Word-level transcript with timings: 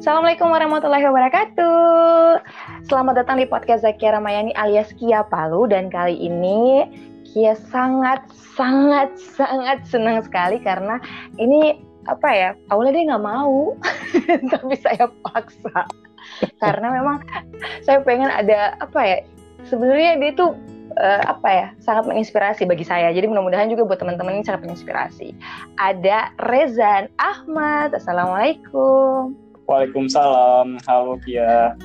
Assalamualaikum 0.00 0.48
warahmatullahi 0.48 1.04
wabarakatuh. 1.12 2.40
Selamat 2.88 3.20
datang 3.20 3.36
di 3.36 3.44
podcast 3.44 3.84
Zakia 3.84 4.16
Ramayani 4.16 4.56
alias 4.56 4.96
Kia 4.96 5.20
Palu 5.28 5.68
dan 5.68 5.92
kali 5.92 6.16
ini 6.16 6.88
Kia 7.28 7.52
sangat 7.68 8.24
sangat 8.56 9.12
sangat 9.20 9.84
senang 9.84 10.24
sekali 10.24 10.56
karena 10.56 10.96
ini 11.36 11.84
apa 12.08 12.32
ya 12.32 12.56
awalnya 12.72 12.96
dia 12.96 13.12
nggak 13.12 13.26
mau 13.28 13.76
tapi 14.56 14.72
saya 14.80 15.04
paksa 15.20 15.84
karena 16.64 16.96
memang 16.96 17.20
saya 17.84 18.00
pengen 18.00 18.32
ada 18.32 18.80
apa 18.80 19.04
ya 19.04 19.16
sebenarnya 19.68 20.16
dia 20.16 20.32
tuh 20.32 20.56
uh, 20.96 21.28
apa 21.28 21.48
ya 21.52 21.66
sangat 21.76 22.08
menginspirasi 22.08 22.64
bagi 22.64 22.88
saya. 22.88 23.12
Jadi 23.12 23.28
mudah-mudahan 23.28 23.68
juga 23.68 23.84
buat 23.84 24.00
teman-teman 24.00 24.40
ini 24.40 24.48
sangat 24.48 24.64
menginspirasi. 24.64 25.36
Ada 25.76 26.32
Rezan 26.48 27.12
Ahmad. 27.20 27.92
Assalamualaikum. 27.92 29.49
Waalaikumsalam. 29.70 30.82
Halo 30.82 31.14
Kia. 31.22 31.78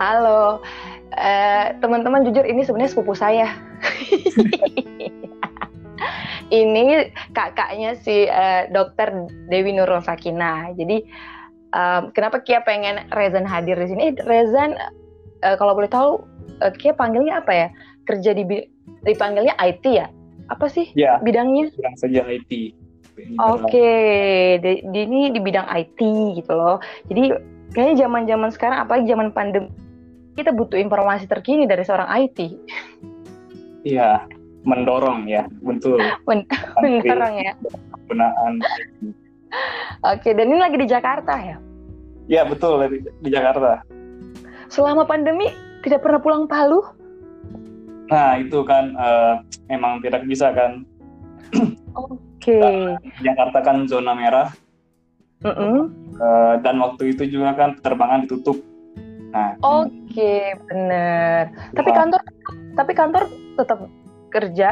Halo. 0.00 0.64
Uh, 1.12 1.76
teman-teman 1.84 2.24
jujur 2.24 2.48
ini 2.48 2.64
sebenarnya 2.64 2.96
sepupu 2.96 3.12
saya. 3.12 3.52
ini 6.48 7.12
kakaknya 7.36 8.00
si 8.00 8.24
uh, 8.24 8.72
dokter 8.72 9.12
Dewi 9.52 9.76
Nurul 9.76 10.00
Sakina. 10.00 10.72
Jadi 10.72 11.04
um, 11.76 12.08
kenapa 12.16 12.40
Kia 12.40 12.64
pengen 12.64 13.04
Rezan 13.12 13.44
hadir 13.44 13.76
di 13.76 13.92
sini? 13.92 14.16
Rezan 14.24 14.80
uh, 15.44 15.60
kalau 15.60 15.76
boleh 15.76 15.92
tahu 15.92 16.24
uh, 16.64 16.72
Kia 16.80 16.96
panggilnya 16.96 17.44
apa 17.44 17.52
ya? 17.52 17.68
Kerja 18.08 18.32
di 18.32 18.48
dipanggilnya 19.04 19.60
IT 19.60 19.84
ya? 19.84 20.08
Apa 20.48 20.72
sih 20.72 20.88
ya, 20.96 21.20
bidangnya? 21.20 21.68
Bidang 21.68 21.96
saja 22.00 22.24
IT. 22.32 22.72
Oke, 23.38 23.68
okay. 23.68 24.58
di, 24.60 24.72
di 24.88 25.00
ini 25.04 25.20
di 25.32 25.40
bidang 25.40 25.68
IT 25.70 26.00
gitu 26.36 26.52
loh. 26.52 26.78
Jadi 27.08 27.34
kayaknya 27.74 28.06
zaman-zaman 28.06 28.50
sekarang 28.50 28.78
apalagi 28.84 29.06
zaman 29.10 29.30
pandemi 29.30 29.70
kita 30.38 30.54
butuh 30.54 30.78
informasi 30.78 31.26
terkini 31.26 31.66
dari 31.66 31.84
seorang 31.84 32.08
IT. 32.26 32.38
Iya, 33.84 34.24
mendorong 34.64 35.26
ya, 35.28 35.44
betul. 35.60 36.00
Men 36.28 36.46
mendorong 36.80 37.34
ya. 37.40 37.52
Penggunaan. 38.08 38.54
Oke, 40.06 40.30
dan 40.32 40.46
ini 40.48 40.58
lagi 40.60 40.76
di 40.78 40.88
Jakarta 40.88 41.34
ya? 41.36 41.56
Iya, 42.30 42.46
betul 42.46 42.78
di, 42.86 42.98
di 43.02 43.28
Jakarta. 43.28 43.82
Selama 44.70 45.02
pandemi 45.02 45.50
tidak 45.82 46.06
pernah 46.06 46.22
pulang 46.22 46.46
Palu? 46.46 46.78
Nah, 48.10 48.38
itu 48.38 48.62
kan 48.62 48.94
uh, 48.94 49.42
emang 49.66 49.98
tidak 50.02 50.22
bisa 50.26 50.54
kan. 50.54 50.86
Oke. 51.98 52.16
Okay. 52.40 52.96
Jakarta 53.20 53.60
kan 53.60 53.84
zona 53.84 54.16
merah. 54.16 54.48
Mm 55.44 55.52
-mm. 55.52 55.76
Uh, 56.20 56.54
dan 56.64 56.80
waktu 56.80 57.12
itu 57.12 57.28
juga 57.28 57.52
kan 57.56 57.76
penerbangan 57.80 58.24
ditutup. 58.24 58.60
Nah. 59.30 59.56
Oke, 59.60 59.92
okay, 60.10 60.42
benar. 60.68 61.52
Tapi 61.76 61.90
kantor, 61.92 62.20
tapi 62.76 62.92
kantor 62.96 63.24
tetap 63.56 63.78
kerja. 64.32 64.68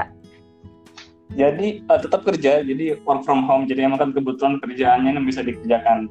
Jadi 1.36 1.84
uh, 1.92 2.00
tetap 2.00 2.24
kerja, 2.24 2.64
jadi 2.64 2.96
work 3.04 3.24
from 3.24 3.44
home. 3.44 3.68
Jadi 3.68 3.84
emang 3.84 4.00
kan 4.00 4.10
kebetulan 4.16 4.56
kerjaannya 4.64 5.12
yang 5.20 5.28
bisa 5.28 5.44
dikerjakan 5.44 6.08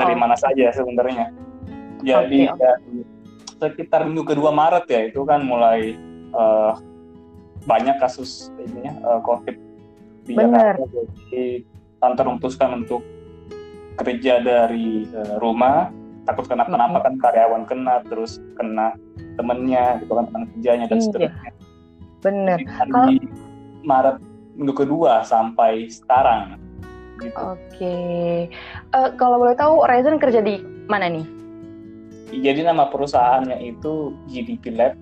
dari 0.00 0.14
oh. 0.16 0.18
mana 0.18 0.36
saja 0.36 0.72
sebenarnya. 0.72 1.32
Jadi 2.04 2.48
okay, 2.52 2.72
okay. 2.76 3.04
sekitar 3.56 4.04
minggu 4.04 4.28
kedua 4.36 4.52
Maret 4.52 4.84
ya 4.88 5.00
itu 5.08 5.24
kan 5.24 5.44
mulai 5.44 5.96
uh, 6.36 6.76
banyak 7.64 7.96
kasus 7.96 8.52
ini 8.60 8.92
uh, 9.04 9.20
COVID 9.24 9.65
di 10.26 10.34
Bener. 10.34 10.74
Jakarta 10.74 11.00
jadi 11.30 11.46
tante 12.02 12.22
memutuskan 12.26 12.70
untuk 12.82 13.02
kerja 14.02 14.42
dari 14.42 15.06
uh, 15.14 15.38
rumah. 15.40 15.88
Takut 16.26 16.50
kena 16.50 16.66
kenapa 16.66 17.06
kan 17.06 17.14
karyawan 17.22 17.62
kena 17.70 18.02
terus 18.10 18.42
kena 18.58 18.98
temennya 19.38 20.02
gitu 20.02 20.18
kan 20.18 20.26
teman 20.26 20.44
kerjanya 20.58 20.86
dan 20.90 20.98
iya. 20.98 21.04
seterusnya. 21.06 21.50
Bener 22.18 22.58
kalau 22.66 23.14
Maret 23.86 24.16
minggu 24.58 24.74
kedua 24.74 25.22
sampai 25.22 25.86
sekarang 25.86 26.58
gitu. 27.22 27.38
oke. 27.38 27.60
Okay. 27.72 28.50
uh, 28.92 29.14
kalau 29.14 29.38
boleh 29.40 29.54
tahu 29.54 29.86
Rezen 29.86 30.18
kerja 30.18 30.42
di 30.42 30.60
mana 30.90 31.08
nih? 31.08 31.26
Jadi 32.34 32.66
nama 32.66 32.90
perusahaannya 32.90 33.62
itu 33.62 34.12
GDP 34.26 34.74
Lab 34.74 34.98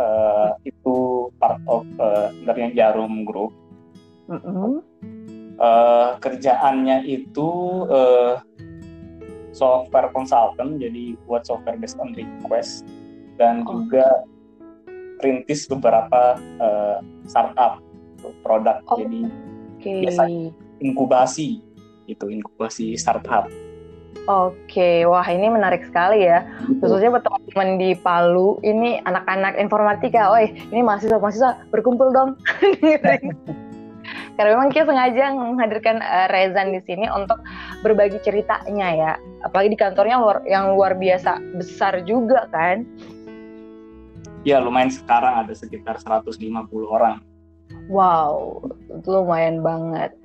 uh, 0.00 0.56
itu 0.64 1.28
part 1.36 1.60
of 1.68 1.84
uh, 2.00 2.32
dari 2.48 2.72
Jarum 2.72 3.28
Group 3.28 3.52
Mm 4.32 4.40
-hmm. 4.40 4.72
uh, 5.60 6.16
kerjaannya 6.24 7.04
itu 7.04 7.50
uh, 7.92 8.40
software 9.52 10.08
consultant, 10.16 10.80
jadi 10.80 11.14
buat 11.28 11.44
software 11.44 11.76
based 11.76 12.00
on 12.00 12.16
request 12.16 12.88
dan 13.36 13.62
oh. 13.68 13.84
juga 13.84 14.24
rintis 15.22 15.68
beberapa 15.68 16.40
uh, 16.58 16.98
startup 17.28 17.78
produk. 18.42 18.80
Oh. 18.88 18.98
Jadi 18.98 19.28
okay. 19.78 20.08
biasa 20.08 20.22
inkubasi 20.82 21.62
itu 22.10 22.24
inkubasi 22.26 22.98
startup. 22.98 23.46
Oke, 24.30 25.02
wah 25.02 25.26
ini 25.26 25.50
menarik 25.50 25.82
sekali 25.82 26.22
ya. 26.22 26.46
Gitu. 26.70 26.78
Khususnya 26.78 27.10
buat 27.10 27.26
teman-teman 27.26 27.68
di 27.82 27.90
Palu, 27.98 28.54
ini 28.62 29.02
anak-anak 29.02 29.58
informatika, 29.58 30.30
oi, 30.30 30.54
ini 30.70 30.78
mahasiswa-mahasiswa 30.78 31.66
berkumpul 31.74 32.14
dong. 32.14 32.38
Karena 34.36 34.56
memang 34.56 34.72
kita 34.72 34.88
sengaja 34.88 35.36
menghadirkan 35.36 36.00
uh, 36.00 36.26
Rezan 36.32 36.72
di 36.72 36.80
sini 36.88 37.04
untuk 37.12 37.36
berbagi 37.84 38.16
ceritanya 38.24 38.88
ya. 38.92 39.12
Apalagi 39.44 39.76
di 39.76 39.78
kantornya 39.78 40.16
luar, 40.16 40.40
yang 40.48 40.72
luar 40.72 40.96
biasa 40.96 41.36
besar 41.60 42.00
juga 42.08 42.48
kan. 42.48 42.88
Ya 44.42 44.58
lumayan 44.58 44.90
sekarang 44.90 45.46
ada 45.46 45.52
sekitar 45.54 46.00
150 46.00 46.40
orang. 46.88 47.22
Wow, 47.88 48.64
itu 48.90 49.08
lumayan 49.08 49.60
banget. 49.60 50.16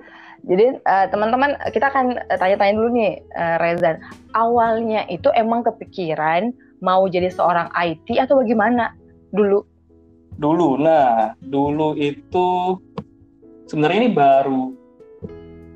Jadi 0.46 0.80
uh, 0.86 1.06
teman-teman 1.10 1.58
kita 1.74 1.90
akan 1.90 2.16
tanya-tanya 2.38 2.74
dulu 2.78 2.88
nih 2.94 3.20
uh, 3.36 3.56
Rezan. 3.60 4.00
Awalnya 4.32 5.04
itu 5.10 5.28
emang 5.34 5.66
kepikiran 5.66 6.54
mau 6.80 7.04
jadi 7.10 7.28
seorang 7.28 7.68
IT 7.74 8.06
atau 8.16 8.40
bagaimana 8.40 8.94
dulu? 9.34 9.66
Dulu, 10.38 10.78
nah 10.78 11.34
dulu 11.42 11.98
itu 11.98 12.78
sebenarnya 13.68 13.98
ini 14.08 14.10
baru 14.16 14.74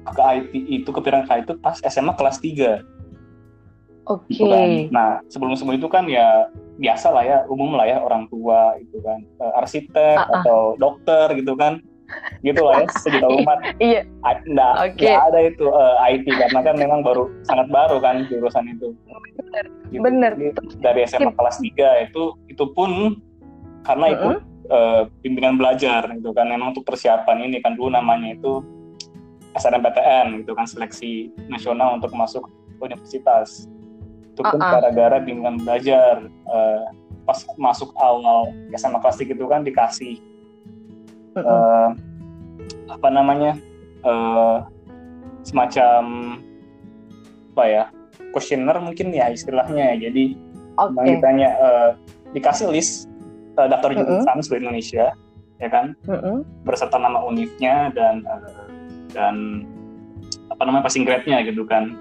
ke 0.03 0.23
IT 0.23 0.53
itu 0.83 0.91
ke 0.91 1.01
itu 1.05 1.53
pas 1.63 1.79
SMA 1.87 2.13
kelas 2.19 2.43
3 2.43 2.93
Oke. 4.11 4.35
Okay. 4.35 4.51
Kan. 4.51 4.71
Nah 4.91 5.09
sebelum 5.31 5.55
sebelum 5.55 5.79
itu 5.79 5.87
kan 5.87 6.11
ya 6.11 6.51
biasa 6.83 7.15
lah 7.15 7.23
ya 7.23 7.39
umum 7.47 7.79
lah 7.79 7.87
ya 7.87 8.03
orang 8.03 8.27
tua 8.27 8.75
itu 8.83 8.99
kan 8.99 9.23
uh, 9.39 9.63
arsitek 9.63 10.19
uh 10.19 10.27
-uh. 10.27 10.37
atau 10.43 10.61
dokter 10.75 11.39
gitu 11.39 11.55
kan 11.55 11.79
gitu 12.43 12.67
lah 12.67 12.83
ya 12.83 12.87
sejuta 12.99 13.31
umat. 13.31 13.59
iya. 13.79 14.03
Nggak, 14.43 14.73
okay. 14.91 15.15
ada 15.15 15.39
itu 15.47 15.71
uh, 15.71 16.03
eh, 16.03 16.19
IT 16.19 16.27
karena 16.35 16.61
kan 16.67 16.75
memang 16.77 17.01
baru 17.07 17.31
sangat 17.47 17.71
baru 17.71 18.03
kan 18.03 18.27
jurusan 18.27 18.75
itu. 18.75 18.91
Bener. 19.39 19.65
Gitu. 19.95 20.03
Bener. 20.03 20.33
dari 20.83 21.07
SMA 21.07 21.31
kelas 21.39 21.63
3 21.63 22.11
itu 22.11 22.23
itu 22.51 22.65
pun 22.75 23.23
karena 23.87 24.07
uh 24.13 24.19
-uh. 24.35 24.39
Uh, 24.73 25.03
bimbingan 25.21 25.61
belajar 25.61 26.09
gitu 26.17 26.33
kan 26.33 26.49
memang 26.49 26.73
untuk 26.73 26.89
persiapan 26.89 27.47
ini 27.47 27.61
kan 27.61 27.77
dulu 27.77 27.93
namanya 27.93 28.33
itu 28.33 28.65
SNMPTN 29.53 30.43
gitu 30.43 30.57
kan 30.57 30.65
seleksi 30.65 31.29
nasional 31.53 32.01
untuk 32.01 32.11
masuk 32.17 32.49
universitas 32.81 33.69
itu 34.33 34.41
pun 34.41 34.57
uh 34.59 34.65
-uh. 34.65 34.73
gara-gara 34.81 35.21
bimbingan 35.21 35.61
belajar 35.61 36.25
uh, 36.49 36.89
pas 37.29 37.39
masuk 37.61 37.93
awal 38.01 38.51
SMA 38.73 38.99
kelas 38.99 39.21
gitu 39.21 39.45
kan 39.45 39.61
dikasih 39.61 40.17
uh 41.37 41.39
-uh. 41.39 41.47
Uh, 41.53 41.89
apa 42.89 43.09
namanya 43.13 43.61
uh, 44.09 44.65
semacam 45.45 46.03
apa 47.53 47.65
ya 47.69 47.85
kuesioner 48.33 48.81
mungkin 48.81 49.13
ya 49.13 49.29
istilahnya 49.29 49.93
ya 49.93 50.09
jadi 50.09 50.25
okay. 50.81 51.05
ditanya 51.05 51.49
uh, 51.61 51.91
dikasih 52.33 52.73
list 52.73 53.12
uh, 53.59 53.69
daftar 53.69 53.91
jurusan 53.93 54.25
mm 54.25 54.29
-hmm. 54.29 54.45
seluruh 54.45 54.63
Indonesia 54.69 55.07
ya 55.61 55.69
kan 55.71 55.95
mm 56.07 56.19
-hmm. 56.19 56.37
berserta 56.67 56.99
nama 56.99 57.23
univnya 57.23 57.93
dan 57.95 58.25
uh, 58.27 58.69
dan 59.13 59.67
apa 60.53 60.63
namanya 60.69 60.85
passing 60.89 61.05
grade-nya 61.05 61.45
gitu 61.45 61.65
kan 61.65 61.95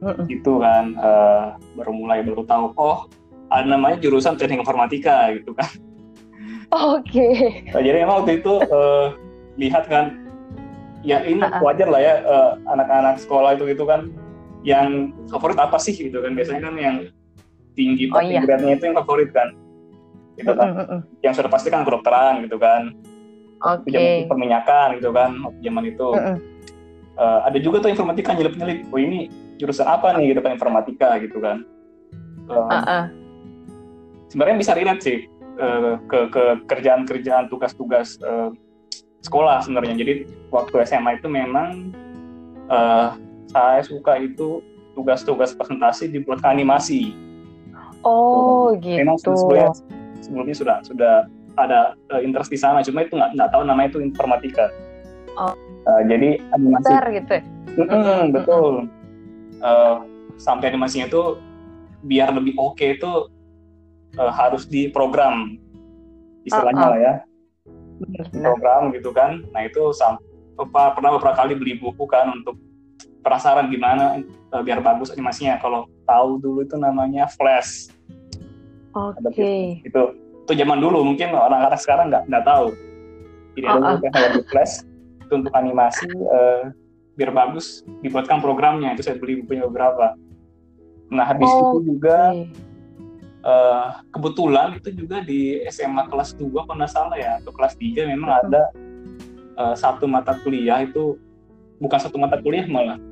mm 0.00 0.02
-hmm. 0.02 0.24
itu 0.28 0.52
kan 0.60 0.96
uh, 0.98 1.56
baru 1.76 1.92
mulai 1.92 2.20
baru 2.24 2.42
tahu 2.44 2.72
oh 2.76 3.06
ada 3.52 3.66
namanya 3.66 4.02
jurusan 4.02 4.34
teknik 4.34 4.62
informatika 4.62 5.30
gitu 5.36 5.54
kan 5.54 5.70
oke 6.74 7.04
okay. 7.06 7.62
nah, 7.70 7.82
jadi 7.82 8.02
emang 8.02 8.24
waktu 8.24 8.42
itu 8.42 8.54
uh, 8.72 9.14
lihat 9.60 9.86
kan 9.86 10.18
ya 11.06 11.22
ini 11.22 11.38
uh 11.38 11.48
-uh. 11.48 11.62
wajar 11.62 11.86
lah 11.86 12.02
ya 12.02 12.14
anak-anak 12.66 13.16
uh, 13.16 13.22
sekolah 13.22 13.54
itu 13.54 13.70
gitu 13.70 13.86
kan 13.86 14.10
yang 14.66 15.14
favorit 15.30 15.54
apa 15.62 15.78
sih 15.78 15.94
gitu 15.94 16.18
kan 16.18 16.34
biasanya 16.34 16.66
kan 16.66 16.74
yang 16.74 16.96
tinggi 17.78 18.10
oh, 18.10 18.18
iya. 18.18 18.42
grade-nya 18.42 18.74
itu 18.74 18.84
yang 18.90 18.98
favorit 18.98 19.30
kan 19.30 19.54
gitu 20.36 20.52
kan. 20.52 20.68
Mm 20.72 20.84
-hmm. 20.84 21.00
Yang 21.24 21.34
sudah 21.42 21.50
pasti 21.50 21.68
kan 21.72 21.82
kedokteran 21.82 22.44
gitu 22.44 22.56
kan. 22.60 22.94
Oke. 23.64 23.88
Okay. 23.88 24.14
perminyakan 24.28 25.00
gitu 25.00 25.10
kan 25.10 25.36
zaman 25.64 25.84
itu. 25.88 26.08
Mm 26.12 26.22
-hmm. 26.22 26.36
uh, 27.16 27.40
ada 27.48 27.58
juga 27.58 27.82
tuh 27.82 27.90
informatika 27.90 28.36
nyelip-nyelip 28.36 28.86
oh 28.92 29.00
ini 29.00 29.32
jurusan 29.56 29.88
apa 29.88 30.12
nih 30.16 30.36
gitu 30.36 30.40
kan 30.44 30.52
informatika 30.54 31.08
gitu 31.20 31.40
kan 31.40 31.64
uh, 32.48 32.68
uh 32.68 32.76
-uh. 32.84 33.04
sebenarnya 34.28 34.56
bisa 34.60 34.72
relate 34.76 35.02
sih 35.02 35.18
uh, 35.58 35.96
ke 36.06 36.28
ke 36.30 36.44
kerjaan-kerjaan 36.68 37.48
tugas-tugas 37.48 38.20
uh, 38.22 38.52
sekolah 39.24 39.64
sebenarnya 39.64 39.96
jadi 39.98 40.12
waktu 40.52 40.74
SMA 40.86 41.18
itu 41.18 41.28
memang 41.28 41.90
uh, 42.68 43.16
saya 43.50 43.80
suka 43.82 44.20
itu 44.20 44.60
tugas-tugas 44.92 45.56
presentasi 45.56 46.12
dibuat 46.12 46.44
animasi 46.44 47.16
oh 48.04 48.76
gitu 48.78 49.00
memang 49.00 49.16
sebelumnya, 49.18 49.72
sebelumnya 50.22 50.56
sudah 50.56 50.76
sudah 50.84 51.14
ada 51.56 51.96
uh, 52.12 52.20
interest 52.20 52.52
di 52.52 52.58
sana. 52.60 52.84
Cuma 52.84 53.04
itu 53.04 53.16
nggak 53.16 53.36
nggak 53.36 53.50
tahu 53.52 53.62
namanya 53.64 53.88
itu 53.96 54.00
informatika. 54.04 54.68
Oh. 55.36 55.52
uh, 55.84 56.00
jadi 56.08 56.40
animasi 56.56 56.88
Bentar, 56.88 57.04
gitu 57.12 57.36
mm 57.76 57.86
-hmm, 57.92 58.20
betul. 58.32 58.88
Uh, 59.60 59.96
sampai 60.40 60.72
animasinya 60.72 61.08
itu 61.12 61.36
biar 62.08 62.32
lebih 62.32 62.56
oke 62.56 62.80
okay 62.80 62.96
itu 62.96 63.28
uh, 64.16 64.32
harus 64.32 64.64
diprogram. 64.64 65.60
Istilahnya 66.48 66.80
uh, 66.80 66.88
uh. 66.88 66.92
lah 66.92 67.00
ya. 67.00 67.14
Program 68.32 68.92
gitu 68.96 69.12
kan. 69.12 69.44
Nah 69.52 69.68
itu 69.68 69.92
sampai 69.92 70.64
pernah 70.72 71.16
beberapa 71.16 71.36
kali 71.36 71.52
beli 71.56 71.76
buku 71.76 72.04
kan 72.08 72.32
untuk 72.32 72.56
penasaran 73.20 73.68
gimana 73.68 74.24
uh, 74.52 74.62
biar 74.64 74.80
bagus 74.80 75.12
animasinya. 75.12 75.60
Kalau 75.60 75.88
tahu 76.08 76.40
dulu 76.40 76.64
itu 76.64 76.76
namanya 76.80 77.28
Flash 77.28 77.95
oke. 78.96 79.20
okay. 79.28 79.84
itu 79.84 80.02
itu 80.46 80.52
zaman 80.62 80.78
dulu 80.78 81.02
mungkin 81.02 81.34
orang-orang 81.34 81.80
sekarang 81.82 82.06
nggak 82.08 82.30
nggak 82.30 82.44
tahu. 82.46 82.70
Jadi 83.58 83.66
ada 83.66 83.82
uh, 83.82 83.98
teknologi 83.98 84.42
flash. 84.46 84.74
Itu 85.26 85.42
untuk 85.42 85.54
animasi 85.58 86.06
uh, 86.06 86.70
biar 87.18 87.34
bagus 87.34 87.82
dibuatkan 88.06 88.38
programnya. 88.38 88.94
Itu 88.94 89.02
saya 89.02 89.18
beli 89.18 89.42
bukunya 89.42 89.66
beberapa. 89.66 90.14
Nah 91.10 91.24
habis 91.26 91.50
oh, 91.50 91.82
itu 91.82 91.98
juga 91.98 92.30
okay. 92.30 92.46
uh, 93.42 93.50
eh, 93.50 93.86
kebetulan 94.14 94.68
itu 94.78 94.90
juga 94.94 95.22
di 95.22 95.62
SMA 95.70 96.06
kelas 96.10 96.38
2 96.38 96.46
kalau 96.46 96.78
nggak 96.78 96.92
salah 96.94 97.18
ya. 97.18 97.42
Atau 97.42 97.50
kelas 97.50 97.74
3 97.74 98.06
memang 98.06 98.30
uh 98.30 98.38
ada 98.46 98.62
uh, 99.58 99.74
satu 99.74 100.06
mata 100.06 100.38
kuliah 100.46 100.86
itu 100.86 101.18
bukan 101.82 101.98
satu 101.98 102.22
mata 102.22 102.38
kuliah 102.38 102.70
malah 102.70 103.02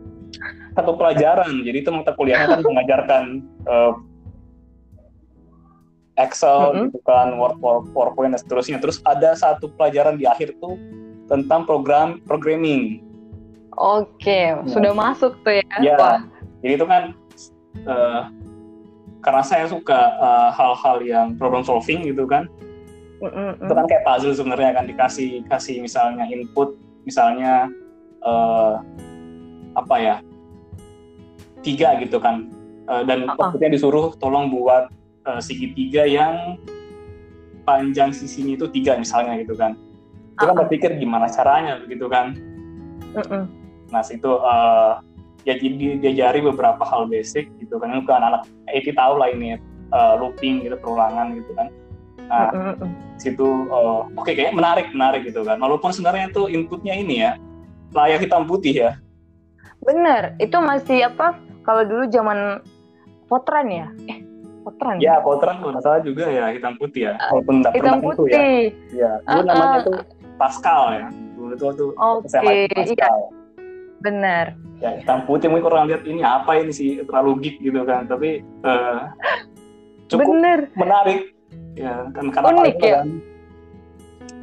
satu 0.79 0.95
pelajaran. 0.95 1.51
Jadi 1.67 1.83
itu 1.83 1.91
mata 1.91 2.15
kuliahnya 2.15 2.47
kan 2.47 2.61
mengajarkan 2.71 3.25
uh, 3.67 3.93
Excel 6.15 6.55
mm 6.55 6.71
-hmm. 6.71 6.85
gitu 6.95 6.99
kan, 7.03 7.29
Word, 7.35 7.59
PowerPoint 7.91 8.33
dan 8.35 8.41
seterusnya. 8.41 8.79
Terus 8.79 9.03
ada 9.03 9.35
satu 9.35 9.67
pelajaran 9.75 10.15
di 10.15 10.25
akhir 10.31 10.55
tuh 10.63 10.79
tentang 11.27 11.67
program 11.67 12.23
programming. 12.29 13.03
Oke, 13.75 14.55
nah. 14.55 14.71
sudah 14.71 14.93
masuk 14.95 15.35
tuh 15.43 15.59
ya. 15.59 15.67
Ya. 15.83 15.97
Wah. 15.99 16.23
Jadi 16.63 16.73
itu 16.79 16.87
kan 16.87 17.03
uh, 17.91 18.31
karena 19.25 19.43
saya 19.43 19.65
suka 19.67 20.01
eh, 20.21 20.51
hal-hal 20.53 20.97
uh, 21.01 21.05
yang 21.05 21.27
problem 21.41 21.65
solving 21.65 22.07
gitu 22.07 22.29
kan. 22.29 22.47
Mm 23.19 23.31
-hmm. 23.31 23.51
Itu 23.67 23.73
kan 23.75 23.87
kayak 23.91 24.05
puzzle 24.07 24.37
sebenarnya 24.37 24.71
kan 24.77 24.85
dikasih 24.87 25.43
kasih 25.49 25.83
misalnya 25.83 26.29
input 26.29 26.77
misalnya 27.09 27.69
uh, 28.23 28.79
apa 29.75 29.97
ya 29.99 30.17
tiga 31.65 31.97
gitu 32.01 32.21
kan 32.21 32.49
uh, 32.87 33.03
dan 33.05 33.29
uh 33.29 33.53
-uh. 33.53 33.71
disuruh 33.73 34.13
tolong 34.21 34.53
buat 34.53 34.93
uh, 35.25 35.41
segitiga 35.41 36.05
yang 36.05 36.61
panjang 37.65 38.13
sisinya 38.13 38.55
itu 38.55 38.69
tiga 38.71 38.97
misalnya 39.01 39.41
gitu 39.41 39.57
kan. 39.57 39.77
Itu 40.37 40.45
kan 40.45 40.57
berpikir 40.57 40.97
gimana 41.01 41.27
caranya 41.33 41.81
begitu 41.83 42.07
kan. 42.09 42.37
Uh-uh. 43.15 43.47
nah 43.93 44.03
situ 44.03 44.27
uh, 44.27 44.99
ya 45.47 45.55
jadi 45.55 46.03
diajari 46.03 46.43
beberapa 46.43 46.83
hal 46.85 47.09
basic 47.09 47.49
gitu 47.59 47.81
kan. 47.81 48.05
Kan 48.05 48.23
anak 48.23 48.45
IT 48.71 48.93
tahu 48.95 49.17
lah 49.19 49.33
ini 49.33 49.57
uh, 49.95 50.15
looping 50.21 50.65
gitu 50.65 50.77
perulangan 50.79 51.35
gitu 51.35 51.51
kan. 51.57 51.69
Nah 52.29 52.49
uh-uh. 52.53 52.89
situ 53.17 53.47
uh, 53.71 54.09
oke 54.19 54.29
okay, 54.29 54.35
kayak 54.37 54.53
menarik 54.53 54.93
menarik 54.93 55.25
gitu 55.25 55.43
kan. 55.43 55.57
Walaupun 55.59 55.91
sebenarnya 55.95 56.31
itu 56.31 56.53
inputnya 56.53 56.95
ini 56.95 57.25
ya 57.25 57.33
layar 57.97 58.21
hitam 58.21 58.45
putih 58.45 58.75
ya. 58.75 58.93
Bener 59.81 60.37
itu 60.43 60.57
masih 60.61 61.09
apa 61.09 61.39
kalau 61.63 61.87
dulu 61.87 62.05
zaman 62.11 62.61
potran 63.31 63.71
ya. 63.71 63.89
Eh 64.11 64.34
Potran. 64.65 64.97
Ya, 64.97 65.21
Potran 65.21 65.61
kalau 65.61 65.77
salah 65.85 66.01
juga 66.01 66.25
ya 66.27 66.49
hitam 66.51 66.75
putih 66.81 67.13
ya. 67.13 67.15
Uh, 67.29 67.39
Walaupun 67.39 67.57
hitam 67.69 67.99
putih. 68.01 68.17
Itu 68.17 68.25
ya. 68.33 68.41
Ya, 68.97 69.13
dulu 69.21 69.41
uh, 69.41 69.45
namanya 69.45 69.79
tuh 69.85 69.99
Pascal 70.41 70.83
ya. 70.97 71.07
Dulu 71.37 71.53
itu 71.53 71.67
tuh 71.77 71.91
Oke, 72.01 72.27
okay, 72.33 72.65
iya. 72.73 73.11
Benar. 74.01 74.47
Ya, 74.81 74.91
hitam 74.99 75.29
putih 75.29 75.53
mungkin 75.53 75.69
orang 75.69 75.87
lihat 75.93 76.03
ini 76.09 76.25
apa 76.25 76.57
ini 76.59 76.73
sih 76.73 77.05
terlalu 77.05 77.45
geek 77.45 77.57
gitu 77.61 77.85
kan, 77.85 78.09
tapi 78.09 78.41
uh, 78.65 79.13
cukup 80.09 80.33
Bener. 80.33 80.59
menarik. 80.75 81.31
Ya, 81.77 82.09
kan 82.17 82.33
karena 82.33 82.49
Unik 82.65 82.79
ya. 82.81 83.03
Kan, 83.05 83.09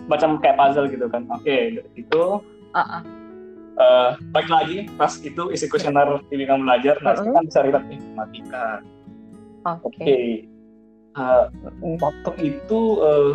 macam 0.10 0.30
kayak 0.44 0.56
puzzle 0.60 0.88
gitu 0.92 1.06
kan. 1.08 1.24
Oke, 1.32 1.44
okay, 1.44 1.62
itu 1.98 2.24
uh 2.76 2.80
-uh. 2.80 3.02
Uh, 3.72 4.10
baik 4.36 4.52
lagi 4.52 4.78
pas 5.00 5.16
itu 5.16 5.48
isi 5.50 5.66
kuesioner 5.72 6.22
ini 6.30 6.44
kamu 6.44 6.68
belajar, 6.68 7.00
nah 7.02 7.16
uh 7.16 7.24
-uh. 7.24 7.34
kan 7.34 7.44
bisa 7.48 7.60
lihat 7.64 7.84
nih 7.88 8.00
matematika, 8.14 8.84
Oke. 9.62 9.90
Okay. 9.94 10.04
Okay. 10.04 10.28
Uh, 11.12 11.52
eh, 11.84 11.96
waktu 12.00 12.32
itu 12.40 12.82
uh, 13.04 13.34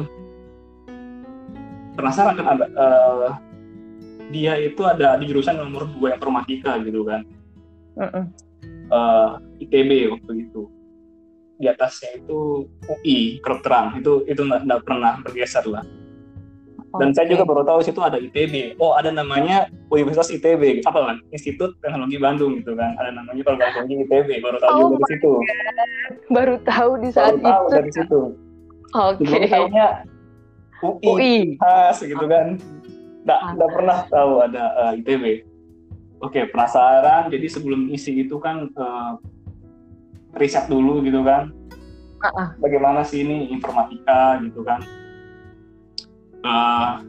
penasaran 1.93 2.40
kan 2.40 2.46
ada 2.56 2.67
uh, 2.73 3.31
dia 4.32 4.56
itu 4.56 4.81
ada 4.82 5.20
di 5.20 5.28
jurusan 5.28 5.61
nomor 5.61 5.87
dua 5.96 6.17
informatika 6.17 6.81
gitu 6.82 7.05
kan. 7.05 7.23
Uh 7.96 8.05
-uh. 8.05 8.25
Uh, 8.87 9.28
ITB 9.61 10.14
waktu 10.14 10.46
itu 10.46 10.70
di 11.56 11.67
atasnya 11.73 12.20
itu 12.20 12.69
UI 12.84 13.40
kedokteran 13.40 13.96
itu 13.96 14.28
itu 14.28 14.44
nggak 14.44 14.84
pernah 14.84 15.19
bergeser 15.25 15.64
lah 15.64 15.84
dan 16.98 17.08
okay. 17.12 17.16
saya 17.16 17.26
juga 17.32 17.44
baru 17.44 17.62
tahu 17.64 17.78
situ 17.84 18.00
ada 18.00 18.19
ITB. 18.20 18.76
Oh, 18.81 18.96
ada 18.96 19.12
namanya 19.12 19.69
Universitas 19.93 20.32
ITB. 20.32 20.84
Apa 20.84 20.98
kan? 21.12 21.16
Institut 21.32 21.76
Teknologi 21.81 22.16
Bandung 22.20 22.60
gitu 22.60 22.76
kan. 22.76 22.96
Ada 23.00 23.16
namanya 23.16 23.43
program 23.44 23.70
tinggi 23.87 24.04
ITB. 24.04 24.28
Baru 24.40 24.56
tahu 24.60 24.70
oh 24.72 24.78
juga 24.78 24.96
dari 24.96 25.06
situ. 25.12 25.32
Baru 26.32 26.54
tahu 26.64 26.90
di 27.00 27.08
saat 27.12 27.34
baru 27.37 27.40
itu. 27.40 27.48
tahu 27.48 27.66
dari 27.72 27.90
situ. 27.93 28.20
Oke. 28.96 29.25
Okay. 29.25 29.44
Tahunya 29.48 29.88
UI, 30.84 31.06
UI. 31.08 31.37
khas 31.60 31.98
gitu 32.04 32.26
kan. 32.26 32.46
Nggak, 33.26 33.40
ah. 33.42 33.50
nggak 33.58 33.70
pernah 33.75 33.99
tahu 34.06 34.32
ada 34.44 34.64
uh, 34.76 34.92
eh, 34.94 35.00
ITB. 35.02 35.25
Oke, 36.22 36.40
okay, 36.40 36.44
penasaran. 36.49 37.28
Jadi 37.28 37.46
sebelum 37.49 37.92
isi 37.92 38.25
itu 38.25 38.37
kan 38.40 38.68
uh, 38.76 39.20
riset 40.37 40.68
dulu 40.68 41.00
gitu 41.04 41.25
kan. 41.25 41.52
Uh 42.20 42.26
-uh. 42.32 42.49
Bagaimana 42.59 43.04
sih 43.04 43.23
ini 43.23 43.52
informatika 43.52 44.40
gitu 44.40 44.64
kan 44.64 44.80
uh, 46.46 47.02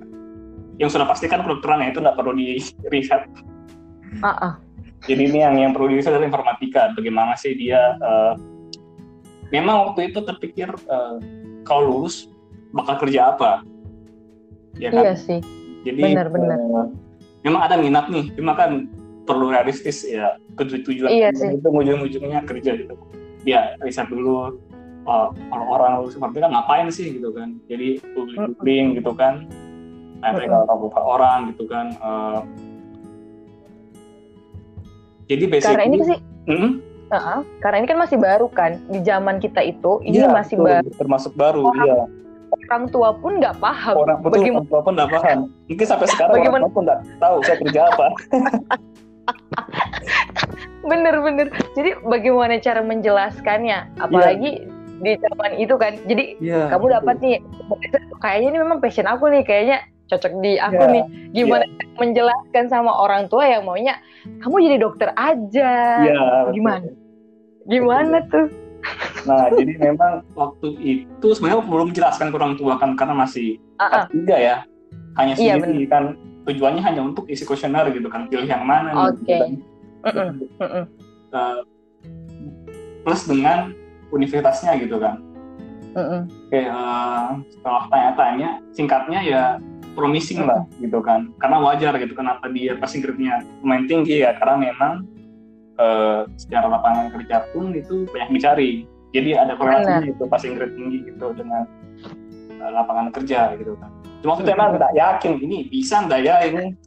yang 0.81 0.89
sudah 0.89 1.05
pasti 1.05 1.29
kan 1.29 1.45
kedokteran 1.45 1.85
ya 1.85 1.93
itu 1.93 1.99
tidak 2.01 2.17
perlu 2.17 2.33
di 2.33 2.57
riset. 2.89 3.29
Uh 4.21 4.29
-uh. 4.29 4.53
Jadi 5.05 5.29
ini 5.29 5.39
yang 5.45 5.55
yang 5.57 5.71
perlu 5.77 5.93
di 5.93 6.01
riset 6.01 6.13
adalah 6.13 6.29
informatika. 6.29 6.93
Bagaimana 6.97 7.37
sih 7.37 7.53
dia? 7.53 7.97
Uh, 8.01 8.33
memang 9.53 9.91
waktu 9.93 10.11
itu 10.11 10.19
terpikir 10.25 10.69
uh, 10.89 11.21
kalau 11.63 12.01
lulus 12.01 12.29
bakal 12.73 13.05
kerja 13.05 13.33
apa? 13.33 13.61
Ya 14.77 14.89
kan? 14.93 15.03
Iya 15.05 15.13
sih. 15.17 15.39
Jadi 15.85 16.01
benar-benar. 16.01 16.59
Uh, 16.61 16.87
memang 17.45 17.61
ada 17.63 17.75
minat 17.79 18.09
nih, 18.11 18.33
cuma 18.35 18.57
kan 18.57 18.89
perlu 19.27 19.51
realistis 19.51 20.07
ya 20.07 20.39
tujuan 20.55 21.11
iya 21.11 21.29
sih. 21.35 21.59
itu 21.59 21.67
ujung-ujungnya 21.67 22.43
kerja 22.47 22.71
gitu. 22.79 22.95
Ya 23.47 23.75
riset 23.79 24.09
dulu, 24.11 24.59
uh, 25.07 25.31
kalau 25.31 25.65
orang 25.71 26.03
seperti 26.11 26.37
kan 26.43 26.51
ngapain 26.51 26.87
sih? 26.91 27.17
gitu 27.17 27.31
kan. 27.31 27.55
Jadi 27.71 28.03
googling 28.13 28.99
gitu 28.99 29.15
kan. 29.15 29.47
Beberapa 30.17 30.99
orang 30.99 31.53
gitu 31.53 31.69
kan 31.69 31.93
uh, 32.01 32.41
jadi 35.27 35.43
basically 35.51 35.75
karena 35.75 35.85
ini 35.85 35.97
sih 36.07 36.17
hmm? 36.47 36.71
uh-huh, 37.11 37.39
karena 37.59 37.77
ini 37.83 37.87
kan 37.87 37.99
masih 37.99 38.17
baru 38.17 38.47
kan 38.47 38.79
di 38.87 38.99
zaman 39.03 39.43
kita 39.43 39.61
itu 39.61 39.99
ini 40.07 40.23
ya, 40.23 40.31
masih 40.31 40.55
betul, 40.57 40.67
baru. 40.71 40.89
Termasuk 40.95 41.31
baru 41.35 41.61
orang, 41.67 41.85
iya. 41.85 41.99
orang 42.71 42.83
tua 42.89 43.09
pun 43.19 43.31
nggak 43.43 43.55
paham 43.59 43.95
orang 43.99 44.17
betul 44.23 44.33
bagaimana, 44.39 44.57
orang 44.57 44.67
tua 44.71 44.81
pun 44.81 44.93
nggak 44.95 45.11
paham. 45.11 45.39
Mungkin 45.67 45.85
sampai 45.85 46.07
sekarang 46.07 46.35
bagaimana, 46.39 46.63
orang 46.63 46.71
tua 46.71 46.75
pun 46.75 46.83
nggak 46.87 46.99
tahu 47.19 47.35
saya 47.43 47.57
kerja 47.59 47.81
apa. 47.91 48.07
Bener-bener 50.87 51.47
jadi 51.75 51.89
bagaimana 52.07 52.63
cara 52.63 52.79
menjelaskannya? 52.79 53.99
Apalagi 53.99 54.63
di 55.01 55.11
zaman 55.17 55.51
itu 55.61 55.75
kan 55.77 55.93
jadi 56.05 56.25
yeah, 56.41 56.67
kamu 56.73 56.85
dapat 57.01 57.15
nih 57.21 57.37
kayaknya 58.21 58.47
ini 58.53 58.57
memang 58.61 58.79
passion 58.81 59.05
aku 59.05 59.29
nih 59.29 59.43
kayaknya 59.45 59.77
cocok 60.07 60.33
di 60.39 60.57
aku 60.57 60.81
yeah, 60.81 60.93
nih 60.93 61.03
gimana 61.35 61.65
yeah. 61.67 61.97
menjelaskan 61.99 62.65
sama 62.71 62.91
orang 62.95 63.27
tua 63.27 63.45
yang 63.45 63.67
maunya 63.67 63.99
kamu 64.41 64.55
jadi 64.69 64.77
dokter 64.81 65.09
aja 65.13 65.73
yeah, 66.05 66.49
gimana 66.49 66.87
betul. 66.87 66.95
gimana 67.67 68.17
betul. 68.23 68.31
tuh 68.31 68.47
nah 69.27 69.51
jadi 69.51 69.73
memang 69.75 70.23
waktu 70.37 70.67
itu 70.79 71.27
sebenarnya 71.35 71.65
belum 71.67 71.91
menjelaskan 71.91 72.31
ke 72.31 72.35
orang 72.39 72.55
tua 72.55 72.73
kan 72.79 72.95
karena 72.95 73.13
masih 73.17 73.59
uh 73.77 73.83
-uh. 73.83 74.05
tiga 74.09 74.37
ya 74.39 74.57
hanya 75.17 75.33
iya, 75.35 75.57
sendiri 75.59 75.83
yeah, 75.83 75.91
kan 75.91 76.03
tujuannya 76.47 76.79
hanya 76.79 77.01
untuk 77.03 77.27
isi 77.27 77.43
kuesioner 77.43 77.91
gitu 77.91 78.07
kan 78.07 78.31
pilih 78.31 78.47
yang 78.47 78.63
mana 78.63 79.11
Oke. 79.11 79.27
gitu 79.27 79.35
kan. 79.35 79.51
Mm-mm, 80.07 80.29
mm-mm. 80.63 80.85
Eh, 81.35 81.59
plus 83.03 83.21
dengan 83.27 83.75
universitasnya 84.11 84.75
gitu 84.79 84.99
kan 84.99 85.19
Mm-mm. 85.97 86.29
Oke, 86.29 86.61
eh, 86.61 87.27
setelah 87.49 87.83
tanya-tanya, 87.89 88.49
singkatnya 88.69 89.19
ya 89.25 89.43
promising 89.97 90.45
lah 90.45 90.61
gitu 90.77 91.01
kan. 91.01 91.33
Karena 91.41 91.57
wajar 91.57 91.97
gitu 91.97 92.13
kenapa 92.13 92.45
dia 92.53 92.77
passing 92.77 93.01
grade-nya 93.01 93.41
lumayan 93.65 93.89
tinggi 93.89 94.21
ya 94.21 94.37
karena 94.37 94.69
memang 94.69 95.09
eh, 95.81 96.21
secara 96.37 96.69
lapangan 96.69 97.09
kerja 97.17 97.49
pun 97.49 97.73
itu 97.73 98.05
banyak 98.13 98.29
dicari. 98.37 98.71
Jadi 99.09 99.33
ada 99.33 99.57
korelasinya 99.57 100.05
itu 100.05 100.23
passing 100.29 100.53
grade 100.53 100.77
tinggi 100.77 101.09
gitu 101.09 101.33
dengan 101.33 101.65
eh, 102.61 102.71
lapangan 102.77 103.09
kerja 103.17 103.57
gitu 103.57 103.73
kan. 103.81 103.89
Cuma 104.21 104.37
itu 104.37 104.49
emang 104.53 104.77
nggak 104.77 104.93
yakin 104.93 105.33
ini 105.41 105.65
bisa 105.65 106.05
nggak 106.05 106.21
ya 106.21 106.35
ini. 106.45 106.77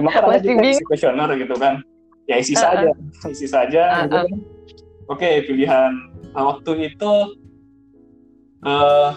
Cuma 0.00 0.08
kan 0.16 0.32
ada 0.32 0.40
juga 0.40 1.36
gitu 1.36 1.54
kan. 1.60 1.84
Ya 2.24 2.40
isi 2.40 2.56
Uh-uh. 2.56 2.64
saja, 2.64 2.88
isi 3.28 3.46
saja. 3.48 3.82
gitu 4.08 4.16
Uh-uh. 4.16 4.24
kan. 4.24 4.57
Oke, 5.08 5.40
pilihan 5.48 5.92
eh, 6.36 6.44
waktu 6.44 6.92
itu 6.92 7.12
eh 8.64 9.10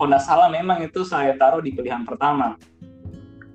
nggak 0.00 0.24
salah 0.24 0.48
memang 0.48 0.80
itu 0.82 1.04
saya 1.06 1.36
taruh 1.38 1.62
di 1.62 1.70
pilihan 1.70 2.02
pertama. 2.02 2.58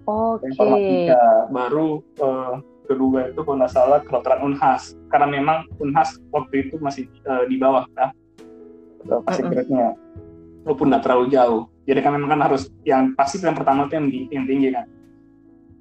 Oke. 0.05 0.45
informatika 0.53 1.49
baru 1.49 1.99
eh, 2.21 2.53
kedua 2.85 3.33
itu 3.33 3.41
kalau 3.41 3.57
nggak 3.57 3.73
salah 3.73 3.99
kedokteran 4.05 4.41
unhas. 4.47 4.95
Karena 5.11 5.27
memang 5.27 5.67
unhas 5.81 6.15
waktu 6.31 6.69
itu 6.69 6.79
masih 6.79 7.09
eh, 7.11 7.45
di 7.51 7.59
bawah 7.59 7.83
ya. 7.99 8.13
Pasti 9.25 9.43
grade-nya 9.43 9.93
walaupun 10.65 10.87
nggak 10.89 11.03
terlalu 11.03 11.25
jauh. 11.35 11.63
Jadi 11.85 11.99
kan 12.01 12.11
memang 12.17 12.29
kan 12.33 12.41
harus 12.49 12.73
yang 12.81 13.13
pasti 13.13 13.37
pilihan 13.37 13.53
pertama 13.53 13.85
itu 13.85 13.93
yang, 13.93 14.07
di- 14.09 14.29
yang 14.33 14.45
tinggi 14.49 14.69
kan. 14.73 14.87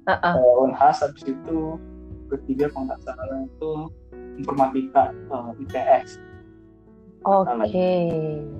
Uh-uh. 0.05 0.33
Eh, 0.37 0.55
unhas 0.61 1.01
habis 1.01 1.23
itu 1.25 1.57
ketiga 2.29 2.69
kalau 2.73 2.89
nggak 2.89 3.01
salah 3.05 3.41
itu 3.45 3.71
informatika 4.35 5.13
eh, 5.13 5.61
IPS 5.65 6.09
Oke. 7.25 7.89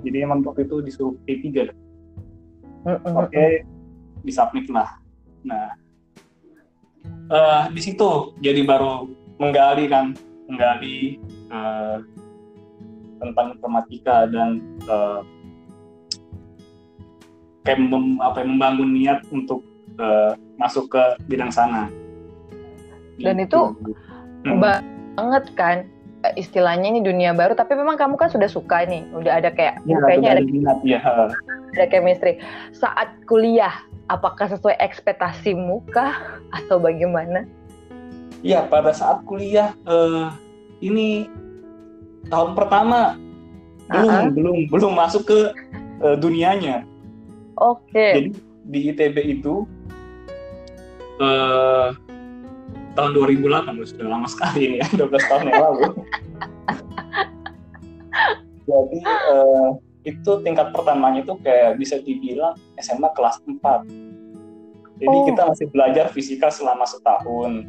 jadi 0.02 0.16
emang 0.26 0.42
waktu 0.42 0.66
itu 0.66 0.82
disuruh 0.82 1.14
P3 1.22 1.70
Mm-mm. 2.86 3.18
Oke, 3.18 3.66
disubmit 4.22 4.70
lah. 4.70 4.86
Nah, 5.42 5.74
eh 7.26 7.62
di 7.74 7.80
situ 7.82 8.30
jadi 8.38 8.62
baru 8.62 9.10
menggali 9.42 9.90
kan, 9.90 10.14
menggali 10.46 11.18
eh, 11.50 11.96
tentang 13.18 13.58
informatika 13.58 14.30
dan 14.30 14.62
eh, 14.86 15.20
kayak 17.66 17.90
mem- 17.90 18.22
apa 18.22 18.38
ya, 18.42 18.46
membangun 18.46 18.90
niat 18.94 19.26
untuk 19.34 19.66
eh, 19.98 20.38
masuk 20.54 20.86
ke 20.86 21.02
bidang 21.26 21.50
sana. 21.50 21.90
Dan 23.18 23.42
Gitu. 23.42 23.74
Hmm. 24.46 24.62
Banget 25.16 25.44
kan. 25.56 25.76
Eh, 26.24 26.32
istilahnya 26.36 26.88
ini 26.88 27.00
dunia 27.00 27.32
baru 27.32 27.52
tapi 27.52 27.76
memang 27.76 27.96
kamu 27.96 28.16
kan 28.16 28.28
sudah 28.28 28.46
suka 28.46 28.84
nih. 28.84 29.04
Udah 29.12 29.40
ada 29.40 29.50
kayak 29.50 29.80
Ya, 29.84 29.96
kayaknya 30.00 30.30
ada 30.36 30.42
minat 30.42 30.78
ya. 30.82 31.00
ada 31.72 31.84
chemistry. 31.88 32.40
Saat 32.72 33.12
kuliah 33.24 33.72
apakah 34.06 34.48
sesuai 34.48 34.76
ekspektasimu 34.78 35.84
kah? 35.90 36.16
Atau 36.52 36.78
bagaimana? 36.78 37.44
Iya, 38.40 38.64
pada 38.64 38.92
saat 38.92 39.24
kuliah 39.24 39.72
eh, 39.84 40.28
ini 40.80 41.26
tahun 42.28 42.52
pertama. 42.54 43.16
Belum 43.86 44.10
Ah, 44.10 44.18
ah. 44.18 44.30
belum 44.30 44.56
belum 44.66 44.92
masuk 44.94 45.22
ke 45.26 45.40
eh, 46.02 46.16
dunianya. 46.16 46.82
oke. 47.56 47.92
Jadi 47.92 48.30
di 48.66 48.80
ITB 48.90 49.16
itu 49.36 49.62
eh 51.16 51.88
tahun 52.96 53.12
2008 53.12 53.76
loh, 53.76 53.86
sudah 53.86 54.06
lama 54.08 54.26
sekali 54.26 54.60
ini 54.64 54.76
ya 54.82 54.86
12 54.96 55.30
tahun 55.30 55.44
yang 55.52 55.60
lalu. 55.62 55.84
Jadi 58.66 58.98
eh, 59.06 59.68
itu 60.06 60.32
tingkat 60.42 60.70
pertamanya 60.74 61.22
itu 61.22 61.34
kayak 61.38 61.78
bisa 61.78 61.98
dibilang 62.02 62.54
SMA 62.78 63.10
kelas 63.14 63.38
4. 63.46 63.60
Jadi 64.96 65.12
Oh. 65.12 65.26
kita 65.28 65.42
masih 65.44 65.66
belajar 65.68 66.08
fisika 66.08 66.48
selama 66.48 66.88
setahun, 66.88 67.68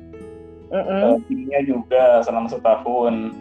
Mm-mm. 0.72 1.02
eh, 1.04 1.16
kimia 1.28 1.60
juga 1.68 2.24
selama 2.24 2.48
setahun. 2.48 3.36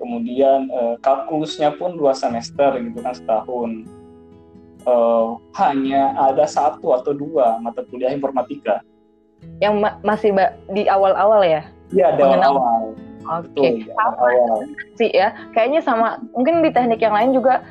Kemudian 0.00 0.68
eh, 0.72 0.96
kalkulusnya 1.04 1.76
pun 1.76 1.94
dua 2.00 2.16
semester 2.16 2.80
gitu 2.80 2.98
kan 3.04 3.12
setahun. 3.12 3.84
Eh, 4.86 5.28
hanya 5.60 6.16
ada 6.16 6.48
satu 6.48 6.96
atau 6.96 7.12
dua 7.12 7.60
mata 7.60 7.84
kuliah 7.84 8.14
informatika. 8.16 8.80
Yang 9.58 9.80
ma- 9.80 9.96
masih 10.02 10.30
di 10.70 10.84
awal-awal 10.86 11.40
ya 11.42 11.62
Iya, 11.90 12.12
ada 12.12 12.22
Mengenal. 12.26 12.52
awal. 12.58 12.82
oke 13.26 13.54
di 13.58 13.86
sama 13.90 14.26
awal. 14.26 14.58
sih 14.94 15.10
ya 15.10 15.34
kayaknya 15.50 15.80
sama 15.80 16.18
mungkin 16.30 16.62
di 16.62 16.70
teknik 16.70 16.98
yang 16.98 17.14
lain 17.14 17.30
juga 17.30 17.62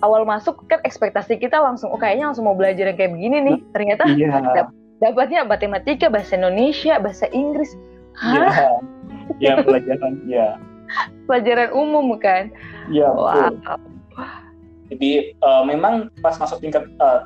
awal 0.00 0.24
masuk 0.24 0.64
kan 0.66 0.80
ekspektasi 0.84 1.36
kita 1.36 1.56
langsung 1.56 1.92
oh 1.92 2.00
kayaknya 2.00 2.32
langsung 2.32 2.48
mau 2.48 2.56
belajar 2.56 2.88
yang 2.88 2.96
kayak 2.96 3.12
begini 3.12 3.36
nih 3.42 3.56
ternyata 3.72 4.08
Iya, 4.08 4.68
dapatnya 5.00 5.44
matematika 5.44 6.08
bahasa 6.08 6.36
Indonesia 6.36 6.96
bahasa 6.96 7.26
Inggris 7.30 7.72
iya. 8.32 8.48
Hah? 8.48 8.76
Ya, 9.40 9.56
pelajaran, 9.58 10.12
ya. 10.26 10.56
pelajaran 11.24 11.72
umum 11.72 12.12
kan 12.16 12.52
Iya, 12.88 13.08
wow 13.08 13.52
betul. 13.52 13.78
Jadi 14.92 15.10
eh, 15.32 15.62
memang 15.64 16.12
pas 16.20 16.36
masuk 16.36 16.60
tingkat 16.60 16.84
eh, 16.88 17.20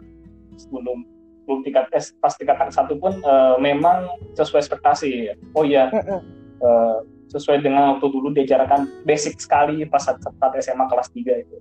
sebelum 0.54 1.02
belum 1.46 1.62
tingkat 1.62 1.86
S, 1.94 2.12
pas 2.18 2.34
tingkat 2.34 2.58
satu 2.74 2.98
pun 2.98 3.14
eh, 3.22 3.56
memang 3.62 4.10
sesuai 4.34 4.66
ekspektasi. 4.66 5.32
Oh 5.54 5.62
iya, 5.62 5.88
eh, 5.94 6.96
sesuai 7.30 7.62
dengan 7.62 7.96
waktu 7.96 8.06
dulu 8.10 8.34
diajarkan 8.34 9.06
basic 9.06 9.38
sekali 9.38 9.86
pas 9.86 10.02
saat, 10.02 10.18
saat 10.20 10.52
SMA 10.58 10.84
kelas 10.90 11.08
3 11.14 11.42
itu. 11.42 11.56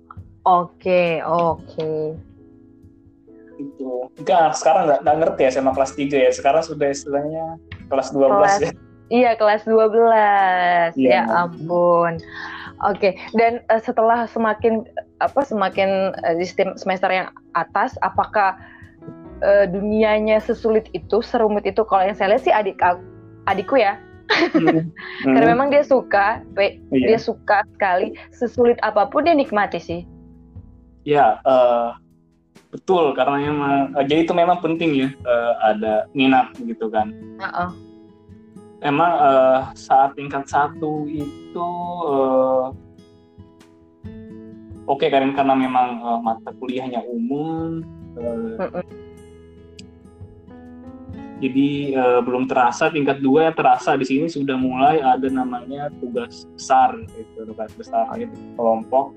Oke, 0.46 1.22
oke. 1.22 2.18
Itu. 3.56 4.10
Enggak, 4.20 4.58
sekarang 4.58 4.90
nggak 4.90 5.00
nggak 5.06 5.16
ngerti 5.22 5.42
SMA 5.54 5.72
kelas 5.72 5.92
3 5.94 6.16
ya. 6.18 6.30
Sekarang 6.34 6.62
sudah 6.62 6.88
istilahnya 6.90 7.44
kelas 7.86 8.10
12 8.10 8.30
Kelas- 8.42 8.62
ya. 8.62 8.72
Iya, 9.06 9.30
kelas 9.38 9.62
12. 9.62 10.98
Iya. 10.98 11.10
Ya 11.10 11.22
ampun. 11.30 12.18
Oke, 12.84 13.16
dan 13.32 13.64
eh, 13.72 13.80
setelah 13.80 14.28
semakin 14.28 14.84
apa 15.22 15.40
semakin 15.46 16.12
eh, 16.12 16.36
di 16.36 16.44
semester 16.76 17.08
yang 17.08 17.32
atas, 17.56 17.96
apakah 18.04 18.58
eh, 19.42 19.66
dunianya 19.68 20.40
sesulit 20.40 20.88
itu, 20.92 21.20
serumit 21.20 21.66
itu? 21.66 21.82
Kalau 21.84 22.04
yang 22.04 22.16
saya 22.16 22.36
lihat 22.36 22.42
sih 22.44 22.54
adik 22.54 22.78
adikku 23.46 23.76
ya, 23.76 24.00
Hmm. 24.26 24.90
karena 25.22 25.54
memang 25.54 25.70
dia 25.70 25.86
suka, 25.86 26.42
pe- 26.58 26.82
Iya. 26.90 27.14
dia 27.14 27.18
suka 27.22 27.62
sekali. 27.76 28.10
Sesulit 28.34 28.74
apa 28.82 29.06
pun 29.06 29.22
dia 29.22 29.38
nikmati 29.38 29.78
sih. 29.78 30.00
Ya, 31.06 31.38
eh, 31.46 31.88
betul 32.74 33.14
karena 33.14 33.38
memang 33.38 33.94
eh, 33.94 34.04
jadi 34.10 34.26
itu 34.26 34.34
memang 34.34 34.58
penting 34.58 34.98
ya 34.98 35.08
eh, 35.14 35.52
ada 35.62 36.10
minat 36.10 36.50
gitu 36.58 36.90
kan. 36.90 37.14
Heeh. 37.38 37.70
Emang 38.82 39.12
eh, 39.14 39.60
saat 39.78 40.18
tingkat 40.18 40.50
satu 40.50 41.06
itu 41.06 41.70
eh, 42.10 42.64
oke 44.90 45.06
kan 45.06 45.30
karena 45.38 45.54
memang 45.54 46.02
eh, 46.02 46.18
mata 46.18 46.50
kuliahnya 46.58 46.98
umum, 47.06 47.86
eh, 48.18 48.58
Mm-mm. 48.58 48.84
Jadi 51.36 51.68
eh, 51.92 52.20
belum 52.24 52.48
terasa 52.48 52.88
tingkat 52.88 53.20
dua 53.20 53.50
yang 53.52 53.56
terasa 53.56 53.92
di 53.96 54.08
sini 54.08 54.26
sudah 54.26 54.56
mulai 54.56 55.04
ada 55.04 55.28
namanya 55.28 55.92
tugas 56.00 56.48
besar 56.56 56.96
gitu 56.96 57.52
tugas 57.52 57.70
besar 57.76 58.08
itu 58.16 58.32
kelompok 58.56 59.12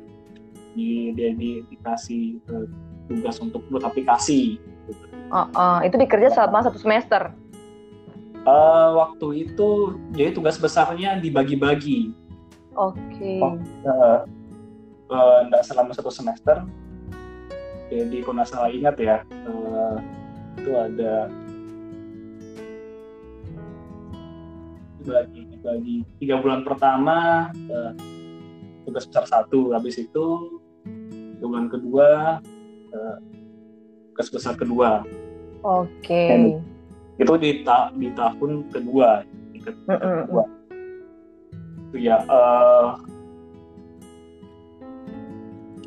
di 0.76 1.16
dia 1.16 1.32
di, 1.32 1.64
dikasih 1.72 2.40
eh, 2.44 2.68
tugas 3.10 3.40
untuk 3.40 3.64
buat 3.72 3.88
aplikasi 3.88 4.60
gitu. 4.60 5.06
Oh, 5.30 5.46
oh, 5.54 5.78
itu 5.86 5.94
dikerja 5.98 6.34
selama 6.34 6.66
satu 6.66 6.82
semester. 6.82 7.30
Eh, 8.50 8.90
waktu 8.96 9.28
itu 9.52 10.00
jadi 10.16 10.32
tugas 10.32 10.56
besarnya 10.56 11.20
dibagi-bagi 11.20 12.16
Oke. 12.80 13.34
Oh. 13.44 13.60
eh, 13.60 14.20
eh, 15.12 15.40
nggak 15.52 15.64
selama 15.68 15.92
satu 15.92 16.08
semester 16.08 16.64
jadi 17.92 18.24
kalau 18.24 18.40
nggak 18.40 18.50
salah 18.50 18.72
ingat 18.72 18.96
ya 18.96 19.18
eh, 19.28 19.96
itu 20.56 20.72
ada 20.72 21.28
dibagi 25.00 25.42
dibagi 25.56 25.96
tiga 26.20 26.36
bulan 26.44 26.62
pertama 26.68 27.50
eh, 27.56 27.92
tugas 28.84 29.08
besar 29.08 29.26
satu 29.28 29.72
habis 29.72 29.96
itu 29.96 30.60
bulan 31.40 31.72
kedua 31.72 32.40
eh, 32.92 33.18
tugas 34.12 34.28
besar 34.32 34.54
kedua 34.60 35.04
Oke. 35.64 36.56
itu 37.20 37.34
di, 37.36 37.52
ta- 37.68 37.92
di 37.96 38.12
tahun 38.16 38.72
kedua 38.72 39.24
tingkat 39.56 39.76
Mm-mm. 39.88 40.28
kedua 40.28 40.44
itu 41.90 41.98
ya 42.04 42.18
eh, 42.22 42.88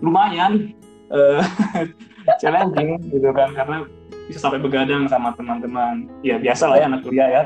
lumayan 0.03 0.73
eh, 1.13 1.43
challenging 2.41 2.99
gitu 3.13 3.29
kan 3.37 3.53
karena 3.53 3.85
bisa 4.29 4.39
sampai 4.39 4.63
begadang 4.63 5.07
sama 5.11 5.35
teman-teman. 5.35 6.07
Ya 6.23 6.39
biasa 6.39 6.71
lah 6.71 6.77
ya 6.79 6.87
anak 6.91 7.03
kuliah 7.03 7.29
ya. 7.29 7.43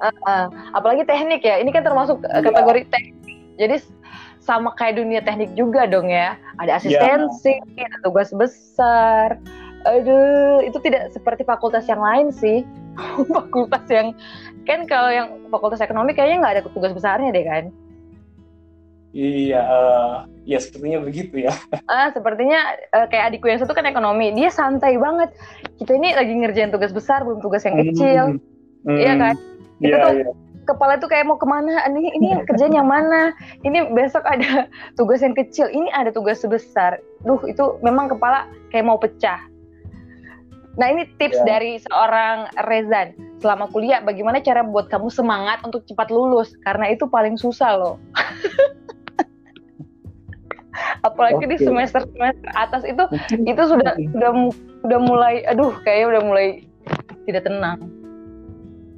Uh, 0.00 0.08
uh. 0.24 0.44
apalagi 0.72 1.04
teknik 1.04 1.44
ya 1.44 1.60
ini 1.60 1.68
kan 1.72 1.84
termasuk 1.84 2.24
ya. 2.24 2.40
kategori 2.40 2.88
teknik. 2.88 3.38
Jadi 3.60 3.76
sama 4.40 4.72
kayak 4.72 4.96
dunia 4.96 5.20
teknik 5.20 5.52
juga 5.54 5.84
dong 5.84 6.08
ya. 6.08 6.40
Ada 6.56 6.80
asistensi 6.80 7.60
ya. 7.76 7.84
ada 7.88 7.98
tugas 8.00 8.32
besar. 8.32 9.36
Aduh 9.84 10.64
itu 10.64 10.76
tidak 10.84 11.12
seperti 11.12 11.44
fakultas 11.44 11.84
yang 11.88 12.00
lain 12.00 12.32
sih. 12.32 12.64
Fakultas 13.32 13.86
yang 13.88 14.12
kan 14.68 14.84
kalau 14.84 15.08
yang 15.08 15.28
fakultas 15.48 15.80
ekonomi 15.80 16.12
kayaknya 16.12 16.42
nggak 16.42 16.54
ada 16.58 16.62
tugas 16.68 16.92
besarnya 16.92 17.32
deh 17.32 17.46
kan 17.46 17.64
Iya, 19.10 19.58
uh, 19.66 20.14
ya 20.46 20.62
sepertinya 20.62 21.02
begitu 21.02 21.42
ya. 21.42 21.54
Ah, 21.90 22.14
sepertinya 22.14 22.78
uh, 22.94 23.06
kayak 23.10 23.34
adikku 23.34 23.50
yang 23.50 23.58
satu 23.58 23.74
kan 23.74 23.86
ekonomi, 23.86 24.30
dia 24.38 24.54
santai 24.54 24.94
banget. 24.94 25.34
Kita 25.82 25.98
ini 25.98 26.14
lagi 26.14 26.30
ngerjain 26.30 26.70
tugas 26.70 26.94
besar, 26.94 27.26
belum 27.26 27.42
tugas 27.42 27.66
yang 27.66 27.74
kecil, 27.82 28.38
mm, 28.86 28.98
iya 28.98 29.12
kan? 29.18 29.34
Kita 29.82 29.90
yeah, 29.90 30.02
tuh 30.06 30.12
yeah. 30.22 30.34
kepala 30.70 30.94
tuh 31.02 31.10
kayak 31.10 31.26
mau 31.26 31.34
ke 31.34 31.46
mana? 31.50 31.82
Ini 31.90 32.10
ini 32.22 32.28
kerjaan 32.46 32.70
yang 32.70 32.86
mana? 32.86 33.34
Ini 33.66 33.90
besok 33.90 34.22
ada 34.30 34.70
tugas 34.98 35.26
yang 35.26 35.34
kecil, 35.34 35.66
ini 35.74 35.90
ada 35.90 36.14
tugas 36.14 36.38
sebesar. 36.46 37.02
Duh, 37.26 37.42
itu 37.50 37.82
memang 37.82 38.14
kepala 38.14 38.46
kayak 38.70 38.86
mau 38.86 38.98
pecah. 39.02 39.42
Nah 40.78 40.86
ini 40.86 41.10
tips 41.18 41.42
yeah. 41.42 41.58
dari 41.58 41.82
seorang 41.82 42.46
Rezan 42.70 43.18
selama 43.40 43.66
kuliah, 43.72 44.04
bagaimana 44.04 44.38
cara 44.44 44.60
buat 44.62 44.86
kamu 44.92 45.08
semangat 45.10 45.64
untuk 45.66 45.82
cepat 45.88 46.12
lulus? 46.12 46.52
Karena 46.62 46.92
itu 46.92 47.08
paling 47.08 47.34
susah 47.40 47.74
loh. 47.74 47.96
apalagi 51.20 51.44
okay. 51.44 51.52
di 51.52 51.56
semester 51.60 52.02
semester 52.08 52.48
atas 52.56 52.82
itu 52.88 53.04
itu 53.44 53.62
sudah 53.68 53.92
sudah 53.92 54.30
sudah 54.80 55.00
mulai 55.04 55.44
aduh 55.44 55.76
kayaknya 55.84 56.16
udah 56.16 56.22
mulai 56.24 56.46
tidak 57.28 57.44
tenang. 57.44 57.78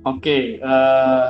Oke 0.07 0.23
okay, 0.23 0.43
uh, 0.63 0.71
eh, 0.71 1.27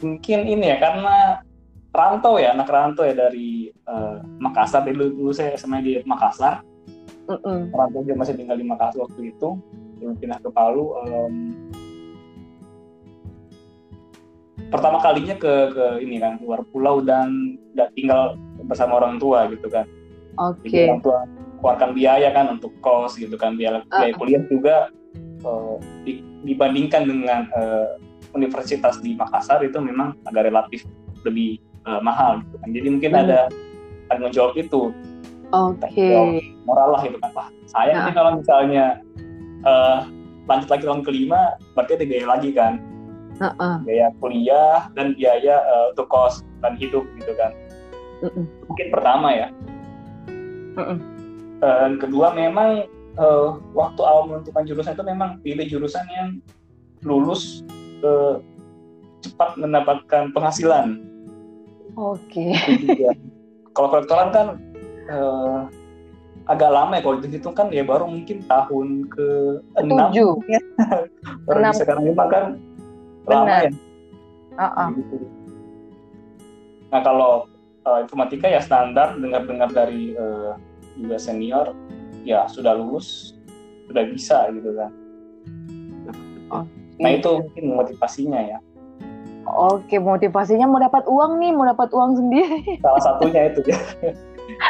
mungkin 0.00 0.48
ini 0.48 0.64
ya 0.72 0.76
karena 0.80 1.44
rantau 1.92 2.40
ya 2.40 2.56
anak 2.56 2.72
rantau 2.72 3.04
ya 3.04 3.12
dari 3.12 3.68
uh, 3.84 4.24
Makassar. 4.40 4.88
Dulu 4.88 5.12
dulu 5.12 5.30
saya 5.36 5.52
SMA 5.60 5.84
di 5.84 5.92
Makassar. 6.08 6.64
Mm 7.28 7.36
-mm. 7.36 7.58
rantau 7.76 8.00
dia 8.00 8.16
masih 8.16 8.32
tinggal 8.32 8.56
di 8.56 8.64
Makassar 8.64 9.04
waktu 9.04 9.36
itu. 9.36 9.60
Belum 10.00 10.16
pindah 10.16 10.40
ke 10.40 10.48
Palu 10.48 10.96
um, 10.96 11.68
pertama 14.70 15.02
kalinya 15.02 15.34
ke 15.36 15.52
ke 15.74 15.86
ini 16.00 16.22
kan 16.22 16.38
luar 16.40 16.62
pulau 16.70 17.02
dan 17.02 17.58
nggak 17.74 17.90
tinggal 17.98 18.38
bersama 18.66 19.00
orang 19.00 19.16
tua 19.20 19.48
gitu 19.52 19.68
kan. 19.68 19.86
Oke. 20.38 20.68
Okay. 20.68 20.86
orang 20.88 21.02
tua 21.02 21.18
keluarkan 21.60 21.90
biaya 21.92 22.28
kan 22.32 22.56
untuk 22.56 22.72
kos 22.80 23.20
gitu 23.20 23.36
kan 23.36 23.52
biaya, 23.54 23.84
uh. 23.84 24.00
biaya 24.00 24.12
kuliah 24.16 24.42
juga 24.48 24.88
uh, 25.44 25.76
di, 26.08 26.24
dibandingkan 26.48 27.04
dengan 27.04 27.40
uh, 27.52 28.00
universitas 28.32 28.96
di 29.04 29.12
Makassar 29.12 29.60
itu 29.60 29.76
memang 29.76 30.16
agak 30.24 30.48
relatif 30.48 30.88
lebih 31.28 31.60
uh, 31.84 32.00
mahal 32.00 32.40
gitu 32.44 32.56
kan. 32.64 32.68
Jadi 32.72 32.88
mungkin 32.88 33.12
hmm. 33.12 33.22
ada 33.28 33.40
tanggung 34.08 34.32
jawab 34.32 34.56
itu. 34.56 34.92
Oke. 35.50 35.90
Okay. 35.90 36.54
Moral 36.64 36.96
lah 36.96 37.02
itu 37.04 37.18
kan. 37.20 37.30
Wah, 37.34 37.48
saya 37.68 38.08
nah. 38.08 38.14
kalau 38.14 38.38
misalnya 38.38 39.02
uh, 39.66 40.06
lanjut 40.48 40.68
lagi 40.70 40.84
tahun 40.86 41.02
kelima 41.06 41.40
berarti 41.78 41.92
ada 42.00 42.04
biaya 42.06 42.26
lagi 42.26 42.50
kan 42.50 42.72
uh-uh. 43.40 43.74
biaya 43.86 44.10
kuliah 44.18 44.90
dan 44.98 45.14
biaya 45.14 45.62
uh, 45.62 45.94
untuk 45.94 46.10
kos 46.10 46.42
dan 46.64 46.74
hidup 46.74 47.06
gitu 47.20 47.32
kan 47.38 47.54
uh-uh. 48.24 48.44
mungkin 48.68 48.88
pertama 48.92 49.28
ya 49.32 49.48
uh-uh. 50.76 50.98
dan 51.60 51.92
kedua 52.00 52.32
memang 52.32 52.88
uh, 53.20 53.58
waktu 53.76 54.00
awal 54.04 54.30
menentukan 54.30 54.64
jurusan 54.64 54.94
itu 54.96 55.04
memang 55.04 55.40
pilih 55.44 55.66
jurusan 55.68 56.04
yang 56.12 56.28
lulus 57.04 57.64
uh, 58.04 58.40
cepat 59.20 59.56
mendapatkan 59.60 60.32
penghasilan 60.32 61.00
oke 61.96 62.20
okay. 62.28 62.56
kalau 63.76 63.88
kolektoran 63.92 64.30
kan 64.32 64.46
uh, 65.10 65.68
agak 66.48 66.70
lama 66.72 66.98
ya 66.98 67.02
kalau 67.04 67.16
dihitung 67.22 67.54
kan 67.54 67.68
ya 67.70 67.86
baru 67.86 68.10
mungkin 68.10 68.42
tahun 68.48 69.06
ke 69.12 69.28
enam 69.78 70.10
ya. 70.50 70.60
baru 71.46 71.60
sekarang 71.76 72.10
lima 72.10 72.24
kan 72.26 72.44
Benar. 73.30 73.68
ya. 73.68 73.70
Uh 74.58 74.64
-uh. 74.64 74.88
Gitu. 74.96 75.16
Nah 76.90 77.00
kalau 77.06 77.32
uh, 77.90 77.98
informatika 77.98 78.46
ya 78.46 78.62
standar 78.62 79.18
dengar-dengar 79.18 79.74
dari 79.74 80.14
uh, 80.14 80.54
juga 80.94 81.18
senior 81.18 81.74
ya 82.22 82.46
sudah 82.46 82.78
lulus 82.78 83.34
sudah 83.90 84.06
bisa 84.06 84.46
gitu 84.54 84.70
kan. 84.78 84.90
Oh, 86.50 86.64
nah 87.02 87.10
itu 87.10 87.30
mungkin 87.42 87.64
motivasinya 87.74 88.38
ya. 88.38 88.58
Oke 89.50 89.98
motivasinya 89.98 90.70
mau 90.70 90.78
dapat 90.78 91.02
uang 91.10 91.42
nih 91.42 91.50
mau 91.50 91.66
dapat 91.66 91.90
uang 91.90 92.22
sendiri. 92.22 92.62
Salah 92.86 93.02
satunya 93.02 93.50
itu 93.50 93.66
ya. 93.66 93.78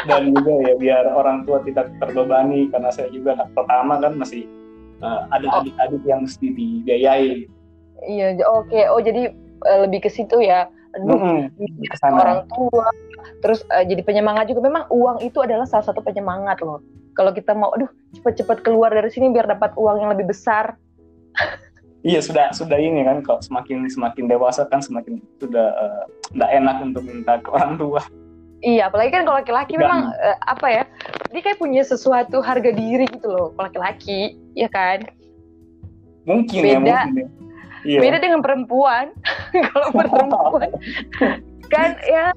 Dan 0.09 0.33
juga 0.33 0.53
ya 0.65 0.73
biar 0.77 1.05
orang 1.13 1.45
tua 1.45 1.61
tidak 1.61 1.89
terbebani 2.01 2.69
karena 2.69 2.89
saya 2.89 3.09
juga 3.13 3.37
pertama 3.53 3.97
kan 4.01 4.17
masih 4.17 4.45
uh, 5.05 5.29
ada 5.29 5.45
oh. 5.49 5.57
adik-adik 5.61 6.01
yang 6.05 6.25
mesti 6.25 6.47
dibiayai 6.53 7.49
Iya, 8.01 8.33
oke. 8.49 8.69
Okay. 8.69 8.83
Oh, 8.89 9.01
jadi 9.01 9.29
uh, 9.65 9.79
lebih 9.85 10.05
ke 10.05 10.09
situ 10.09 10.41
ya. 10.41 10.65
Aduh, 10.97 11.47
mm, 11.47 12.17
orang 12.17 12.43
tua. 12.51 12.87
Terus 13.41 13.65
uh, 13.69 13.83
jadi 13.85 14.01
penyemangat 14.01 14.49
juga. 14.51 14.65
Memang 14.65 14.83
uang 14.89 15.23
itu 15.25 15.37
adalah 15.41 15.65
salah 15.65 15.85
satu 15.85 15.99
penyemangat 16.03 16.61
loh. 16.61 16.83
Kalau 17.17 17.35
kita 17.35 17.51
mau, 17.51 17.75
aduh, 17.75 17.91
cepet-cepet 18.15 18.63
keluar 18.63 18.91
dari 18.91 19.11
sini 19.11 19.29
biar 19.29 19.47
dapat 19.47 19.75
uang 19.75 19.99
yang 19.99 20.09
lebih 20.15 20.31
besar. 20.31 20.79
iya, 22.07 22.23
sudah 22.23 22.55
sudah 22.55 22.79
ini 22.79 23.03
kan. 23.03 23.21
Kalau 23.21 23.43
semakin 23.43 23.87
semakin 23.91 24.25
dewasa 24.31 24.67
kan 24.67 24.79
semakin 24.79 25.19
sudah 25.37 25.67
uh, 25.75 26.49
enak 26.49 26.81
untuk 26.81 27.03
minta 27.03 27.39
ke 27.43 27.49
orang 27.51 27.75
tua. 27.75 28.01
Iya, 28.61 28.93
apalagi 28.93 29.09
kan 29.09 29.25
kalau 29.25 29.41
laki-laki 29.41 29.73
memang 29.73 30.13
uh, 30.13 30.37
apa 30.45 30.67
ya? 30.69 30.83
Dia 31.33 31.41
kayak 31.41 31.57
punya 31.57 31.81
sesuatu 31.81 32.45
harga 32.45 32.69
diri 32.69 33.09
gitu 33.09 33.27
loh, 33.33 33.47
kalau 33.57 33.67
laki-laki, 33.67 34.37
ya 34.53 34.69
kan? 34.69 35.01
Mungkin 36.29 36.61
ya, 36.61 36.77
Beda. 36.77 36.85
ya, 36.85 37.01
mungkin 37.09 37.41
ya 37.85 37.97
yeah. 37.97 38.01
beda 38.01 38.17
dengan 38.21 38.39
perempuan 38.41 39.13
kalau 39.73 39.87
perempuan 39.97 40.69
kan 41.71 41.97
ya 42.05 42.35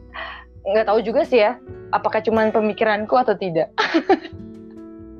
nggak 0.65 0.89
tahu 0.89 0.99
juga 1.05 1.23
sih 1.29 1.45
ya 1.45 1.61
apakah 1.95 2.19
cuma 2.27 2.51
pemikiranku 2.51 3.15
atau 3.15 3.39
tidak. 3.39 3.71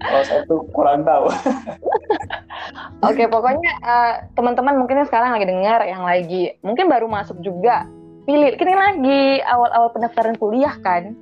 Kalau 0.05 0.23
saya 0.27 0.43
tuh 0.51 0.67
kurang 0.75 1.07
tahu. 1.07 1.31
Oke 3.07 3.25
okay, 3.25 3.27
pokoknya 3.31 3.73
uh, 3.81 4.13
teman-teman 4.35 4.77
mungkin 4.77 5.07
sekarang 5.07 5.39
lagi 5.39 5.47
dengar 5.49 5.81
yang 5.87 6.03
lagi 6.05 6.59
mungkin 6.61 6.91
baru 6.91 7.07
masuk 7.09 7.41
juga 7.41 7.89
pilih 8.25 8.57
kita 8.57 8.73
lagi 8.73 9.41
awal-awal 9.47 9.95
pendaftaran 9.95 10.37
kuliah 10.37 10.75
kan? 10.83 11.17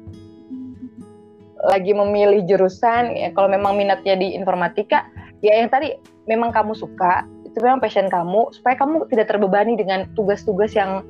Lagi 1.63 1.95
memilih 1.95 2.43
jurusan 2.49 3.15
ya 3.15 3.31
kalau 3.37 3.47
memang 3.47 3.79
minatnya 3.79 4.19
di 4.19 4.35
informatika 4.35 5.07
ya 5.47 5.63
yang 5.63 5.71
tadi 5.71 5.95
memang 6.27 6.51
kamu 6.51 6.75
suka 6.75 7.23
itu 7.47 7.59
memang 7.63 7.79
passion 7.79 8.11
kamu 8.11 8.51
supaya 8.51 8.75
kamu 8.75 9.07
tidak 9.13 9.31
terbebani 9.31 9.79
dengan 9.79 10.11
tugas-tugas 10.19 10.75
yang 10.75 11.07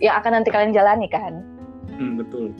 yang 0.00 0.16
akan 0.16 0.40
nanti 0.40 0.48
kalian 0.48 0.72
jalani 0.72 1.12
kan 1.12 1.44
hmm, 1.94 2.12
betul. 2.20 2.52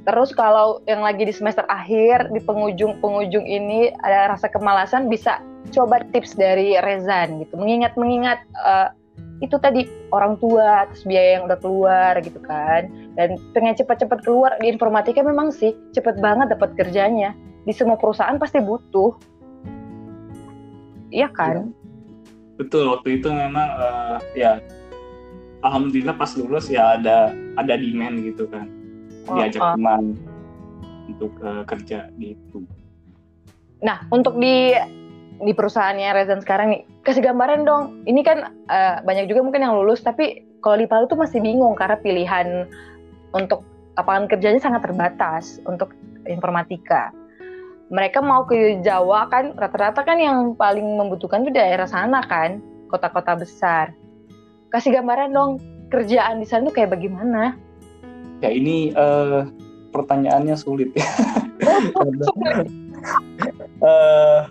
Terus 0.00 0.32
kalau 0.32 0.80
yang 0.88 1.04
lagi 1.04 1.28
di 1.28 1.34
semester 1.34 1.68
akhir 1.68 2.32
di 2.32 2.40
penghujung-penghujung 2.40 3.44
ini 3.44 3.92
ada 4.00 4.32
rasa 4.32 4.48
kemalasan 4.48 5.12
bisa 5.12 5.44
coba 5.76 6.00
tips 6.16 6.40
dari 6.40 6.72
Rezan 6.80 7.44
gitu. 7.44 7.60
Mengingat 7.60 7.92
mengingat 8.00 8.40
uh, 8.64 8.88
itu 9.44 9.60
tadi 9.60 9.84
orang 10.12 10.40
tua 10.40 10.88
terus 10.88 11.04
biaya 11.04 11.30
yang 11.36 11.44
udah 11.44 11.58
keluar 11.60 12.12
gitu 12.24 12.40
kan. 12.40 12.88
Dan 13.12 13.36
pengen 13.52 13.76
cepat-cepat 13.76 14.24
keluar 14.24 14.56
di 14.64 14.72
informatika 14.72 15.20
memang 15.20 15.52
sih 15.52 15.76
cepet 15.92 16.16
banget 16.24 16.56
dapat 16.56 16.72
kerjanya. 16.80 17.36
Di 17.68 17.76
semua 17.76 18.00
perusahaan 18.00 18.40
pasti 18.40 18.56
butuh. 18.64 19.12
Iya 21.12 21.28
kan? 21.28 21.76
Betul 22.56 22.88
waktu 22.88 23.20
itu 23.20 23.28
memang 23.28 23.68
uh, 23.76 24.16
ya 24.32 24.64
alhamdulillah 25.64 26.16
pas 26.16 26.32
lulus 26.36 26.68
ya 26.72 26.96
ada 26.96 27.32
ada 27.56 27.74
demand 27.76 28.20
gitu 28.24 28.48
kan. 28.48 28.66
Oh, 29.28 29.36
diajak 29.36 29.60
oh. 29.60 29.72
teman 29.76 30.16
untuk 31.10 31.32
uh, 31.44 31.62
kerja 31.68 32.08
gitu. 32.16 32.64
Nah 33.84 34.04
untuk 34.08 34.36
di 34.40 34.74
di 35.40 35.52
perusahaannya 35.56 36.12
Rezan 36.12 36.40
sekarang 36.44 36.72
nih 36.72 36.82
kasih 37.04 37.24
gambaran 37.24 37.64
dong. 37.64 38.04
Ini 38.04 38.20
kan 38.24 38.38
uh, 38.68 38.96
banyak 39.04 39.28
juga 39.28 39.40
mungkin 39.44 39.64
yang 39.64 39.76
lulus 39.76 40.04
tapi 40.04 40.44
kalau 40.60 40.76
di 40.76 40.86
Palu 40.88 41.08
tuh 41.08 41.16
masih 41.16 41.40
bingung 41.40 41.72
karena 41.76 41.96
pilihan 41.96 42.68
untuk 43.32 43.64
lapangan 43.96 44.28
kerjanya 44.28 44.60
sangat 44.60 44.84
terbatas 44.84 45.60
untuk 45.64 45.92
informatika. 46.28 47.12
Mereka 47.90 48.22
mau 48.22 48.46
ke 48.46 48.78
Jawa 48.86 49.26
kan 49.26 49.56
rata-rata 49.58 50.06
kan 50.06 50.14
yang 50.14 50.54
paling 50.54 50.86
membutuhkan 50.94 51.42
tuh 51.42 51.50
daerah 51.50 51.90
sana 51.90 52.22
kan 52.22 52.62
kota-kota 52.86 53.34
besar 53.34 53.90
kasih 54.70 54.94
gambaran 54.96 55.34
dong 55.34 55.58
kerjaan 55.90 56.38
di 56.42 56.46
sana 56.46 56.70
tuh 56.70 56.74
kayak 56.78 56.94
bagaimana 56.94 57.58
ya 58.40 58.50
ini 58.50 58.94
uh, 58.94 59.46
pertanyaannya 59.90 60.54
sulit 60.54 60.94
ya 60.94 61.06
uh, 63.82 64.46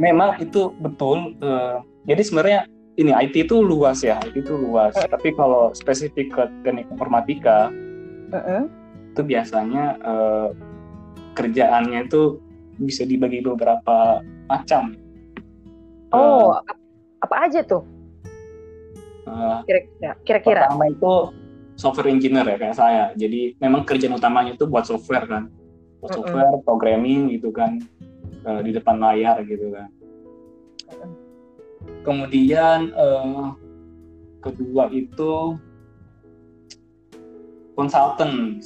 memang 0.00 0.40
itu 0.40 0.72
betul. 0.80 1.36
Uh, 1.42 1.84
jadi 2.08 2.22
sebenarnya 2.24 2.60
ini 3.00 3.12
IT 3.12 3.48
itu 3.48 3.56
luas 3.60 4.04
ya, 4.04 4.20
IT 4.22 4.44
itu 4.46 4.54
luas. 4.56 4.94
Uh. 4.96 5.08
Tapi 5.08 5.32
kalau 5.36 5.72
spesifik 5.72 6.32
ke 6.32 6.42
teknik 6.64 6.88
informatika, 6.92 7.72
uh 8.32 8.36
-uh. 8.36 8.62
itu 9.12 9.22
biasanya 9.24 9.96
uh, 10.04 10.48
kerjaannya 11.36 12.08
itu 12.08 12.40
bisa 12.80 13.04
dibagi 13.04 13.44
beberapa 13.44 14.20
macam. 14.48 14.96
Oh, 16.12 16.56
uh, 16.56 16.60
apa 17.24 17.48
aja 17.48 17.64
tuh? 17.64 17.84
Kira-kira. 19.66 20.12
Kira-kira. 20.26 20.62
Pertama 20.68 20.86
itu 20.90 21.12
software 21.78 22.10
engineer 22.10 22.46
ya 22.46 22.56
kayak 22.58 22.76
saya. 22.76 23.04
Jadi 23.16 23.56
memang 23.58 23.86
kerjaan 23.86 24.16
utamanya 24.16 24.54
itu 24.54 24.66
buat 24.68 24.84
software 24.84 25.26
kan, 25.26 25.48
buat 26.02 26.12
mm 26.12 26.14
-hmm. 26.14 26.14
software, 26.14 26.54
programming 26.66 27.20
gitu 27.34 27.50
kan, 27.54 27.80
uh, 28.44 28.60
di 28.60 28.70
depan 28.74 28.98
layar 28.98 29.40
gitu 29.46 29.72
kan. 29.72 29.88
Kemudian 32.02 32.94
uh, 32.94 33.56
kedua 34.42 34.90
itu 34.90 35.56
konsultan 37.78 38.60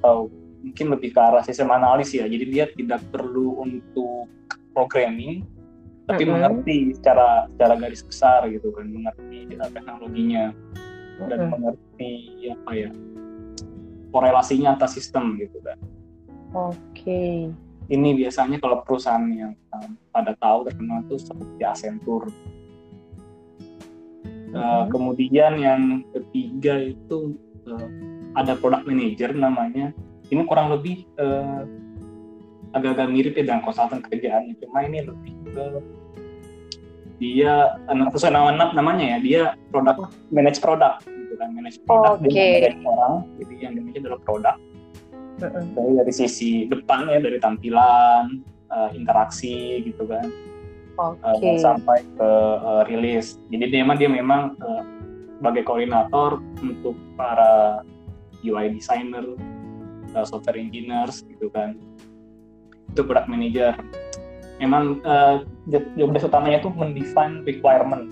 atau 0.00 0.30
mungkin 0.64 0.96
lebih 0.96 1.12
ke 1.12 1.20
arah 1.20 1.44
sistem 1.44 1.74
analis 1.74 2.14
ya. 2.14 2.24
Jadi 2.24 2.44
dia 2.48 2.64
tidak 2.72 3.04
perlu 3.12 3.60
untuk 3.60 4.30
programming, 4.72 5.44
tapi 6.04 6.22
mm 6.24 6.28
-hmm. 6.28 6.36
mengerti 6.36 6.76
secara 7.00 7.48
secara 7.48 7.74
garis 7.80 8.02
besar 8.04 8.40
gitu 8.52 8.68
kan, 8.76 8.86
mengerti 8.88 9.38
teknologinya 9.56 10.52
dan 11.16 11.26
mm 11.26 11.32
-hmm. 11.32 11.52
mengerti 11.52 12.12
apa 12.52 12.70
ya 12.76 12.90
korelasinya 14.12 14.68
antar 14.76 14.90
sistem 14.92 15.40
gitu 15.40 15.58
kan. 15.64 15.78
Oke. 16.54 16.78
Okay. 16.94 17.34
Ini 17.84 18.16
biasanya 18.16 18.56
kalau 18.64 18.80
perusahaan 18.80 19.28
yang 19.28 19.52
um, 19.76 19.92
pada 20.08 20.32
tahu 20.40 20.64
terkenal 20.68 21.04
itu 21.04 21.20
seperti 21.20 21.60
Accenture. 21.64 22.28
Mm 22.28 22.32
-hmm. 24.28 24.56
uh, 24.56 24.84
kemudian 24.92 25.52
yang 25.60 26.04
ketiga 26.12 26.80
itu 26.80 27.36
uh, 27.68 27.88
ada 28.36 28.56
product 28.56 28.84
manager 28.84 29.32
namanya. 29.32 29.92
Ini 30.28 30.42
kurang 30.48 30.72
lebih 30.72 31.04
uh, 31.20 31.64
agak-agak 32.74 33.08
mirip 33.08 33.32
ya 33.38 33.46
dengan 33.46 33.62
konsultan 33.62 34.02
kerjaannya, 34.02 34.58
cuma 34.58 34.82
ini 34.82 35.06
lebih 35.06 35.32
ke 35.54 35.64
dia 37.22 37.78
sesuai 37.86 38.34
nama 38.34 38.74
namanya 38.74 39.16
ya 39.16 39.18
dia 39.22 39.42
produk 39.70 40.10
manage 40.34 40.58
produk 40.58 40.98
gitu 41.06 41.34
kan 41.38 41.48
manage 41.54 41.78
produk 41.86 42.18
okay. 42.18 42.74
dia 42.74 42.78
orang. 42.86 43.26
Jadi 43.42 43.54
yang 43.62 43.72
dimiliki 43.78 43.98
adalah 44.02 44.20
produk. 44.22 44.56
Dari 45.38 45.92
dari 45.98 46.12
sisi 46.14 46.66
depan 46.70 47.10
ya 47.10 47.18
dari 47.18 47.38
tampilan 47.42 48.42
uh, 48.70 48.90
interaksi 48.94 49.82
gitu 49.82 50.06
kan. 50.06 50.30
Okay. 50.94 51.58
uh, 51.58 51.58
sampai 51.58 52.06
ke 52.06 52.30
uh, 52.62 52.86
rilis. 52.86 53.42
Jadi 53.50 53.66
dia 53.66 53.78
memang 53.82 53.96
dia 53.98 54.10
memang 54.10 54.54
uh, 54.62 54.82
sebagai 55.42 55.66
koordinator 55.66 56.38
untuk 56.62 56.94
para 57.18 57.82
UI 58.46 58.70
designer 58.78 59.34
uh, 60.14 60.26
software 60.26 60.58
engineers 60.58 61.26
gitu 61.26 61.50
kan. 61.50 61.74
Itu 62.94 63.02
product 63.02 63.26
manager 63.26 63.74
memang 64.62 65.02
uh, 65.02 65.42
job 65.70 66.10
desk 66.14 66.28
utamanya 66.28 66.62
itu 66.62 66.70
mendefine 66.70 67.42
requirement. 67.46 68.10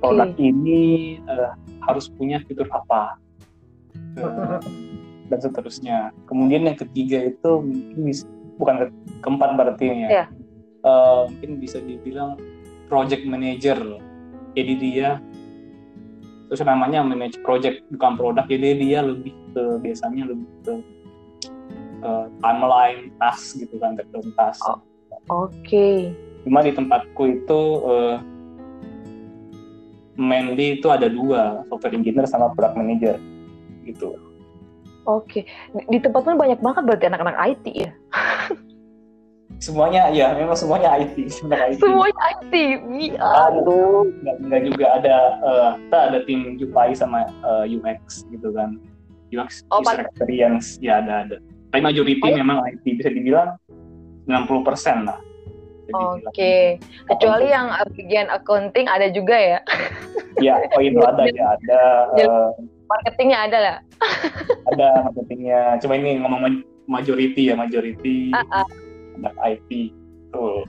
Produk 0.00 0.32
okay. 0.32 0.48
ini 0.48 0.82
uh, 1.28 1.52
harus 1.84 2.08
punya 2.08 2.40
fitur 2.48 2.66
apa. 2.72 3.20
Uh, 4.18 4.58
dan 5.28 5.38
seterusnya. 5.40 5.98
Kemudian 6.28 6.68
yang 6.68 6.76
ketiga 6.76 7.28
itu 7.28 7.50
mungkin 7.60 8.00
bisa, 8.04 8.24
bukan 8.60 8.74
ke, 8.80 8.86
keempat 9.24 9.50
berarti 9.56 9.84
ya. 9.88 10.08
Yeah. 10.22 10.26
uh, 10.84 11.28
mungkin 11.28 11.60
bisa 11.60 11.80
dibilang 11.80 12.36
project 12.88 13.24
manager. 13.24 13.78
Jadi 14.54 14.72
dia 14.78 15.18
terus 16.46 16.60
namanya 16.62 17.00
manage 17.02 17.40
project 17.42 17.82
bukan 17.90 18.14
produk. 18.20 18.44
Jadi 18.46 18.68
dia 18.78 19.00
lebih 19.00 19.32
ke 19.56 19.80
biasanya 19.80 20.30
lebih 20.30 20.48
ke 20.62 20.72
uh, 22.04 22.30
timeline 22.44 23.10
task 23.18 23.58
gitu 23.58 23.74
kan 23.80 23.96
tertentu 23.96 24.30
task. 24.36 24.62
Oh, 24.68 24.78
Oke. 25.32 25.50
Okay. 25.64 25.96
Cuma 26.44 26.60
di 26.60 26.76
tempatku 26.76 27.22
itu 27.24 27.60
uh, 27.82 28.20
mainly 30.20 30.78
itu 30.78 30.92
ada 30.92 31.08
dua 31.08 31.64
software 31.72 31.96
engineer 31.96 32.28
sama 32.28 32.52
product 32.52 32.76
manager 32.76 33.16
gitu. 33.88 34.20
Oke, 35.04 35.44
okay. 35.44 35.84
di 35.92 36.00
tempatmu 36.00 36.40
banyak 36.40 36.64
banget 36.64 36.82
berarti 36.88 37.04
anak-anak 37.12 37.36
IT 37.36 37.64
ya? 37.76 37.90
semuanya 39.62 40.10
ya 40.10 40.34
memang 40.34 40.56
semuanya 40.58 40.98
IT 40.98 41.16
semuanya 41.30 41.64
IT 41.70 41.80
semuanya 41.80 42.22
IT 42.36 42.54
aduh 43.22 44.04
nggak, 44.24 44.36
nggak 44.50 44.62
juga 44.68 44.86
ada 44.98 45.16
uh, 45.40 45.70
kita 45.78 45.98
ada 46.10 46.18
tim 46.26 46.40
UI 46.58 46.88
sama 46.92 47.30
uh, 47.46 47.64
UX 47.64 48.26
gitu 48.28 48.50
kan 48.52 48.76
UX 49.30 49.62
oh, 49.70 49.80
user 49.80 50.04
experience 50.04 50.76
ya 50.82 51.00
ada 51.00 51.28
ada 51.28 51.36
tapi 51.74 51.82
majority 51.90 52.22
oh, 52.22 52.38
memang 52.38 52.62
IT 52.70 52.86
bisa 52.86 53.10
dibilang 53.10 53.58
90% 54.30 55.10
lah. 55.10 55.18
Oke, 55.90 56.22
okay. 56.30 56.62
kecuali 57.10 57.50
yang 57.50 57.74
bagian 57.98 58.30
accounting 58.30 58.86
ada 58.86 59.10
juga 59.10 59.34
ya? 59.34 59.58
Ya, 60.38 60.54
oh 60.70 60.78
itu 60.78 61.02
ada 61.10 61.26
ya, 61.26 61.58
ada. 61.58 61.80
Uh, 62.14 62.54
marketingnya 62.86 63.38
ada 63.50 63.58
lah. 63.58 63.76
ada 64.70 65.10
marketingnya, 65.10 65.82
cuma 65.82 65.98
ini 65.98 66.22
ngomong 66.22 66.62
majority 66.86 67.50
ya, 67.50 67.58
majority 67.58 68.30
uh 68.30 68.46
-uh. 68.54 68.66
anak 69.18 69.34
IT. 69.42 69.90
Tuh. 70.30 70.62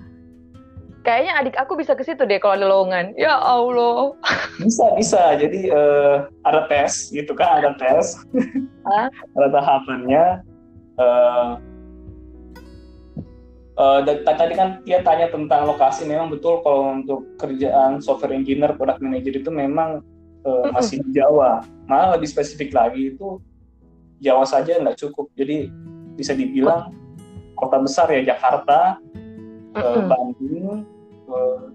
Kayaknya 1.06 1.34
adik 1.38 1.56
aku 1.62 1.78
bisa 1.78 1.94
ke 1.94 2.02
situ 2.02 2.26
deh 2.26 2.42
kalau 2.42 2.58
ada 2.58 2.66
lowongan. 2.66 3.14
Ya 3.14 3.38
Allah. 3.38 4.18
Bisa, 4.58 4.90
bisa. 4.98 5.38
Jadi 5.38 5.70
uh, 5.70 6.26
ada 6.48 6.66
tes 6.66 7.14
gitu 7.14 7.38
kan, 7.38 7.62
ada 7.62 7.78
tes. 7.78 8.18
Ada 9.38 9.48
tahapannya 9.54 10.42
uh, 11.00 11.60
uh, 13.80 14.00
tadi 14.06 14.54
kan 14.56 14.82
dia 14.84 15.00
tanya 15.04 15.32
tentang 15.32 15.68
lokasi. 15.68 16.08
Memang 16.08 16.32
betul 16.32 16.60
kalau 16.64 17.00
untuk 17.02 17.28
kerjaan 17.40 18.00
software 18.00 18.36
engineer 18.36 18.76
product 18.76 19.04
manager 19.04 19.36
itu 19.36 19.52
memang 19.52 20.04
uh, 20.48 20.72
masih 20.72 21.00
di 21.04 21.20
Jawa. 21.20 21.64
Malah 21.86 22.18
lebih 22.18 22.32
spesifik 22.32 22.76
lagi 22.76 23.16
itu 23.16 23.40
Jawa 24.24 24.48
saja 24.48 24.80
nggak 24.80 25.00
cukup. 25.00 25.32
Jadi 25.36 25.70
bisa 26.16 26.32
dibilang 26.32 26.96
kota 27.56 27.80
besar 27.80 28.12
ya 28.12 28.36
Jakarta 28.36 29.00
uh, 29.76 30.00
Bandung 30.08 30.88
uh, 31.28 31.72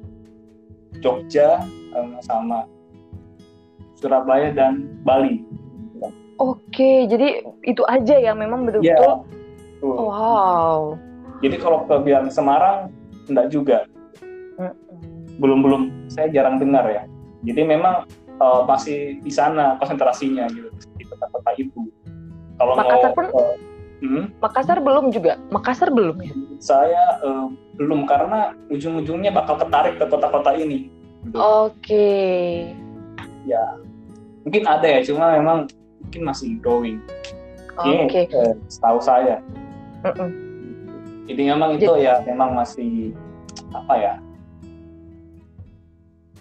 Jogja 1.00 1.64
um, 1.96 2.20
sama 2.20 2.68
Surabaya 4.00 4.52
dan 4.52 4.88
Bali 5.04 5.44
Oke, 6.40 7.05
jadi 7.05 7.44
itu 7.68 7.85
aja 7.85 8.16
ya 8.16 8.33
memang 8.33 8.64
betul-betul. 8.64 9.29
Ya, 9.29 9.85
wow. 9.85 10.96
Jadi 11.44 11.57
kalau 11.61 11.85
ke 11.85 12.00
bilang 12.00 12.33
Semarang 12.33 12.88
enggak 13.29 13.53
juga. 13.53 13.85
Belum 15.37 15.61
belum 15.61 15.83
saya 16.09 16.33
jarang 16.33 16.57
dengar 16.57 16.88
ya. 16.88 17.05
Jadi 17.44 17.61
memang 17.64 18.09
uh, 18.40 18.64
masih 18.64 19.20
di 19.20 19.29
sana 19.29 19.76
konsentrasinya 19.76 20.48
gitu 20.48 20.72
di 20.96 21.05
kota-kota 21.05 21.50
itu. 21.61 21.81
Kalau 22.57 22.72
Makassar 22.76 23.12
pun 23.12 23.26
uh, 23.37 23.55
hmm? 24.00 24.24
Makassar 24.40 24.79
belum 24.81 25.12
juga. 25.12 25.37
Makassar 25.53 25.88
belum 25.92 26.16
ya? 26.24 26.33
Saya 26.61 27.20
uh, 27.20 27.53
belum 27.76 28.09
karena 28.09 28.57
ujung-ujungnya 28.72 29.33
bakal 29.33 29.61
tertarik 29.61 30.00
ke 30.00 30.09
kota-kota 30.09 30.57
ini. 30.57 30.88
Oke. 31.37 31.76
Okay. 31.85 32.48
Ya, 33.48 33.64
mungkin 34.44 34.68
ada 34.68 34.85
ya, 34.85 35.00
cuma 35.00 35.33
memang 35.33 35.64
mungkin 36.11 36.27
masih 36.27 36.59
growing. 36.59 36.99
Oke. 37.79 38.27
Okay. 38.27 38.35
Eh, 38.35 38.59
setahu 38.66 38.99
saya. 38.99 39.38
Mm 40.03 40.11
-mm. 40.11 40.31
Jadi 41.31 41.42
memang 41.46 41.70
itu 41.79 41.87
Jadi, 41.87 42.03
ya 42.03 42.18
memang 42.27 42.59
masih 42.59 43.14
apa 43.70 43.94
ya? 43.94 44.14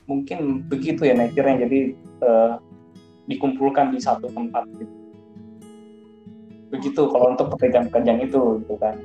Mungkin 0.09 0.65
begitu 0.65 1.05
ya 1.05 1.13
nature-nya. 1.13 1.69
Jadi 1.69 1.93
uh, 2.25 2.57
dikumpulkan 3.29 3.93
di 3.93 4.01
satu 4.01 4.25
tempat 4.33 4.65
gitu. 4.81 4.95
Begitu 6.73 7.01
kalau 7.13 7.37
untuk 7.37 7.53
pekerjaan-pekerjaan 7.53 8.25
itu 8.25 8.65
gitu 8.65 8.73
kan. 8.81 8.97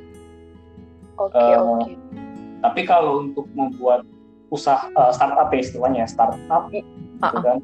Oke, 1.20 1.36
okay, 1.36 1.44
uh, 1.44 1.52
eh, 1.52 1.60
oke. 1.60 1.76
Okay. 1.76 1.94
Tapi 2.64 2.80
kalau 2.88 3.20
untuk 3.20 3.44
membuat 3.52 4.08
usaha 4.48 4.88
uh, 4.96 5.12
startup 5.12 5.52
ya 5.52 5.60
istilahnya 5.60 6.08
startup 6.08 6.72
gitu 6.72 6.88
uh 7.20 7.28
-uh. 7.28 7.42
kan. 7.44 7.60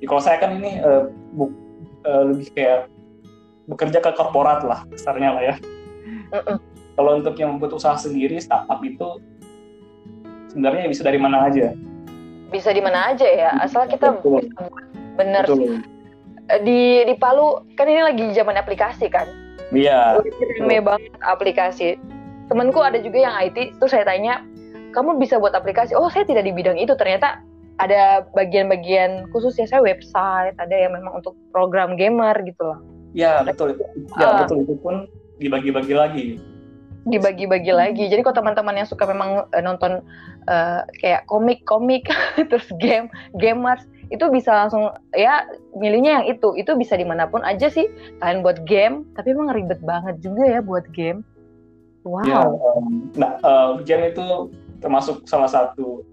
Kalau 0.00 0.22
saya 0.24 0.40
kan 0.40 0.56
ini 0.56 0.80
uh, 0.80 1.12
bu 1.36 1.65
uh, 2.06 2.22
lebih 2.30 2.48
kayak 2.54 2.86
bekerja 3.66 3.98
ke 3.98 4.10
korporat 4.14 4.62
lah 4.62 4.86
besarnya 4.86 5.34
lah 5.34 5.42
ya. 5.42 5.54
Uh-uh. 6.30 6.58
Kalau 6.96 7.18
untuk 7.18 7.34
yang 7.36 7.58
membuat 7.58 7.76
usaha 7.76 7.98
sendiri 7.98 8.38
startup 8.40 8.80
itu 8.80 9.20
sebenarnya 10.54 10.88
bisa 10.88 11.02
dari 11.04 11.18
mana 11.20 11.50
aja. 11.50 11.74
Bisa 12.48 12.70
di 12.70 12.80
mana 12.80 13.12
aja 13.12 13.26
ya, 13.26 13.50
asal 13.60 13.90
kita 13.90 14.16
Betul. 14.22 14.48
bener. 15.18 15.44
Betul. 15.44 15.82
Eh, 16.46 16.60
di 16.62 16.80
di 17.04 17.14
Palu 17.18 17.66
kan 17.74 17.90
ini 17.90 18.06
lagi 18.06 18.24
zaman 18.32 18.54
aplikasi 18.54 19.10
kan. 19.10 19.26
Iya. 19.74 20.22
Rame 20.62 20.78
banget 20.80 21.12
aplikasi. 21.26 21.90
temanku 22.46 22.78
ada 22.78 23.02
juga 23.02 23.26
yang 23.26 23.34
IT 23.42 23.74
terus 23.82 23.90
saya 23.90 24.06
tanya 24.06 24.38
kamu 24.94 25.18
bisa 25.18 25.34
buat 25.42 25.50
aplikasi 25.50 25.98
oh 25.98 26.06
saya 26.06 26.22
tidak 26.22 26.46
di 26.46 26.54
bidang 26.54 26.78
itu 26.78 26.94
ternyata 26.94 27.42
ada 27.76 28.24
bagian-bagian 28.32 29.28
khusus 29.32 29.56
ya 29.60 29.68
saya 29.68 29.84
website 29.84 30.56
ada 30.56 30.72
yang 30.72 30.96
memang 30.96 31.20
untuk 31.20 31.36
program 31.52 31.94
gamer 31.96 32.36
gitu 32.44 32.62
loh. 32.72 32.78
Ya 33.12 33.44
betul. 33.44 33.76
Ya 34.16 34.26
uh, 34.28 34.36
betul. 34.44 34.64
Itu 34.64 34.74
pun 34.80 35.08
dibagi-bagi 35.40 35.94
lagi. 35.96 36.26
Dibagi-bagi 37.06 37.72
lagi. 37.72 38.04
Jadi 38.08 38.20
kalau 38.24 38.44
teman-teman 38.44 38.80
yang 38.80 38.88
suka 38.88 39.04
memang 39.08 39.48
uh, 39.52 39.62
nonton 39.62 40.00
uh, 40.48 40.80
kayak 41.00 41.28
komik-komik 41.28 42.08
terus 42.50 42.66
game 42.80 43.12
gamers 43.36 43.84
itu 44.08 44.22
bisa 44.30 44.54
langsung 44.54 44.92
ya 45.12 45.44
milihnya 45.76 46.22
yang 46.22 46.26
itu. 46.32 46.56
Itu 46.56 46.76
bisa 46.80 46.96
di 46.96 47.04
mana 47.04 47.28
pun 47.28 47.44
aja 47.44 47.68
sih. 47.68 47.88
Kalian 48.24 48.40
buat 48.40 48.64
game 48.64 49.04
tapi 49.16 49.36
emang 49.36 49.52
ribet 49.52 49.80
banget 49.84 50.16
juga 50.24 50.48
ya 50.48 50.60
buat 50.64 50.88
game. 50.96 51.20
Wow. 52.06 52.22
Ya, 52.22 52.40
um, 52.46 53.10
nah 53.18 53.32
uh, 53.42 53.70
game 53.82 54.14
itu 54.14 54.54
termasuk 54.78 55.26
salah 55.26 55.50
satu 55.50 56.06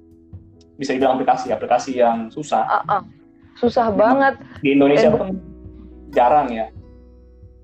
bisa 0.78 0.96
dibilang 0.96 1.18
aplikasi 1.18 1.54
aplikasi 1.54 1.92
yang 2.02 2.30
susah. 2.34 2.66
Uh, 2.66 3.00
uh. 3.00 3.02
susah 3.58 3.94
banget. 3.94 4.34
di 4.66 4.74
Indonesia 4.74 5.14
pun 5.14 5.38
jarang 6.14 6.50
ya. 6.50 6.68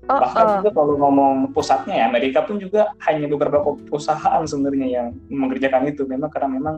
Uh, 0.06 0.20
bahkan 0.22 0.44
uh. 0.46 0.52
juga 0.62 0.70
kalau 0.74 0.94
ngomong 0.98 1.34
pusatnya 1.54 2.02
ya 2.02 2.04
Amerika 2.06 2.46
pun 2.46 2.58
juga 2.58 2.94
hanya 3.06 3.26
beberapa 3.26 3.62
perusahaan 3.86 4.42
sebenarnya 4.46 4.88
yang 4.88 5.06
mengerjakan 5.30 5.90
itu. 5.90 6.06
Memang 6.06 6.30
karena 6.30 6.48
memang 6.50 6.76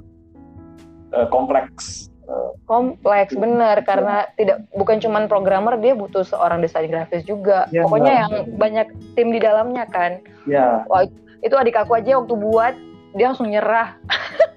uh, 1.12 1.28
kompleks 1.28 2.08
uh, 2.28 2.56
kompleks 2.64 3.36
benar. 3.36 3.84
Karena 3.84 4.24
tidak 4.40 4.64
bukan 4.72 5.00
cuma 5.00 5.24
programmer 5.28 5.76
dia 5.76 5.92
butuh 5.92 6.24
seorang 6.24 6.64
desain 6.64 6.88
grafis 6.88 7.24
juga. 7.28 7.68
Ya, 7.68 7.84
pokoknya 7.84 8.12
yang 8.26 8.32
banyak 8.56 8.88
tim 9.16 9.28
di 9.32 9.40
dalamnya 9.40 9.84
kan. 9.88 10.24
Ya 10.48 10.82
Wah, 10.88 11.04
itu 11.42 11.54
adik 11.54 11.76
aku 11.76 11.98
aja 11.98 12.16
waktu 12.16 12.34
buat 12.38 12.74
dia 13.12 13.28
langsung 13.28 13.52
nyerah 13.52 13.98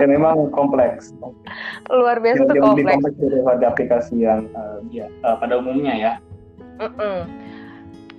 ya 0.00 0.06
memang 0.08 0.48
kompleks 0.50 1.12
luar 1.92 2.18
biasa 2.18 2.48
tuh 2.48 2.56
kompleks 2.56 2.76
lebih 2.76 2.84
kompleks 2.96 3.18
daripada 3.20 3.64
aplikasi 3.68 4.14
yang 4.24 4.48
uh, 4.56 4.80
ya 4.88 5.06
uh, 5.22 5.36
pada 5.36 5.60
umumnya 5.60 5.94
ya 5.94 6.12
mm 6.80 6.90
-mm. 6.96 7.18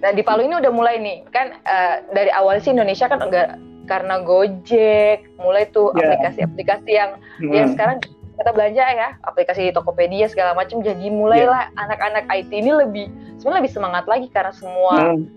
nah 0.02 0.12
di 0.14 0.22
Palu 0.22 0.46
ini 0.46 0.56
udah 0.58 0.72
mulai 0.74 1.02
nih 1.02 1.26
kan 1.34 1.58
uh, 1.66 2.06
dari 2.14 2.30
awal 2.34 2.62
sih 2.62 2.74
Indonesia 2.74 3.10
kan 3.10 3.22
enggak 3.22 3.58
karena 3.90 4.24
Gojek 4.24 5.28
mulai 5.36 5.68
tuh 5.74 5.92
ya. 5.98 6.16
aplikasi-aplikasi 6.16 6.90
yeah. 6.90 6.98
yang 6.98 7.12
hmm. 7.44 7.52
yang 7.52 7.68
sekarang 7.76 7.98
kita 8.40 8.52
belanja 8.56 8.86
ya 8.88 9.10
aplikasi 9.28 9.70
Tokopedia 9.76 10.26
segala 10.32 10.56
macam 10.56 10.80
jadi 10.80 11.12
mulailah 11.12 11.70
yeah. 11.70 11.84
anak-anak 11.84 12.26
IT 12.32 12.52
ini 12.56 12.72
lebih 12.72 13.06
sebenarnya 13.38 13.60
lebih 13.66 13.74
semangat 13.74 14.06
lagi 14.08 14.28
karena 14.32 14.54
semua 14.56 15.14
hmm. 15.14 15.28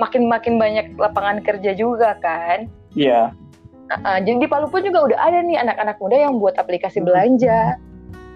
makin 0.00 0.22
makin 0.26 0.54
banyak 0.56 0.86
lapangan 0.96 1.44
kerja 1.44 1.76
juga 1.76 2.16
kan 2.18 2.66
iya 2.96 3.28
yeah. 3.30 3.43
Uh, 3.84 4.18
jadi 4.24 4.40
di 4.40 4.48
Palu 4.48 4.72
pun 4.72 4.80
juga 4.80 5.04
udah 5.04 5.18
ada 5.20 5.44
nih 5.44 5.60
anak-anak 5.60 6.00
muda 6.00 6.16
yang 6.16 6.40
buat 6.40 6.56
aplikasi 6.56 7.04
belanja. 7.04 7.76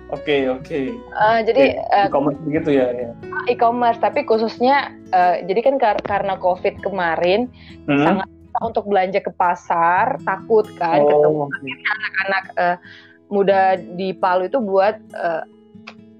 Oke 0.08 0.24
okay, 0.24 0.40
oke. 0.48 0.64
Okay. 0.64 0.86
Uh, 1.12 1.40
jadi 1.44 1.84
okay. 1.84 2.08
e-commerce 2.08 2.40
uh, 2.40 2.48
gitu 2.52 2.70
ya. 2.72 2.86
ya. 2.92 3.10
E-commerce 3.48 4.00
tapi 4.00 4.24
khususnya 4.24 4.92
uh, 5.12 5.40
jadi 5.44 5.60
kan 5.64 5.74
kar 5.76 5.96
karena 6.04 6.36
COVID 6.40 6.80
kemarin 6.80 7.48
hmm. 7.84 8.04
sangat 8.04 8.28
untuk 8.64 8.88
belanja 8.88 9.20
ke 9.20 9.30
pasar 9.36 10.18
takut 10.24 10.66
kan 10.80 10.98
oh, 11.04 11.08
ketemu 11.08 11.44
anak-anak 11.84 12.44
uh, 12.56 12.76
muda 13.28 13.76
di 13.76 14.16
Palu 14.16 14.48
itu 14.48 14.58
buat 14.64 14.96
uh, 15.12 15.44
uh, 15.44 15.57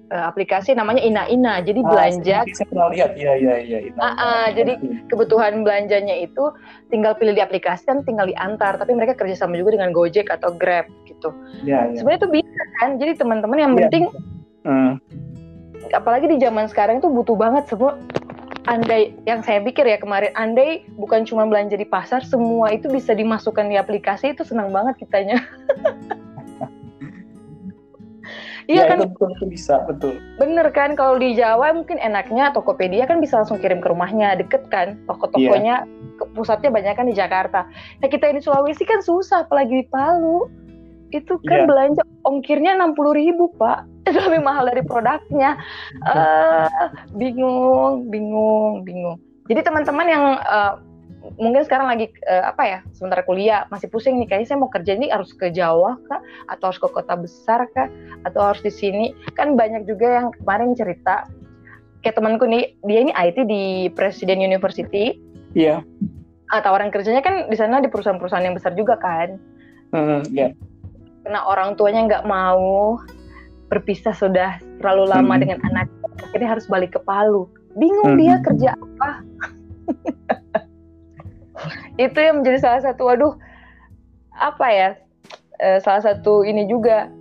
aplikasi 0.09 0.73
namanya 0.73 1.01
Ina 1.05 1.23
Ina. 1.29 1.61
Jadi 1.61 1.85
ah, 1.85 1.87
belanja. 1.87 2.37
Saya 2.49 2.67
pernah 2.69 2.89
lihat, 2.89 3.11
iya 3.15 3.33
iya 3.37 3.55
iya. 3.61 3.77
Uh, 3.93 4.05
uh, 4.05 4.45
jadi 4.53 4.73
kebutuhan 5.07 5.61
belanjanya 5.61 6.25
itu 6.25 6.49
tinggal 6.89 7.13
pilih 7.15 7.37
di 7.37 7.43
aplikasi 7.45 7.85
kan 7.85 8.01
tinggal 8.03 8.25
diantar. 8.25 8.77
Tapi 8.81 8.91
mereka 8.97 9.13
kerjasama 9.17 9.55
juga 9.57 9.77
dengan 9.77 9.93
Gojek 9.93 10.29
atau 10.33 10.53
Grab 10.53 10.89
gitu. 11.05 11.29
Iya. 11.65 11.93
Ya. 11.93 12.01
Sebenarnya 12.01 12.19
itu 12.25 12.29
bisa 12.41 12.63
kan. 12.81 12.89
Jadi 12.97 13.11
teman-teman 13.21 13.57
yang 13.57 13.71
ya. 13.77 13.79
penting. 13.85 14.03
Hmm. 14.65 14.93
Apalagi 15.93 16.29
di 16.29 16.37
zaman 16.41 16.69
sekarang 16.69 17.01
itu 17.01 17.09
butuh 17.09 17.37
banget 17.37 17.69
semua. 17.69 17.97
Andai 18.67 19.17
yang 19.25 19.41
saya 19.41 19.65
pikir 19.65 19.81
ya 19.81 19.97
kemarin, 19.97 20.29
andai 20.37 20.85
bukan 20.93 21.25
cuma 21.25 21.41
belanja 21.49 21.73
di 21.73 21.89
pasar, 21.89 22.21
semua 22.21 22.69
itu 22.69 22.85
bisa 22.85 23.17
dimasukkan 23.17 23.65
di 23.65 23.81
aplikasi 23.81 24.37
itu 24.37 24.45
senang 24.45 24.69
banget 24.69 24.93
kitanya. 25.01 25.41
Iya 28.69 28.85
ya, 28.85 28.89
kan 28.93 28.97
itu, 29.01 29.25
itu 29.33 29.45
bisa 29.49 29.81
betul. 29.89 30.21
Bener 30.37 30.69
kan 30.69 30.93
kalau 30.93 31.17
di 31.17 31.33
Jawa 31.33 31.73
mungkin 31.73 31.97
enaknya 31.97 32.53
Tokopedia 32.53 33.09
kan 33.09 33.17
bisa 33.17 33.41
langsung 33.41 33.57
kirim 33.57 33.81
ke 33.81 33.89
rumahnya 33.89 34.37
deket 34.37 34.69
kan 34.69 34.93
toko-tokonya 35.09 35.89
yeah. 35.89 36.29
pusatnya 36.37 36.69
banyak 36.69 36.93
kan 36.93 37.09
di 37.09 37.17
Jakarta. 37.17 37.65
Nah 37.97 38.07
kita 38.07 38.29
ini 38.29 38.45
Sulawesi 38.45 38.85
kan 38.85 39.01
susah 39.01 39.49
apalagi 39.49 39.81
di 39.81 39.85
Palu 39.89 40.45
itu 41.09 41.41
kan 41.49 41.65
yeah. 41.65 41.67
belanja 41.67 42.03
ongkirnya 42.29 42.77
enam 42.77 42.93
puluh 42.93 43.17
ribu 43.17 43.49
pak 43.57 43.89
itu 44.09 44.21
lebih 44.21 44.45
mahal 44.45 44.69
dari 44.69 44.85
produknya 44.85 45.57
uh, 46.05 46.69
bingung 47.17 48.05
bingung 48.13 48.85
bingung 48.85 49.17
jadi 49.49 49.65
teman-teman 49.65 50.05
yang 50.05 50.23
uh, 50.45 50.77
mungkin 51.37 51.61
sekarang 51.67 51.91
lagi 51.91 52.09
uh, 52.25 52.49
apa 52.49 52.63
ya 52.65 52.79
sementara 52.95 53.21
kuliah 53.27 53.69
masih 53.69 53.91
pusing 53.91 54.17
nih 54.17 54.27
kayaknya 54.29 54.47
saya 54.55 54.59
mau 54.63 54.71
kerja 54.71 54.95
ini 54.95 55.11
harus 55.11 55.35
ke 55.35 55.51
Jawa 55.53 55.99
kah 56.09 56.21
atau 56.49 56.71
harus 56.71 56.79
ke 56.81 56.87
kota 56.89 57.13
besar 57.19 57.67
kah 57.75 57.91
atau 58.25 58.41
harus 58.41 58.63
di 58.63 58.73
sini 58.73 59.13
kan 59.37 59.53
banyak 59.53 59.85
juga 59.85 60.23
yang 60.23 60.27
kemarin 60.41 60.73
cerita 60.73 61.29
kayak 62.01 62.15
temanku 62.15 62.47
nih 62.47 62.73
dia 62.87 62.99
ini 63.03 63.11
IT 63.13 63.37
di 63.45 63.63
Presiden 63.93 64.39
University 64.39 65.19
iya 65.53 65.83
yeah. 65.83 66.55
ah, 66.55 66.63
tawaran 66.63 66.89
kerjanya 66.89 67.21
kan 67.21 67.51
di 67.51 67.57
sana 67.59 67.83
di 67.83 67.91
perusahaan-perusahaan 67.91 68.45
yang 68.45 68.57
besar 68.57 68.73
juga 68.73 68.95
kan 68.97 69.35
mm, 69.91 70.31
yeah. 70.31 70.55
karena 71.27 71.39
orang 71.45 71.75
tuanya 71.75 72.07
nggak 72.07 72.25
mau 72.25 72.97
berpisah 73.69 74.15
sudah 74.15 74.57
terlalu 74.81 75.05
lama 75.11 75.33
mm. 75.37 75.41
dengan 75.45 75.59
anak 75.67 75.87
akhirnya 76.23 76.57
harus 76.57 76.65
balik 76.71 76.95
ke 76.95 77.01
Palu 77.03 77.45
bingung 77.75 78.15
mm. 78.15 78.19
dia 78.19 78.35
kerja 78.41 78.69
apa 78.73 79.09
itu 82.09 82.17
yang 82.17 82.41
menjadi 82.41 82.57
salah 82.61 82.81
satu 82.83 83.09
waduh 83.09 83.33
apa 84.39 84.67
ya 84.71 84.89
e, 85.59 85.83
salah 85.83 86.01
satu 86.01 86.47
ini 86.47 86.65
juga 86.65 87.11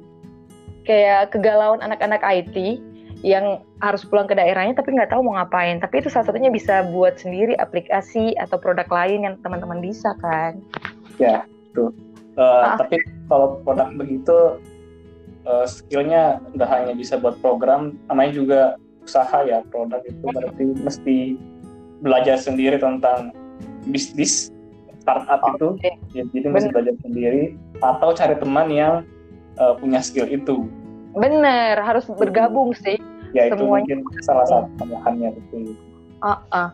kayak 0.88 1.37
kegalauan 1.37 1.85
anak-anak 1.85 2.22
IT 2.24 2.81
yang 3.27 3.66
harus 3.83 4.07
pulang 4.07 4.31
ke 4.31 4.35
daerahnya 4.38 4.79
tapi 4.79 4.94
nggak 4.94 5.11
tahu 5.11 5.27
mau 5.27 5.38
ngapain. 5.38 5.83
Tapi 5.83 6.03
itu 6.03 6.09
salah 6.09 6.31
satunya 6.31 6.55
bisa 6.55 6.87
buat 6.94 7.18
sendiri 7.18 7.59
aplikasi 7.59 8.38
atau 8.38 8.57
produk 8.62 8.87
lain 8.87 9.27
yang 9.27 9.35
teman-teman 9.42 9.83
bisa 9.83 10.14
kan? 10.22 10.62
Ya 11.18 11.42
itu 11.74 11.90
uh, 12.38 12.74
ah. 12.74 12.77
tapi 12.79 13.03
kalau 13.27 13.59
produk 13.66 13.90
begitu 13.98 14.62
uh, 15.44 15.66
skillnya 15.66 16.38
nggak 16.55 16.70
hanya 16.70 16.94
bisa 16.94 17.18
buat 17.18 17.37
program 17.42 17.98
namanya 18.07 18.33
juga 18.38 18.61
usaha 19.03 19.42
ya 19.42 19.66
produk 19.66 20.01
itu. 20.07 20.24
Berarti 20.31 20.64
mesti 20.79 21.16
belajar 21.98 22.38
sendiri 22.38 22.79
tentang 22.79 23.35
bisnis 23.86 24.50
startup 25.02 25.40
oh, 25.40 25.50
itu 25.54 25.68
okay. 25.80 25.94
ya, 26.12 26.22
jadi 26.36 26.46
masih 26.52 26.70
belajar 26.74 26.94
sendiri 27.00 27.56
atau 27.80 28.12
cari 28.12 28.36
teman 28.36 28.68
yang 28.68 28.94
uh, 29.56 29.72
punya 29.78 30.04
skill 30.04 30.28
itu 30.28 30.68
bener 31.16 31.80
harus 31.80 32.04
bergabung 32.18 32.76
sih 32.76 33.00
ya 33.32 33.48
semuanya. 33.48 33.56
itu 33.56 33.64
mungkin 33.64 33.98
salah 34.20 34.46
satu 34.48 34.68
tambahannya 34.76 35.32
betul 35.32 35.72
uh, 36.20 36.38
uh. 36.52 36.68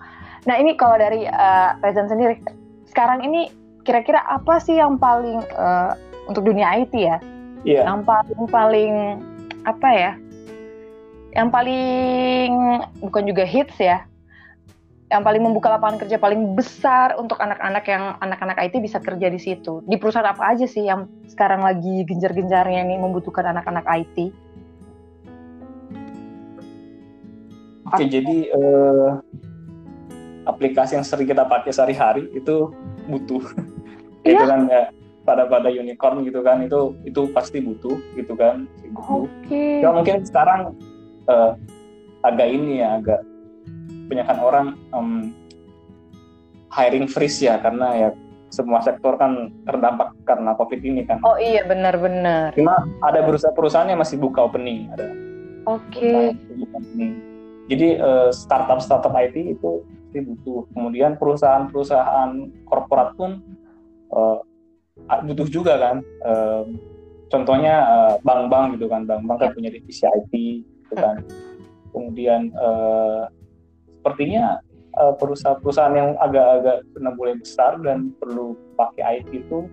nah 0.44 0.56
ini 0.58 0.74
kalau 0.74 0.98
dari 0.98 1.30
uh, 1.30 1.78
Rezan 1.80 2.10
sendiri 2.10 2.42
sekarang 2.90 3.22
ini 3.22 3.50
kira-kira 3.86 4.24
apa 4.26 4.58
sih 4.58 4.80
yang 4.80 4.98
paling 4.98 5.44
uh, 5.54 5.94
untuk 6.26 6.42
dunia 6.42 6.82
IT 6.82 6.94
ya 6.96 7.22
yeah. 7.62 7.84
yang 7.86 8.02
paling 8.02 8.42
paling 8.50 8.94
apa 9.64 9.88
ya 9.94 10.12
yang 11.34 11.50
paling 11.50 12.50
bukan 13.02 13.22
juga 13.26 13.42
hits 13.42 13.74
ya 13.78 14.06
yang 15.12 15.20
paling 15.20 15.42
membuka 15.44 15.68
lapangan 15.68 16.00
kerja 16.00 16.16
paling 16.16 16.56
besar 16.56 17.14
untuk 17.20 17.36
anak-anak 17.36 17.84
yang 17.84 18.16
anak-anak 18.24 18.56
IT 18.64 18.74
bisa 18.80 18.98
kerja 18.98 19.28
di 19.28 19.36
situ. 19.36 19.84
Di 19.84 20.00
perusahaan 20.00 20.24
apa 20.24 20.56
aja 20.56 20.64
sih 20.64 20.88
yang 20.88 21.06
sekarang 21.28 21.60
lagi 21.60 22.08
genjar-genjarnya 22.08 22.82
nih 22.88 22.98
membutuhkan 22.98 23.52
anak-anak 23.52 23.84
IT? 23.84 24.32
Oke, 27.84 28.08
jadi 28.08 28.48
uh, 28.56 29.20
aplikasi 30.48 30.96
yang 30.96 31.04
sering 31.04 31.28
kita 31.28 31.44
pakai 31.44 31.70
sehari-hari 31.70 32.32
itu 32.32 32.72
butuh. 33.08 33.44
Iya. 34.24 34.40
itu 34.40 34.44
kan 34.48 34.60
ya 34.72 34.82
pada 35.28 35.44
pada 35.44 35.68
unicorn 35.68 36.24
gitu 36.24 36.40
kan 36.40 36.64
itu 36.64 36.96
itu 37.04 37.28
pasti 37.36 37.60
butuh 37.60 38.00
gitu 38.16 38.32
kan. 38.32 38.64
Oke. 38.96 39.28
Okay. 39.44 39.84
Ya 39.84 39.92
mungkin 39.92 40.24
sekarang 40.24 40.72
uh, 41.28 41.52
agak 42.24 42.48
ini 42.48 42.80
ya 42.80 43.04
agak 43.04 43.20
kebanyakan 44.06 44.38
orang 44.40 44.66
um, 44.92 45.34
hiring 46.70 47.06
freeze 47.06 47.40
ya 47.40 47.58
karena 47.58 47.88
ya 47.96 48.08
semua 48.52 48.78
sektor 48.86 49.18
kan 49.18 49.50
terdampak 49.66 50.14
karena 50.22 50.54
covid 50.54 50.78
ini 50.84 51.02
kan. 51.02 51.18
Oh 51.26 51.34
iya 51.34 51.66
benar-benar. 51.66 52.54
Cuma 52.54 52.86
ada 53.02 53.20
perusahaan-perusahaan 53.26 53.90
yang 53.90 53.98
masih 53.98 54.22
buka 54.22 54.46
opening 54.46 54.86
ada. 54.94 55.10
Oke. 55.66 56.30
Okay. 56.30 57.10
Jadi 57.66 57.98
uh, 57.98 58.30
startup 58.30 58.78
startup 58.78 59.10
IT 59.18 59.58
itu 59.58 59.82
pasti 59.82 60.22
butuh. 60.22 60.70
Kemudian 60.70 61.18
perusahaan-perusahaan 61.18 62.30
korporat 62.70 63.18
pun 63.18 63.42
uh, 64.14 64.38
butuh 65.26 65.50
juga 65.50 65.74
kan 65.74 65.96
uh, 66.22 66.62
contohnya 67.26 67.74
uh, 67.82 68.14
bank-bank 68.22 68.78
gitu 68.78 68.86
kan 68.86 69.02
bank-bank 69.10 69.42
kan 69.42 69.50
ya. 69.50 69.54
punya 69.58 69.70
divisi 69.74 70.06
IT 70.06 70.32
gitu 70.62 70.94
kan 70.94 71.18
kemudian 71.90 72.54
uh, 72.54 73.26
sepertinya 74.04 74.60
perusahaan-perusahaan 74.94 75.94
yang 75.96 76.10
agak-agak 76.20 76.86
sudah 76.92 77.12
mulai 77.16 77.34
besar 77.40 77.72
dan 77.82 78.12
perlu 78.20 78.54
pakai 78.76 79.24
IT 79.24 79.48
itu 79.48 79.66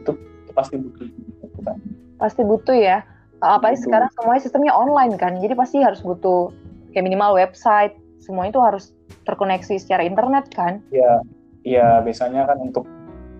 itu, 0.00 0.12
itu 0.14 0.52
pasti 0.54 0.78
butuh 0.78 1.04
gitu 1.10 1.58
kan. 1.66 1.76
Pasti 2.16 2.42
butuh 2.46 2.76
ya. 2.78 3.02
Apalagi 3.42 3.82
sekarang 3.84 4.08
semuanya 4.16 4.40
sistemnya 4.46 4.72
online 4.72 5.20
kan 5.20 5.36
jadi 5.36 5.52
pasti 5.52 5.82
harus 5.84 6.00
butuh 6.00 6.54
kayak 6.94 7.04
minimal 7.04 7.36
website. 7.36 7.92
Semuanya 8.22 8.56
itu 8.56 8.62
harus 8.62 8.84
terkoneksi 9.28 9.76
secara 9.76 10.06
internet 10.06 10.48
kan. 10.54 10.80
Ya 10.88 11.20
ya 11.66 12.00
biasanya 12.00 12.48
kan 12.48 12.56
untuk 12.62 12.88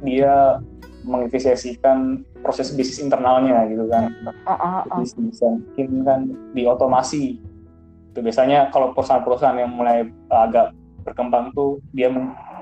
dia 0.05 0.61
mengefisiensikan 1.09 2.25
proses 2.45 2.69
bisnis 2.77 3.01
internalnya 3.01 3.65
gitu 3.73 3.89
kan. 3.89 4.13
Uh, 4.45 4.53
uh, 4.53 4.83
uh. 4.93 5.01
bisa 5.01 5.47
mungkin 5.49 5.89
kan 6.05 6.21
diotomasi 6.53 7.41
itu 8.15 8.23
biasanya 8.23 8.71
kalau 8.71 8.95
perusahaan-perusahaan 8.95 9.59
yang 9.59 9.75
mulai 9.75 10.07
agak 10.31 10.71
berkembang 11.03 11.51
tuh 11.51 11.83
dia 11.91 12.15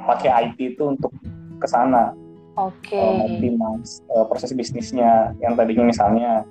pakai 0.08 0.48
IT 0.48 0.80
itu 0.80 0.96
untuk 0.96 1.12
ke 1.60 1.66
sana 1.68 2.16
Oke. 2.52 3.00
Okay. 3.00 3.48
uh, 4.12 4.28
proses 4.28 4.52
bisnisnya 4.52 5.32
yang 5.40 5.56
tadinya 5.56 5.88
misalnya 5.88 6.44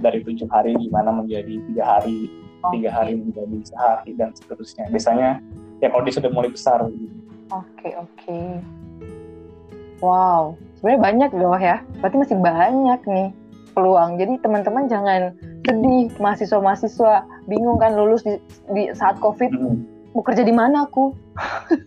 dari 0.00 0.24
tujuh 0.24 0.48
hari 0.48 0.72
gimana 0.80 1.12
menjadi 1.12 1.60
tiga 1.68 1.84
hari, 1.84 2.32
okay. 2.64 2.80
tiga 2.80 2.90
hari 2.92 3.12
menjadi 3.20 3.56
sehari 3.68 4.10
dan 4.16 4.32
seterusnya. 4.32 4.88
Biasanya 4.88 5.44
ya 5.84 5.92
kalau 5.92 6.08
dia 6.08 6.14
sudah 6.16 6.30
mulai 6.32 6.48
besar. 6.48 6.80
Oke 6.80 6.96
okay, 7.52 7.92
oke. 8.00 8.08
Okay. 8.16 8.48
Wow, 10.00 10.56
sebenarnya 10.80 11.00
banyak 11.04 11.30
loh 11.36 11.60
ya. 11.60 11.84
Berarti 12.00 12.16
masih 12.16 12.38
banyak 12.40 13.00
nih 13.04 13.28
peluang. 13.76 14.16
Jadi 14.16 14.32
teman-teman 14.40 14.88
jangan 14.88 15.36
sedih 15.62 16.10
mahasiswa-mahasiswa 16.18 17.22
bingung 17.46 17.78
kan 17.78 17.94
lulus 17.94 18.26
di, 18.26 18.36
di 18.74 18.90
saat 18.94 19.18
COVID. 19.22 19.50
Hmm. 19.54 19.86
Mau 20.12 20.22
kerja 20.22 20.44
di 20.44 20.52
mana 20.52 20.84
aku? 20.84 21.14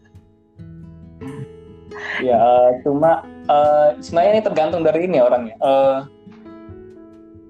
ya 2.28 2.40
uh, 2.40 2.70
cuma 2.84 3.24
uh, 3.52 3.96
sebenarnya 4.00 4.40
ini 4.40 4.44
tergantung 4.44 4.82
dari 4.82 5.06
ini 5.06 5.20
orangnya. 5.20 5.56
Uh, 5.60 6.08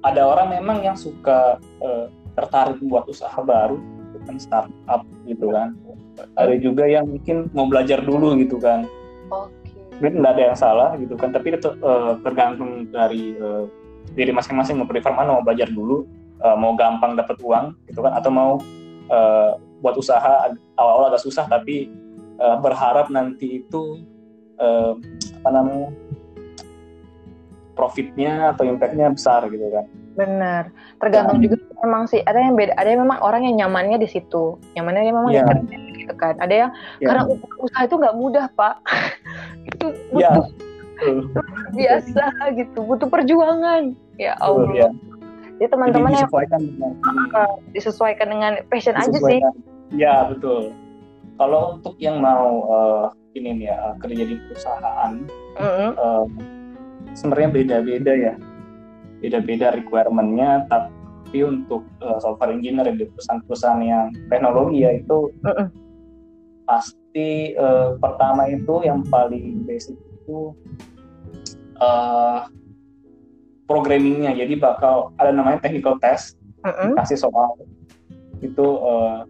ada 0.05 0.21
orang 0.21 0.53
memang 0.53 0.85
yang 0.85 0.97
suka 0.97 1.57
uh, 1.81 2.05
tertarik 2.37 2.77
buat 2.85 3.09
usaha 3.09 3.41
baru, 3.41 3.81
kan 4.27 4.37
startup 4.37 5.01
gitu 5.25 5.49
kan. 5.49 5.73
Ada 6.37 6.55
juga 6.61 6.87
yang 6.87 7.09
mungkin 7.09 7.49
mau 7.51 7.67
belajar 7.67 8.05
dulu 8.05 8.37
gitu 8.37 8.61
kan. 8.61 8.85
Oke. 9.33 9.51
Okay. 9.95 10.11
Tidak 10.11 10.27
ada 10.27 10.43
yang 10.51 10.57
salah 10.59 10.89
gitu 10.99 11.15
kan, 11.15 11.31
tapi 11.31 11.55
itu 11.55 11.71
uh, 11.79 12.19
tergantung 12.21 12.91
dari 12.91 13.39
uh, 13.39 13.63
diri 14.15 14.31
masing-masing 14.31 14.79
mau 14.79 14.87
prefer 14.87 15.11
mana 15.11 15.35
mau 15.35 15.43
belajar 15.43 15.67
dulu, 15.67 16.07
uh, 16.41 16.55
mau 16.55 16.73
gampang 16.73 17.19
dapat 17.19 17.37
uang 17.43 17.75
gitu 17.91 17.99
kan, 18.01 18.15
atau 18.15 18.31
mau 18.31 18.51
uh, 19.11 19.59
buat 19.83 19.95
usaha 19.99 20.49
awal-awal 20.79 21.13
agak 21.13 21.21
susah 21.21 21.45
tapi 21.45 21.91
uh, 22.39 22.57
berharap 22.57 23.11
nanti 23.11 23.61
itu 23.61 24.01
uh, 24.59 24.97
apa 25.43 25.49
namanya 25.51 25.89
profitnya 27.75 28.55
atau 28.55 28.63
impactnya 28.63 29.11
besar 29.11 29.45
gitu 29.51 29.67
kan 29.69 29.85
benar 30.15 30.71
tergantung 31.03 31.43
ya. 31.43 31.51
juga 31.51 31.57
memang 31.83 32.07
sih 32.07 32.23
ada 32.23 32.39
yang 32.39 32.55
beda 32.55 32.73
ada 32.79 32.87
yang 32.87 33.03
memang 33.03 33.19
orang 33.19 33.43
yang 33.43 33.67
nyamannya 33.67 33.99
di 33.99 34.07
situ 34.07 34.55
nyamannya 34.79 35.11
memang 35.11 35.27
ya. 35.35 35.43
di 35.67 36.07
gitu 36.07 36.15
kan 36.15 36.39
ada 36.39 36.53
yang 36.55 36.69
ya. 37.03 37.11
karena 37.11 37.23
usaha 37.59 37.83
itu 37.83 37.95
nggak 37.99 38.15
mudah 38.15 38.45
pak 38.55 38.79
itu 39.69 39.85
iya. 40.15 40.31
butuh 40.31 40.47
ya. 40.47 40.55
biasa 41.75 42.25
gitu 42.55 42.79
butuh 42.87 43.11
perjuangan 43.11 43.91
ya 44.19 44.33
Allah 44.39 44.71
ya. 44.73 44.89
jadi 45.59 45.67
teman-teman 45.71 46.11
yang 46.11 46.27
disesuaikan 46.27 46.61
dengan, 46.61 46.91
disesuaikan 47.71 48.27
dengan 48.31 48.51
passion 48.67 48.95
aja 48.95 49.17
sih 49.19 49.39
ya 49.95 50.27
betul 50.31 50.71
kalau 51.35 51.79
untuk 51.79 51.95
yang 51.99 52.23
mau 52.23 52.47
uh, 52.67 53.05
ini 53.35 53.59
nih 53.59 53.67
ya 53.71 53.77
kerja 53.99 54.23
di 54.23 54.35
perusahaan 54.47 55.11
mm 55.59 55.59
-hmm. 55.59 55.89
uh, 55.99 56.25
sebenarnya 57.15 57.49
beda-beda 57.51 58.13
ya 58.15 58.33
beda-beda 59.19 59.75
requirementnya 59.75 60.67
tapi 60.71 61.43
untuk 61.43 61.83
uh, 61.99 62.19
software 62.23 62.55
engineer 62.55 62.87
di 62.95 63.07
perusahaan-perusahaan 63.11 63.83
yang 63.83 64.05
teknologi 64.31 64.87
ya 64.87 64.95
itu 64.95 65.31
mm 65.43 65.51
-hmm. 65.51 65.67
pasti 66.63 67.55
uh, 67.59 67.99
pertama 67.99 68.47
itu 68.47 68.83
yang 68.87 69.03
paling 69.11 69.67
basic 69.67 69.99
itu 69.99 70.55
uh, 71.83 72.47
programmingnya 73.65 74.33
jadi 74.37 74.53
bakal 74.57 75.13
ada 75.17 75.33
namanya 75.33 75.61
technical 75.61 75.97
test 76.01 76.37
-hmm. 76.61 76.93
kasih 77.01 77.17
soal 77.17 77.57
itu 78.41 78.65
uh, 78.81 79.25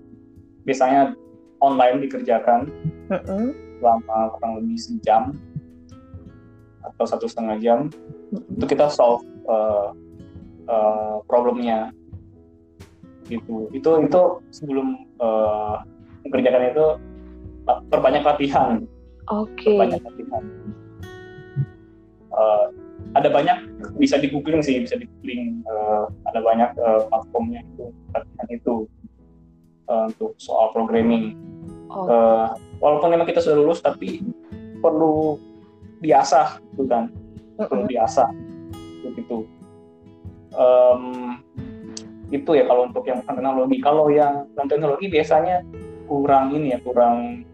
biasanya 0.68 1.16
online 1.64 2.04
dikerjakan 2.04 2.68
-hmm. 3.12 3.56
selama 3.80 4.18
kurang 4.38 4.54
lebih 4.64 4.78
sejam 4.80 5.24
atau 6.84 7.06
satu 7.08 7.26
setengah 7.26 7.58
jam 7.60 7.80
-hmm. 7.88 8.56
itu 8.60 8.66
kita 8.68 8.92
solve 8.92 9.24
uh, 9.48 9.96
uh, 10.68 11.18
problemnya 11.26 11.96
gitu 13.26 13.74
itu 13.74 13.90
itu 14.06 14.22
sebelum 14.54 15.10
uh, 15.18 15.82
mengerjakan 16.28 16.70
itu 16.70 16.86
perbanyak 17.90 18.22
latihan 18.22 18.86
oke 19.34 19.50
okay. 19.58 19.74
perbanyak 19.74 20.02
latihan 20.06 20.44
uh, 22.30 22.70
ada 23.16 23.32
banyak 23.32 23.58
bisa 23.96 24.20
di 24.20 24.28
googling 24.28 24.60
sih 24.60 24.84
bisa 24.84 25.00
di 25.00 25.08
googling 25.08 25.64
uh, 25.66 26.12
ada 26.28 26.40
banyak 26.44 26.72
uh, 26.78 27.08
platformnya 27.08 27.64
itu 27.64 27.90
latihan 28.12 28.48
itu 28.52 28.76
uh, 29.88 30.12
untuk 30.12 30.36
soal 30.36 30.76
programming 30.76 31.40
Oh. 31.92 32.10
Uh, 32.10 32.48
walaupun 32.82 33.14
memang 33.14 33.28
kita 33.30 33.40
sudah 33.40 33.62
lulus 33.62 33.80
tapi 33.80 34.26
perlu 34.82 35.38
diasah 36.02 36.60
gitu 36.74 36.84
kan, 36.90 37.14
perlu 37.56 37.86
diasah 37.86 38.30
begitu. 39.06 39.46
Um, 40.56 41.38
itu 42.34 42.52
ya 42.58 42.66
kalau 42.66 42.90
untuk 42.90 43.06
yang 43.06 43.22
teknologi. 43.22 43.78
Kalau 43.80 44.10
yang 44.10 44.50
non 44.58 44.68
teknologi 44.68 45.08
biasanya 45.08 45.62
kurang 46.10 46.58
ini 46.58 46.74
ya 46.74 46.80
kurang 46.82 47.46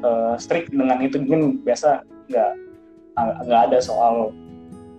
uh, 0.00 0.34
strict 0.40 0.72
dengan 0.72 0.98
itu 1.04 1.20
mungkin 1.20 1.60
biasa 1.62 2.02
nggak 2.28 2.52
nggak 3.44 3.62
ada 3.72 3.78
soal 3.82 4.30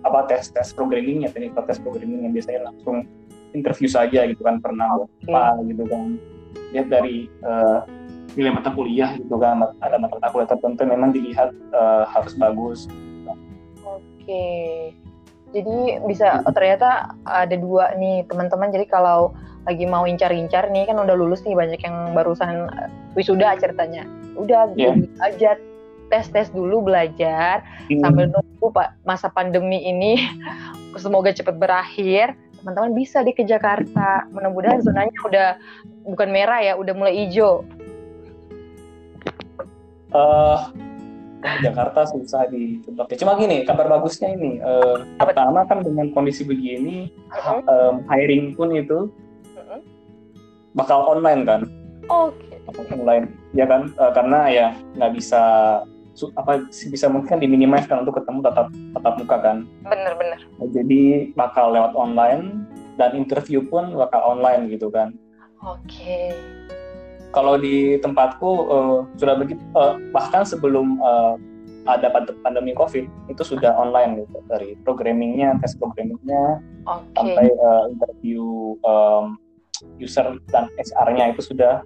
apa 0.00 0.24
tes 0.32 0.48
tes 0.48 0.72
programmingnya 0.72 1.28
teknik 1.28 1.52
tes 1.68 1.76
programming 1.80 2.24
yang 2.24 2.32
biasanya 2.32 2.72
langsung 2.72 3.04
interview 3.52 3.88
saja 3.90 4.24
gitu 4.30 4.40
kan 4.40 4.62
pernah 4.62 5.04
okay. 5.04 5.28
apa 5.28 5.60
gitu 5.68 5.84
kan. 5.88 6.16
Lihat 6.70 6.86
dari 6.90 7.26
uh, 7.44 7.84
nilai 8.38 8.52
mata 8.54 8.70
kuliah 8.70 9.18
gitu 9.18 9.36
kan 9.42 9.74
ada 9.82 9.96
mata 9.98 10.30
kuliah 10.30 10.48
tertentu 10.48 10.86
memang 10.86 11.10
dilihat 11.10 11.50
uh, 11.74 12.06
harus 12.06 12.32
bagus. 12.38 12.86
Oke. 13.82 14.46
Jadi 15.50 15.98
bisa 16.06 16.46
ternyata 16.54 17.10
ada 17.26 17.56
dua 17.58 17.98
nih 17.98 18.22
teman-teman. 18.30 18.70
Jadi 18.70 18.86
kalau 18.86 19.34
lagi 19.66 19.84
mau 19.84 20.06
incar-incar 20.06 20.70
nih 20.70 20.86
kan 20.86 20.96
udah 20.96 21.12
lulus 21.18 21.42
nih 21.42 21.58
banyak 21.58 21.80
yang 21.82 22.14
barusan 22.14 22.70
eh, 22.70 22.88
wisuda 23.18 23.58
ceritanya. 23.58 24.06
Udah 24.38 24.70
yeah. 24.78 24.94
aja 25.20 25.58
tes 26.10 26.26
tes 26.28 26.50
dulu 26.50 26.90
belajar 26.90 27.62
hmm. 27.86 28.02
sambil 28.02 28.26
nunggu 28.28 28.66
pak 28.74 28.98
masa 29.06 29.30
pandemi 29.30 29.80
ini 29.86 30.18
semoga 31.02 31.30
cepat 31.30 31.56
berakhir 31.56 32.34
teman-teman 32.60 32.92
bisa 32.92 33.24
di 33.24 33.32
ke 33.32 33.46
Jakarta 33.46 34.28
mudah-mudahan 34.34 34.84
zonanya 34.84 35.16
udah 35.24 35.48
bukan 36.04 36.28
merah 36.28 36.60
ya 36.60 36.76
udah 36.76 36.92
mulai 36.92 37.24
hijau 37.24 37.64
uh, 40.12 40.68
Jakarta 41.40 42.04
susah 42.04 42.44
ditebak 42.52 43.08
ya. 43.08 43.16
Cuma 43.16 43.36
gini, 43.40 43.64
kabar 43.64 43.88
bagusnya 43.88 44.36
ini, 44.36 44.60
uh, 44.60 45.00
pertama 45.16 45.64
kan 45.64 45.80
dengan 45.80 46.12
kondisi 46.12 46.44
begini, 46.44 47.08
uh-huh. 47.32 47.64
um, 47.64 47.94
hiring 48.12 48.52
pun 48.52 48.76
itu 48.76 49.08
uh-huh. 49.56 49.80
bakal 50.76 51.08
online 51.08 51.48
kan? 51.48 51.60
Oke. 52.12 52.36
Okay. 52.70 52.92
Online, 52.92 53.26
ya 53.56 53.66
kan? 53.66 53.90
Uh, 53.96 54.12
karena 54.12 54.40
ya 54.52 54.66
nggak 55.00 55.12
bisa 55.16 55.42
apa 56.36 56.68
bisa 56.68 57.06
mungkin 57.08 57.40
diminimasi 57.40 57.88
kan 57.88 58.04
untuk 58.04 58.20
ketemu 58.20 58.44
tatap 58.44 58.68
tatap 58.98 59.14
muka 59.16 59.36
kan? 59.40 59.56
Bener-bener. 59.88 60.40
Nah, 60.60 60.68
jadi 60.68 61.32
bakal 61.32 61.72
lewat 61.72 61.96
online 61.96 62.68
dan 63.00 63.16
interview 63.16 63.64
pun 63.64 63.96
bakal 63.96 64.20
online 64.36 64.68
gitu 64.68 64.92
kan? 64.92 65.16
Oke. 65.64 65.88
Okay 65.88 66.28
kalau 67.30 67.54
di 67.58 67.98
tempatku 68.02 68.50
uh, 68.66 68.98
sudah 69.14 69.34
begitu 69.38 69.62
uh, 69.78 69.96
bahkan 70.10 70.42
sebelum 70.42 70.98
uh, 71.00 71.38
ada 71.88 72.12
pandemi 72.44 72.76
covid 72.76 73.08
itu 73.32 73.42
sudah 73.42 73.72
online 73.72 74.26
gitu 74.26 74.38
dari 74.50 74.76
programmingnya 74.84 75.56
tes 75.64 75.72
programmingnya 75.78 76.60
okay. 76.84 77.14
sampai 77.16 77.46
uh, 77.56 77.84
interview 77.88 78.76
um, 78.84 79.40
user 79.96 80.36
dan 80.52 80.68
HR-nya 80.76 81.32
itu 81.32 81.40
sudah 81.54 81.80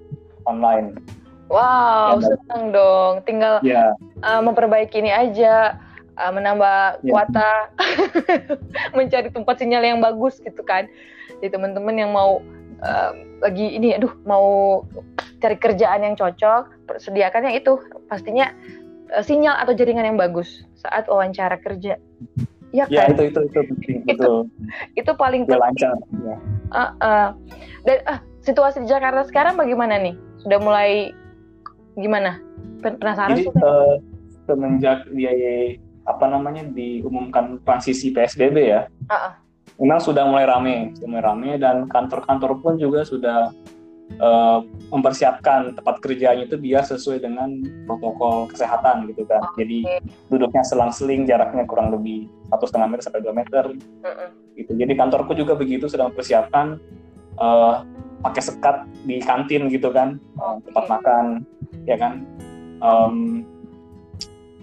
online. 0.51 0.99
Wow, 1.53 2.25
ya, 2.25 2.35
senang 2.41 2.73
dong. 2.73 3.13
Tinggal 3.29 3.61
ya. 3.61 3.93
uh, 4.25 4.41
memperbaiki 4.41 4.97
ini 5.01 5.13
aja 5.13 5.77
uh, 6.19 6.33
menambah 6.33 7.05
yeah. 7.05 7.13
kuota, 7.13 7.53
mencari 8.97 9.29
tempat 9.31 9.55
sinyal 9.61 9.83
yang 9.85 9.99
bagus 10.01 10.41
gitu 10.41 10.63
kan. 10.65 10.89
Jadi 11.41 11.53
teman-teman 11.53 11.95
yang 11.99 12.11
mau 12.15 12.41
uh, 12.81 13.11
lagi 13.45 13.77
ini, 13.77 13.93
aduh 13.95 14.13
mau 14.25 14.81
cari 15.43 15.57
kerjaan 15.61 16.07
yang 16.07 16.17
cocok, 16.17 16.97
sediakan 16.97 17.53
yang 17.53 17.57
itu 17.61 17.77
pastinya 18.09 18.49
uh, 19.13 19.21
sinyal 19.21 19.61
atau 19.61 19.77
jaringan 19.77 20.09
yang 20.09 20.19
bagus 20.19 20.65
saat 20.81 21.05
wawancara 21.11 21.61
kerja. 21.61 22.01
Ya, 22.75 22.91
ya 22.91 23.07
kan? 23.07 23.15
itu 23.15 23.31
itu 23.31 23.41
itu 23.47 23.61
penting 23.71 23.99
itu. 24.11 24.33
Itu 24.99 25.13
paling 25.15 25.47
penting. 25.47 25.63
lancar. 25.63 25.95
Ya. 26.25 26.37
Uh, 26.75 26.91
uh. 26.99 27.29
Dan 27.87 28.03
uh, 28.11 28.19
situasi 28.43 28.83
di 28.83 28.89
Jakarta 28.91 29.23
sekarang 29.31 29.55
bagaimana 29.55 29.95
nih? 30.01 30.19
Sudah 30.43 30.59
mulai 30.59 31.15
gimana? 31.97 32.39
Penasaran 32.83 33.39
Jadi, 33.39 33.43
uh, 33.63 33.97
semenjak 34.45 35.09
dia 35.15 35.33
apa 36.05 36.29
namanya 36.29 36.69
diumumkan 36.69 37.57
transisi 37.65 38.13
PSBB 38.13 38.57
ya, 38.61 38.85
uh 39.09 39.15
-uh. 39.15 39.33
memang 39.81 40.01
sudah 40.05 40.29
mulai 40.29 40.45
rame, 40.45 40.93
sudah 40.93 41.09
mulai 41.09 41.25
rame 41.25 41.51
dan 41.57 41.89
kantor-kantor 41.89 42.61
pun 42.61 42.77
juga 42.77 43.09
sudah 43.09 43.57
uh, 44.21 44.61
mempersiapkan 44.93 45.73
tempat 45.75 45.97
kerjanya 46.05 46.45
itu 46.45 46.61
biar 46.61 46.85
sesuai 46.85 47.25
dengan 47.25 47.57
protokol 47.89 48.53
kesehatan 48.53 49.09
gitu 49.11 49.25
kan. 49.25 49.41
Okay. 49.53 49.65
Jadi 49.65 49.79
duduknya 50.29 50.63
selang-seling, 50.63 51.25
jaraknya 51.25 51.65
kurang 51.65 51.89
lebih 51.95 52.29
satu 52.53 52.65
setengah 52.69 52.89
meter 52.93 53.03
sampai 53.09 53.23
dua 53.25 53.35
meter. 53.35 53.65
Uh 54.05 54.09
-uh. 54.09 54.29
Gitu. 54.55 54.73
Jadi 54.77 54.93
kantorku 54.95 55.33
juga 55.33 55.57
begitu 55.57 55.89
sedang 55.89 56.13
mempersiapkan 56.13 56.79
uh, 57.41 57.83
pakai 58.25 58.43
sekat 58.43 58.77
di 59.05 59.21
kantin 59.21 59.69
gitu 59.69 59.93
kan, 59.93 60.17
okay. 60.41 60.65
tempat 60.73 60.85
makan, 60.89 61.25
ya 61.85 61.97
kan. 62.01 62.25
Um, 62.81 63.45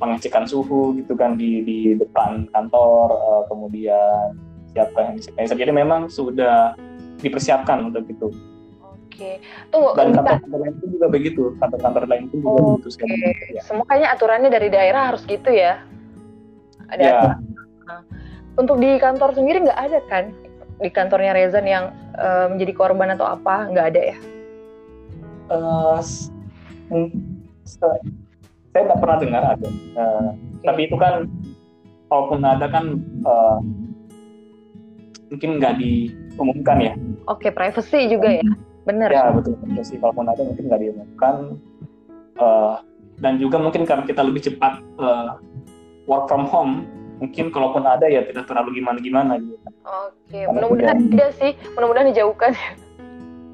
pengecekan 0.01 0.49
suhu 0.49 0.97
gitu 0.97 1.13
kan 1.13 1.37
di 1.37 1.61
di 1.61 1.93
depan 1.93 2.49
kantor 2.49 3.13
uh, 3.13 3.43
kemudian 3.45 4.33
siapkan 4.73 5.13
hand 5.13 5.21
sanitizer 5.21 5.53
jadi 5.53 5.69
memang 5.69 6.09
sudah 6.09 6.73
dipersiapkan 7.21 7.85
untuk 7.85 8.09
itu 8.09 8.33
Oke, 9.11 9.37
tunggu. 9.69 9.91
Dan 9.93 10.17
kantor-kantor 10.17 10.59
lain 10.65 10.73
pun 10.81 10.87
juga 10.97 11.07
begitu. 11.11 11.43
Kantor-kantor 11.61 12.03
lain 12.09 12.23
pun 12.31 12.37
juga 12.41 12.59
begitu 12.63 12.89
sekali. 12.89 13.13
Ya. 13.53 13.61
Semua 13.61 13.85
kayaknya 13.85 14.09
aturannya 14.17 14.49
dari 14.49 14.67
daerah 14.71 15.01
harus 15.13 15.21
gitu 15.29 15.51
ya. 15.51 15.83
Ada 16.89 17.01
ya. 17.03 17.19
Nah, 17.85 18.01
untuk 18.57 18.81
di 18.81 18.97
kantor 18.97 19.35
sendiri 19.37 19.67
nggak 19.67 19.77
ada 19.77 19.99
kan? 20.09 20.33
Di 20.81 20.89
kantornya 20.89 21.37
Rezan 21.37 21.67
yang 21.69 21.93
uh, 22.17 22.45
menjadi 22.51 22.73
korban 22.75 23.13
atau 23.15 23.27
apa? 23.27 23.69
Nggak 23.69 23.87
ada 23.95 24.01
ya? 24.15 24.17
Uh, 25.51 25.99
saya 28.71 28.81
nggak 28.87 28.99
pernah 28.99 29.17
dengar 29.19 29.43
ada. 29.55 29.69
Uh, 29.95 30.31
okay. 30.31 30.65
Tapi 30.67 30.81
itu 30.87 30.95
kan, 30.95 31.13
kalaupun 32.07 32.39
ada 32.43 32.67
kan 32.71 32.85
uh, 33.27 33.59
mungkin 35.31 35.49
nggak 35.59 35.79
diumumkan 35.79 36.77
ya. 36.79 36.93
Oke, 37.31 37.47
okay, 37.47 37.51
privacy 37.51 38.11
juga 38.11 38.39
ya, 38.39 38.47
benar. 38.83 39.09
Ya 39.11 39.31
betul, 39.31 39.55
privacy. 39.59 39.95
Kalaupun 39.99 40.27
ada 40.27 40.41
mungkin 40.43 40.63
nggak 40.67 40.81
diumumkan. 40.83 41.35
Uh, 42.39 42.79
dan 43.21 43.37
juga 43.37 43.61
mungkin 43.61 43.85
karena 43.85 44.03
kita 44.07 44.25
lebih 44.25 44.41
cepat 44.41 44.81
uh, 44.97 45.37
work 46.09 46.25
from 46.25 46.49
home, 46.49 46.89
mungkin 47.21 47.53
kalaupun 47.53 47.85
ada 47.85 48.09
ya 48.09 48.25
tidak 48.25 48.49
terlalu 48.49 48.81
gimana-gimana 48.81 49.37
gitu. 49.37 49.55
Oke, 49.85 50.39
mudah-mudahan 50.49 50.99
tidak 51.13 51.29
sih, 51.37 51.51
mudah-mudahan 51.77 52.09
dijauhkan. 52.09 52.51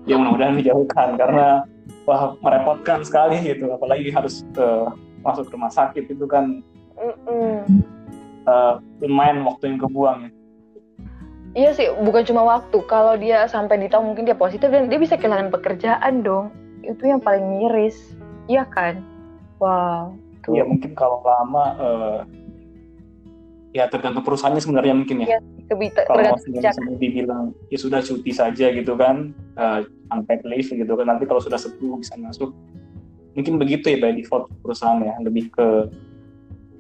ya 0.07 0.15
mudah-mudahan 0.15 0.55
dijauhkan 0.55 1.20
karena 1.20 1.68
wah 2.07 2.39
merepotkan 2.39 3.03
sekali 3.03 3.43
gitu, 3.43 3.68
apalagi 3.76 4.07
harus 4.07 4.47
uh, 4.55 4.88
masuk 5.20 5.51
rumah 5.51 5.68
sakit 5.68 6.07
itu 6.07 6.26
kan 6.26 6.63
mm 6.95 7.93
Uh, 8.47 8.80
lumayan 9.03 9.43
waktu 9.43 9.76
yang 9.76 9.80
kebuang 9.84 10.18
ya. 10.24 10.32
Iya 11.51 11.70
sih, 11.76 11.88
bukan 11.99 12.24
cuma 12.24 12.47
waktu. 12.47 12.80
Kalau 12.88 13.20
dia 13.20 13.43
sampai 13.43 13.76
ditahu 13.76 13.99
mungkin 14.07 14.24
dia 14.24 14.39
positif 14.39 14.72
dan 14.72 14.88
dia 14.88 14.95
bisa 14.95 15.20
kehilangan 15.20 15.51
pekerjaan 15.51 16.24
dong. 16.24 16.55
Itu 16.80 17.11
yang 17.11 17.20
paling 17.20 17.43
miris, 17.43 18.15
iya 18.47 18.63
kan? 18.72 19.03
Wow. 19.59 20.15
Iya 20.47 20.63
mungkin 20.63 20.95
kalau 20.95 21.20
lama 21.28 21.65
uh, 21.76 22.20
ya 23.76 23.88
tergantung 23.91 24.24
perusahaannya 24.24 24.63
sebenarnya 24.63 24.93
mungkin 24.95 25.28
ya. 25.28 25.39
Kebita, 25.68 26.07
kalau 26.07 26.24
masih 26.36 26.97
dibilang 26.97 27.51
ya 27.68 27.78
sudah 27.78 27.99
cuti 27.99 28.32
saja 28.32 28.72
gitu 28.72 28.95
kan, 28.95 29.36
uh, 29.59 29.84
unpaid 30.15 30.41
leave 30.47 30.70
gitu 30.72 30.93
kan. 30.95 31.05
Nanti 31.07 31.28
kalau 31.28 31.43
sudah 31.43 31.59
sembuh 31.59 31.99
bisa 31.99 32.15
masuk 32.20 32.55
mungkin 33.38 33.61
begitu 33.61 33.93
ya 33.93 34.01
by 34.01 34.18
default 34.18 34.49
perusahaan 34.65 34.97
ya 34.97 35.13
lebih 35.22 35.53
ke 35.53 35.68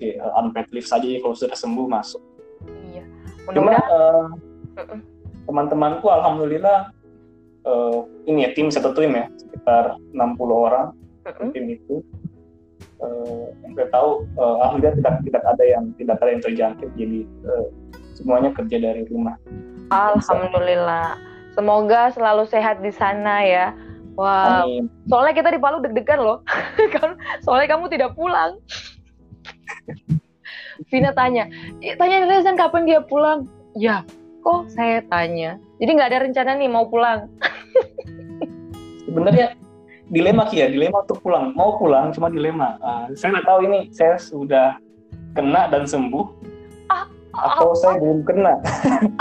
ya, 0.01 0.25
unpaid 0.41 0.65
leave 0.73 0.89
saja 0.89 1.05
ya 1.05 1.21
kalau 1.21 1.37
sudah 1.37 1.53
sembuh 1.53 1.85
masuk. 1.85 2.23
Iya. 2.89 3.03
Cuma 3.53 3.77
uh, 3.77 4.27
teman-temanku 5.45 6.09
alhamdulillah 6.09 6.91
uh, 7.63 7.99
ini 8.25 8.47
ya 8.47 8.49
tim 8.57 8.73
satu 8.73 8.91
tim 8.97 9.13
ya 9.13 9.29
sekitar 9.37 9.95
60 10.11 10.17
orang 10.49 10.91
uh-uh. 11.23 11.49
tim 11.53 11.65
itu 11.71 12.01
uh, 13.01 13.45
yang 13.65 13.73
saya 13.77 13.87
tahu 13.93 14.09
uh, 14.37 14.55
alhamdulillah 14.65 14.95
tidak 14.99 15.15
tidak 15.25 15.43
ada 15.45 15.63
yang 15.63 15.83
tidak 15.97 16.15
ada 16.21 16.29
yang 16.31 16.41
terjangkit 16.43 16.89
jadi 16.97 17.19
uh, 17.47 17.67
semuanya 18.17 18.49
kerja 18.53 18.77
dari 18.81 19.03
rumah. 19.09 19.35
Alhamdulillah. 19.93 21.15
Semoga 21.57 22.13
selalu 22.13 22.45
sehat 22.45 22.85
di 22.85 22.93
sana 22.93 23.41
ya 23.41 23.73
Wah, 24.17 24.65
wow. 24.65 24.81
soalnya 25.05 25.33
kita 25.37 25.53
di 25.53 25.61
Palu 25.61 25.77
deg-degan 25.85 26.17
loh. 26.17 26.41
kan 26.97 27.21
soalnya 27.45 27.77
kamu 27.77 27.85
tidak 27.93 28.17
pulang. 28.17 28.57
Vina 30.89 31.13
tanya, 31.13 31.45
tanya 32.01 32.25
Rezan 32.25 32.57
kapan 32.57 32.89
dia 32.89 33.01
pulang? 33.05 33.45
Ya, 33.77 34.01
kok 34.41 34.73
saya 34.73 35.05
tanya. 35.05 35.61
Jadi 35.77 35.89
nggak 35.93 36.09
ada 36.09 36.19
rencana 36.25 36.57
nih 36.57 36.69
mau 36.69 36.89
pulang. 36.89 37.29
Sebenarnya 39.05 39.53
dilema 40.07 40.47
Kia, 40.47 40.71
dilema 40.71 41.03
untuk 41.03 41.19
pulang. 41.19 41.51
Mau 41.53 41.75
pulang, 41.75 42.15
cuma 42.15 42.31
dilema. 42.31 42.79
Uh, 42.79 43.05
saya 43.13 43.37
nggak 43.37 43.47
tahu 43.47 43.59
ini 43.67 43.79
saya 43.91 44.15
sudah 44.15 44.79
kena 45.35 45.69
dan 45.69 45.83
sembuh, 45.85 46.25
ah, 46.89 47.05
atau 47.35 47.71
ah, 47.71 47.77
saya 47.77 47.93
belum 48.01 48.23
kena. 48.23 48.53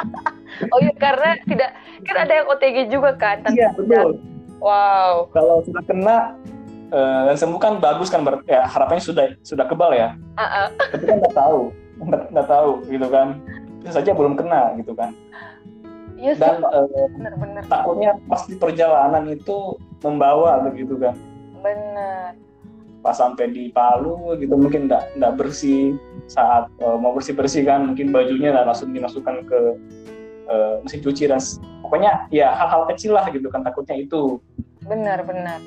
oh 0.73 0.79
iya, 0.81 0.93
karena 0.97 1.31
tidak 1.45 1.71
kan 2.07 2.17
ada 2.25 2.33
yang 2.33 2.47
OTG 2.49 2.77
juga 2.89 3.11
kan. 3.19 3.43
Iya 3.51 3.75
betul. 3.75 4.23
Wow. 4.63 5.29
Kalau 5.37 5.61
sudah 5.69 5.83
kena 5.85 6.17
uh, 6.95 7.21
dan 7.29 7.37
sembuh 7.37 7.61
kan 7.61 7.77
bagus 7.83 8.09
kan 8.09 8.25
ber 8.25 8.41
ya 8.49 8.65
harapannya 8.65 9.03
sudah 9.05 9.27
sudah 9.45 9.67
kebal 9.69 9.93
ya. 9.93 10.17
Uh 10.39 10.43
-uh. 10.43 10.67
Tapi 10.97 11.05
kan 11.05 11.17
nggak 11.21 11.37
tahu, 11.37 11.61
nggak 12.33 12.49
tahu 12.49 12.71
gitu 12.89 13.07
kan. 13.11 13.37
Bisa 13.83 14.01
saja 14.01 14.11
belum 14.17 14.35
kena 14.39 14.75
gitu 14.81 14.97
kan. 14.97 15.13
Yes, 16.17 16.41
iya 16.41 16.57
dan 16.57 16.65
uh, 16.65 16.89
bener, 17.13 17.35
bener. 17.37 17.63
takutnya 17.69 18.17
pas 18.25 18.43
di 18.49 18.57
perjalanan 18.57 19.29
itu 19.29 19.77
membawa 20.01 20.65
begitu 20.65 20.97
kan. 20.97 21.13
Benar. 21.61 22.33
Pas 23.05 23.17
sampai 23.17 23.53
di 23.53 23.69
Palu 23.71 24.35
gitu 24.41 24.57
mungkin 24.57 24.89
nggak 24.89 25.21
nggak 25.21 25.33
bersih 25.37 25.95
saat 26.27 26.73
uh, 26.81 26.97
mau 26.97 27.13
bersih 27.13 27.37
bersih 27.37 27.63
kan 27.69 27.93
mungkin 27.93 28.11
bajunya 28.11 28.51
langsung 28.65 28.97
dimasukkan 28.97 29.47
ke 29.47 29.61
uh, 30.51 30.81
mesin 30.83 31.05
cuci 31.05 31.29
dan 31.31 31.39
pokoknya 31.85 32.27
ya 32.35 32.51
hal-hal 32.57 32.89
kecil 32.91 33.15
lah 33.15 33.29
gitu 33.31 33.47
kan 33.53 33.63
takutnya 33.63 33.95
itu 34.01 34.43
benar 34.87 35.23
benar 35.23 35.63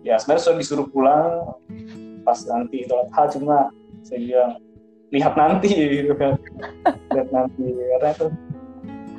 ya 0.00 0.16
sebenarnya 0.16 0.42
sudah 0.48 0.58
disuruh 0.60 0.86
pulang 0.88 1.52
pas 2.24 2.40
nanti 2.48 2.88
itu 2.88 2.96
hal 3.12 3.26
cuma 3.32 3.68
saya 4.00 4.20
bilang 4.20 4.52
lihat 5.10 5.34
nanti 5.36 5.68
gitu 6.04 6.14
kan 6.16 6.40
lihat 7.16 7.28
nanti 7.34 7.64
karena 7.68 8.08
itu 8.16 8.26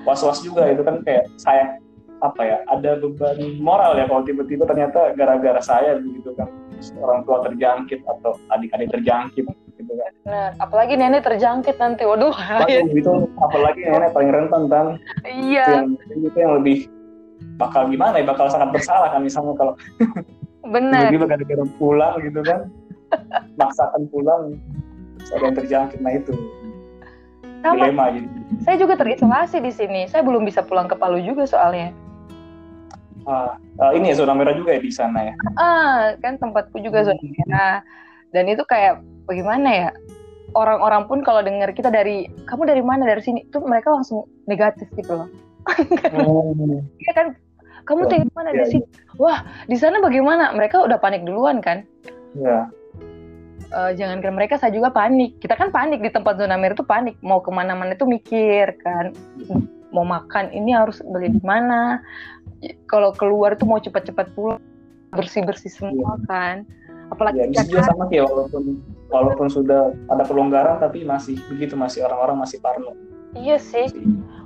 was-was 0.07 0.41
juga 0.41 0.69
itu 0.69 0.81
kan 0.81 1.01
kayak 1.05 1.29
saya 1.37 1.77
apa 2.21 2.41
ya 2.45 2.57
ada 2.69 3.01
beban 3.01 3.57
moral 3.57 3.97
ya 3.97 4.05
kalau 4.05 4.21
tiba-tiba 4.21 4.69
ternyata 4.69 5.13
gara-gara 5.17 5.57
saya 5.61 5.97
begitu 5.97 6.33
kan 6.37 6.49
orang 7.01 7.21
tua 7.25 7.45
terjangkit 7.45 8.01
atau 8.05 8.37
adik-adik 8.49 8.89
terjangkit 8.89 9.45
gitu 9.77 9.93
kan. 9.93 10.11
Nah, 10.25 10.47
apalagi 10.57 10.97
nenek 10.97 11.21
terjangkit 11.25 11.77
nanti, 11.77 12.05
waduh. 12.09 12.33
Apalagi 12.33 12.89
itu, 13.01 13.13
apalagi 13.37 13.81
nenek 13.85 14.09
paling 14.17 14.31
rentan 14.33 14.63
kan. 14.65 14.87
Iya. 15.25 15.65
Itu 15.65 15.73
yang, 15.77 16.25
itu 16.25 16.37
yang 16.41 16.53
lebih 16.57 16.77
bakal 17.61 17.85
gimana 17.89 18.17
ya, 18.17 18.25
bakal 18.25 18.49
sangat 18.49 18.73
bersalah 18.73 19.13
kan 19.13 19.21
misalnya 19.21 19.53
kalau 19.57 19.73
Benar. 20.61 21.09
Tiba-tiba 21.09 21.25
gara-gara 21.25 21.65
pulang 21.81 22.15
gitu 22.21 22.41
kan, 22.45 22.59
maksakan 23.59 24.05
pulang, 24.13 24.55
ada 25.33 25.41
yang 25.41 25.57
terjangkit, 25.57 25.99
nah 26.05 26.13
itu. 26.13 26.33
Sama, 27.61 27.87
dilema 27.87 28.05
gitu. 28.17 28.27
Saya 28.65 28.75
juga 28.81 28.93
terisolasi 28.97 29.57
di 29.61 29.71
sini. 29.71 30.01
Saya 30.09 30.25
belum 30.25 30.43
bisa 30.45 30.65
pulang 30.65 30.89
ke 30.89 30.97
Palu 30.97 31.21
juga 31.21 31.45
soalnya. 31.45 31.93
Ah, 33.29 33.53
uh, 33.77 33.91
ini 33.93 34.09
ya 34.09 34.17
zona 34.17 34.33
merah 34.33 34.57
juga 34.57 34.73
ya 34.73 34.81
di 34.81 34.89
sana 34.89 35.29
ya? 35.29 35.33
Ah, 35.61 36.17
kan 36.17 36.41
tempatku 36.41 36.81
juga 36.81 37.05
zona 37.05 37.21
hmm. 37.21 37.33
merah. 37.37 37.85
Dan 38.33 38.49
itu 38.49 38.65
kayak 38.65 39.01
bagaimana 39.29 39.69
ya? 39.69 39.89
Orang-orang 40.51 41.07
pun 41.07 41.23
kalau 41.23 41.39
dengar 41.39 41.71
kita 41.71 41.87
dari 41.87 42.27
kamu 42.49 42.67
dari 42.67 42.83
mana 42.83 43.07
dari 43.07 43.23
sini, 43.23 43.47
itu 43.47 43.61
mereka 43.63 43.93
langsung 43.93 44.27
negatif 44.49 44.89
gitu 44.97 45.25
loh. 45.25 45.29
Hmm. 46.11 46.81
Iya 46.97 47.11
kan? 47.13 47.27
Kamu 47.85 48.09
dari 48.09 48.25
mana 48.33 48.49
ya, 48.49 48.65
di 48.65 48.77
sini? 48.77 48.85
Wah, 49.21 49.45
di 49.69 49.77
sana 49.77 50.01
bagaimana? 50.01 50.53
Mereka 50.57 50.81
udah 50.85 50.97
panik 50.97 51.21
duluan 51.21 51.61
kan? 51.61 51.85
Iya. 52.33 52.69
Uh, 53.71 53.91
jangankan 53.95 54.35
mereka 54.35 54.59
saya 54.59 54.75
juga 54.75 54.91
panik. 54.91 55.39
Kita 55.39 55.55
kan 55.55 55.71
panik 55.71 56.03
di 56.03 56.11
tempat 56.11 56.37
zona 56.37 56.59
merah 56.59 56.75
itu 56.75 56.85
panik. 56.85 57.15
Mau 57.23 57.39
ke 57.39 57.49
mana-mana 57.49 57.95
itu 57.95 58.05
mikir 58.05 58.75
kan. 58.83 59.15
Mau 59.91 60.07
makan 60.07 60.51
ini 60.51 60.75
harus 60.75 60.99
beli 61.03 61.31
di 61.31 61.41
mana. 61.43 61.99
Kalau 62.87 63.15
keluar 63.15 63.55
tuh 63.57 63.67
mau 63.67 63.79
cepat-cepat 63.81 64.31
pulang. 64.35 64.61
Bersih-bersih 65.11 65.71
semua 65.71 66.15
iya. 66.15 66.27
kan. 66.27 66.55
Apalagi 67.11 67.51
ya, 67.51 67.67
juga 67.67 67.83
sama 67.91 68.07
kayak 68.07 68.31
walaupun 68.31 68.79
walaupun 69.11 69.47
sudah 69.51 69.91
ada 70.07 70.23
pelonggaran 70.23 70.79
tapi 70.79 71.03
masih 71.03 71.35
begitu 71.51 71.75
masih 71.75 72.07
orang-orang 72.07 72.39
masih 72.39 72.63
parno. 72.63 72.95
Iya 73.35 73.59
sih. 73.59 73.91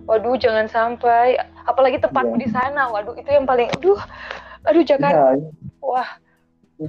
Waduh 0.09 0.37
jangan 0.41 0.65
sampai. 0.65 1.37
Apalagi 1.69 2.01
tempatku 2.01 2.37
ya. 2.37 2.41
di 2.41 2.49
sana. 2.49 2.89
Waduh 2.89 3.13
itu 3.17 3.29
yang 3.29 3.45
paling 3.45 3.69
aduh. 3.77 4.01
Aduh 4.65 4.81
Jakarta. 4.81 5.37
Ya, 5.37 5.45
wah. 5.85 6.09
itu 6.09 6.24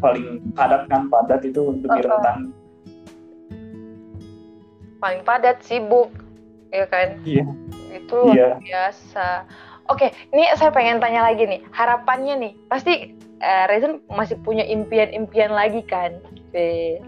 paling 0.03 0.43
padat 0.59 0.91
kan 0.91 1.07
padat 1.07 1.41
itu 1.47 1.61
lebih 1.71 1.89
uh 1.89 1.95
-uh. 1.95 2.03
rentan 2.03 2.39
paling 5.07 5.23
padat 5.23 5.61
sibuk 5.63 6.11
ya 6.75 6.87
kan? 6.91 7.21
Iya. 7.23 7.47
Itu 7.95 8.17
luar 8.27 8.35
iya. 8.35 8.51
biasa. 8.59 9.47
Oke 9.87 10.11
ini 10.35 10.51
saya 10.59 10.75
pengen 10.75 10.99
tanya 10.99 11.23
lagi 11.23 11.47
nih 11.47 11.63
harapannya 11.71 12.35
nih 12.43 12.53
pasti 12.67 13.15
uh, 13.39 13.65
Rezen 13.71 14.03
masih 14.11 14.35
punya 14.43 14.67
impian-impian 14.67 15.55
lagi 15.55 15.85
kan? 15.87 16.19
Oke. 16.51 16.99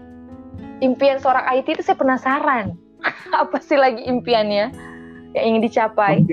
impian 0.79 1.19
seorang 1.19 1.43
IT 1.59 1.75
itu 1.75 1.83
saya 1.83 1.99
penasaran. 1.99 2.71
Apa 3.43 3.59
sih 3.59 3.75
lagi 3.75 3.99
impiannya 4.07 4.71
yang 5.35 5.43
ingin 5.43 5.61
dicapai? 5.67 6.23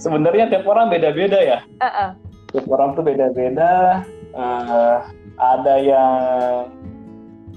Sebenarnya 0.00 0.48
tiap 0.48 0.64
orang 0.64 0.88
beda-beda 0.88 1.36
ya. 1.36 1.58
Uh 1.80 1.86
-uh. 1.88 2.10
tiap 2.48 2.64
orang 2.72 2.96
tuh 2.96 3.04
beda-beda 3.04 4.00
uh, 4.34 5.06
ada 5.38 5.74
yang 5.80 6.12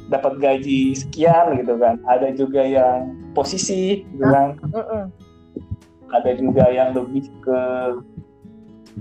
dapat 0.07 0.39
gaji 0.39 0.95
sekian 0.95 1.59
gitu 1.59 1.75
kan. 1.75 1.99
Ada 2.07 2.31
juga 2.33 2.63
yang 2.63 3.13
posisi 3.35 4.07
gitu 4.07 4.25
kan. 4.25 4.57
uh 4.71 4.79
-uh. 4.79 5.05
ada 6.07 6.31
juga 6.39 6.71
yang 6.71 6.95
lebih 6.95 7.27
ke 7.43 7.59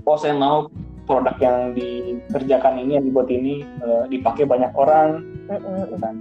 oh 0.03 0.17
saya 0.19 0.35
mau 0.35 0.67
produk 1.07 1.39
yang 1.39 1.71
dikerjakan 1.71 2.83
ini 2.83 2.99
yang 2.99 3.05
dibuat 3.07 3.31
ini 3.31 3.63
uh, 3.79 4.03
dipakai 4.11 4.43
banyak 4.43 4.75
orang. 4.75 5.23
Gitu 5.47 5.95
kan. 6.03 6.15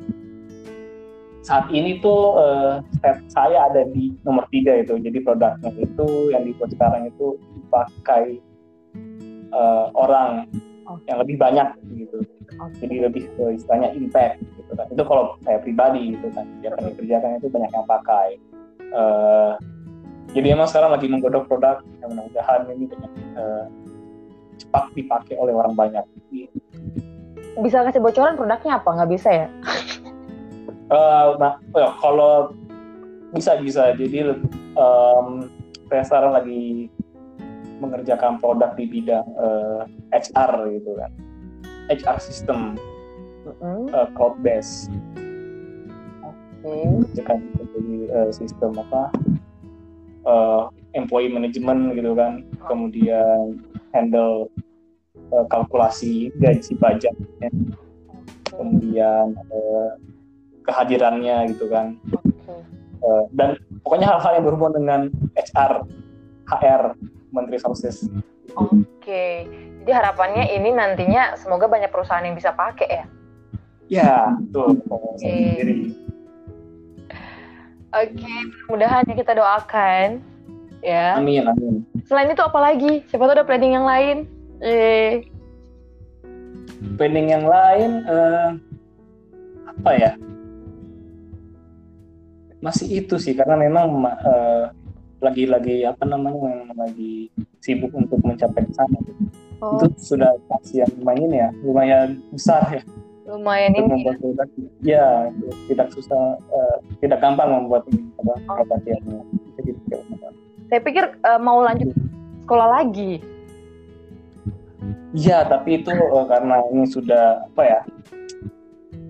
Saat 1.42 1.70
ini 1.70 1.98
tuh 2.02 2.38
uh, 2.38 2.82
saya 3.30 3.70
ada 3.70 3.86
di 3.90 4.14
nomor 4.22 4.46
tiga 4.50 4.78
itu. 4.78 4.98
Jadi 4.98 5.18
produknya 5.22 5.70
itu 5.74 6.30
yang 6.30 6.46
dibuat 6.46 6.70
sekarang 6.70 7.10
itu 7.10 7.38
dipakai 7.58 8.38
uh, 9.50 9.90
orang 9.94 10.46
okay. 10.86 11.06
yang 11.10 11.18
lebih 11.20 11.36
banyak 11.36 11.68
gitu 11.94 12.18
okay. 12.56 12.78
jadi 12.82 12.94
lebih 13.10 13.22
uh, 13.42 13.52
istilahnya 13.52 13.90
impact 13.94 14.40
gitu 14.42 14.72
kan 14.74 14.86
itu 14.88 15.02
kalau 15.02 15.24
saya 15.42 15.58
pribadi 15.60 16.16
gitu 16.16 16.26
kan 16.32 16.46
kerjakan 16.62 17.38
itu 17.38 17.48
banyak 17.50 17.70
yang 17.70 17.86
pakai 17.86 18.28
uh, 18.94 19.54
jadi 20.36 20.52
emang 20.52 20.68
sekarang 20.68 20.92
lagi 20.92 21.06
menggodok 21.08 21.48
produk 21.48 21.80
yang 22.04 22.12
mudah-mudahan 22.12 22.60
ini 22.74 22.84
banyak 22.92 23.12
uh, 23.40 23.64
cepat 24.60 24.84
dipakai 24.96 25.34
oleh 25.40 25.56
orang 25.56 25.72
banyak. 25.72 26.04
Bisa 27.56 27.80
kasih 27.88 28.04
bocoran 28.04 28.36
produknya 28.36 28.76
apa? 28.76 28.88
Nggak 29.00 29.10
bisa 29.16 29.28
ya? 29.32 29.48
uh, 30.92 31.40
nah, 31.40 31.56
ya, 31.72 31.88
kalau 32.00 32.52
bisa 33.32 33.56
bisa. 33.60 33.96
Jadi 33.96 34.36
um, 34.76 35.48
saya 35.88 36.04
sekarang 36.04 36.36
lagi 36.36 36.92
mengerjakan 37.78 38.40
produk 38.40 38.72
di 38.74 38.84
bidang 38.88 39.26
uh, 39.36 39.84
eh, 40.12 40.22
HR 40.22 40.52
gitu 40.80 40.90
kan, 40.96 41.10
HR 41.92 42.18
system, 42.20 42.80
mm-hmm. 43.44 43.92
uh, 43.92 44.08
cloud 44.16 44.36
base. 44.40 44.88
Okay. 46.66 46.98
jadi 47.14 47.96
uh, 48.10 48.30
sistem 48.34 48.74
apa? 48.74 49.14
Uh, 50.26 50.66
employee 50.98 51.30
management 51.30 51.94
gitu 51.94 52.18
kan, 52.18 52.42
kemudian 52.66 53.62
handle 53.94 54.50
uh, 55.32 55.46
kalkulasi 55.48 56.34
gaji 56.38 56.76
pajak 56.76 57.14
kemudian 58.50 59.36
uh, 59.52 59.90
kehadirannya 60.64 61.54
gitu 61.54 61.70
kan 61.70 61.98
uh, 63.04 63.24
dan 63.34 63.58
pokoknya 63.84 64.16
hal-hal 64.16 64.32
yang 64.40 64.44
berhubungan 64.46 64.74
dengan 64.82 65.00
HR 65.36 65.86
HR 66.46 66.82
Menteri 67.36 67.60
Sosial 67.60 67.92
Oke, 68.56 68.80
okay. 69.04 69.34
jadi 69.84 70.00
harapannya 70.00 70.48
ini 70.56 70.72
nantinya 70.72 71.36
semoga 71.36 71.68
banyak 71.68 71.92
perusahaan 71.92 72.24
yang 72.24 72.32
bisa 72.32 72.56
pakai 72.56 72.88
ya. 72.88 73.04
Ya, 73.86 74.14
betul. 74.48 74.80
Oke, 74.80 75.28
okay, 77.92 78.32
mudah-mudahan 78.66 79.04
ya 79.06 79.14
kita 79.14 79.32
doakan 79.36 80.24
ya. 80.80 81.20
Amin, 81.20 81.44
amin. 81.46 81.84
Selain 82.06 82.30
itu 82.30 82.42
apa 82.42 82.58
lagi? 82.58 83.02
Siapa 83.10 83.26
tahu 83.26 83.36
ada 83.36 83.46
planning 83.46 83.74
yang 83.76 83.86
lain? 83.86 84.16
Eh. 84.62 85.26
Planning 86.96 87.26
yang 87.30 87.44
lain 87.44 87.90
uh, 88.06 88.50
apa 89.70 89.90
ya? 89.94 90.12
Masih 92.62 93.04
itu 93.04 93.20
sih 93.20 93.36
karena 93.36 93.58
memang 93.58 94.06
uh, 94.06 94.72
lagi-lagi 95.20 95.88
apa 95.88 96.04
namanya 96.04 96.68
lagi 96.76 97.32
sibuk 97.64 97.92
untuk 97.96 98.20
mencapai 98.20 98.68
sana. 98.76 98.98
Oh. 99.64 99.80
Itu 99.80 99.88
sudah 99.96 100.36
pasti 100.52 100.84
yang 100.84 100.92
lumayan 101.00 101.32
ya, 101.32 101.48
lumayan 101.64 102.20
besar 102.32 102.62
ya. 102.68 102.82
Lumayan 103.26 103.72
ini. 103.74 104.04
Membuat 104.06 104.18
ya. 104.22 104.44
ya, 104.84 105.06
tidak 105.72 105.88
susah, 105.96 106.36
uh, 106.52 106.76
tidak 107.00 107.18
gampang 107.24 107.48
membuat 107.50 107.88
ini 107.90 108.06
apa 108.20 108.36
oh. 108.52 108.78
yang 108.84 109.02
gitu. 109.64 109.96
Saya 110.66 110.80
pikir 110.82 111.04
uh, 111.24 111.40
mau 111.40 111.62
lanjut 111.64 111.90
sekolah 112.46 112.68
lagi. 112.82 113.22
Iya, 115.16 115.48
tapi 115.48 115.80
itu 115.80 115.90
uh, 115.90 116.26
karena 116.28 116.60
ini 116.70 116.84
sudah 116.86 117.46
apa 117.50 117.62
ya? 117.64 117.80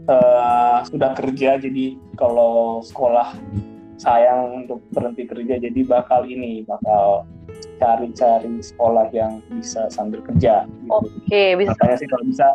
Uh, 0.06 0.86
sudah 0.86 1.18
kerja 1.18 1.58
jadi 1.58 1.98
kalau 2.14 2.78
sekolah 2.78 3.34
sayang 3.96 4.64
untuk 4.64 4.84
berhenti 4.92 5.24
kerja 5.24 5.56
jadi 5.60 5.80
bakal 5.88 6.28
ini 6.28 6.64
bakal 6.68 7.24
cari-cari 7.80 8.60
sekolah 8.60 9.08
yang 9.12 9.40
bisa 9.48 9.88
sambil 9.88 10.20
kerja. 10.24 10.68
Gitu. 10.68 10.92
Oke, 10.92 11.08
okay, 11.24 11.48
bisa. 11.56 11.72
Makanya 11.76 11.96
sih 11.96 12.08
kalau 12.08 12.24
bisa 12.28 12.46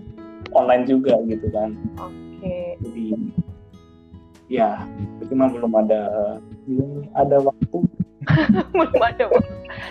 online 0.54 0.86
juga 0.86 1.18
gitu 1.26 1.48
kan. 1.50 1.74
Oke. 1.98 2.14
Okay. 2.42 2.68
Jadi 2.82 3.06
ya, 4.52 4.86
cuma 5.26 5.50
belum 5.50 5.74
ada 5.78 6.02
belum 6.70 7.10
ada 7.18 7.38
waktu 7.42 7.78
belum 8.78 9.02
ada 9.02 9.26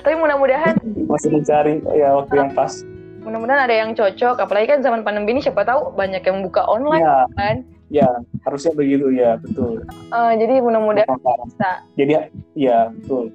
tapi 0.07 0.14
mudah-mudahan 0.16 0.74
masih 1.11 1.30
mencari 1.34 1.82
ya 1.96 2.14
waktu 2.14 2.34
yang 2.38 2.51
pas 2.55 2.72
mudah-mudahan 3.20 3.66
ada 3.68 3.74
yang 3.74 3.90
cocok 3.92 4.38
apalagi 4.40 4.70
kan 4.70 4.80
zaman 4.80 5.03
pandemi 5.03 5.36
ini 5.36 5.42
siapa 5.44 5.66
tahu 5.66 5.92
banyak 5.98 6.22
yang 6.24 6.40
buka 6.46 6.64
online 6.64 7.05
ya, 7.05 7.26
kan 7.36 7.57
ya 7.91 8.07
harusnya 8.47 8.72
begitu 8.74 9.11
ya 9.11 9.36
betul 9.43 9.82
uh, 10.14 10.32
jadi 10.38 10.62
mudah-mudahan 10.62 11.18
bisa 11.51 11.70
jadi 11.99 12.30
ya 12.55 12.95
betul 12.95 13.34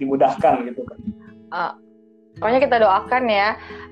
dimudahkan 0.00 0.66
gitu 0.72 0.82
kan 0.88 0.98
uh, 1.52 1.72
pokoknya 2.40 2.60
kita 2.64 2.76
doakan 2.80 3.24
ya 3.28 3.48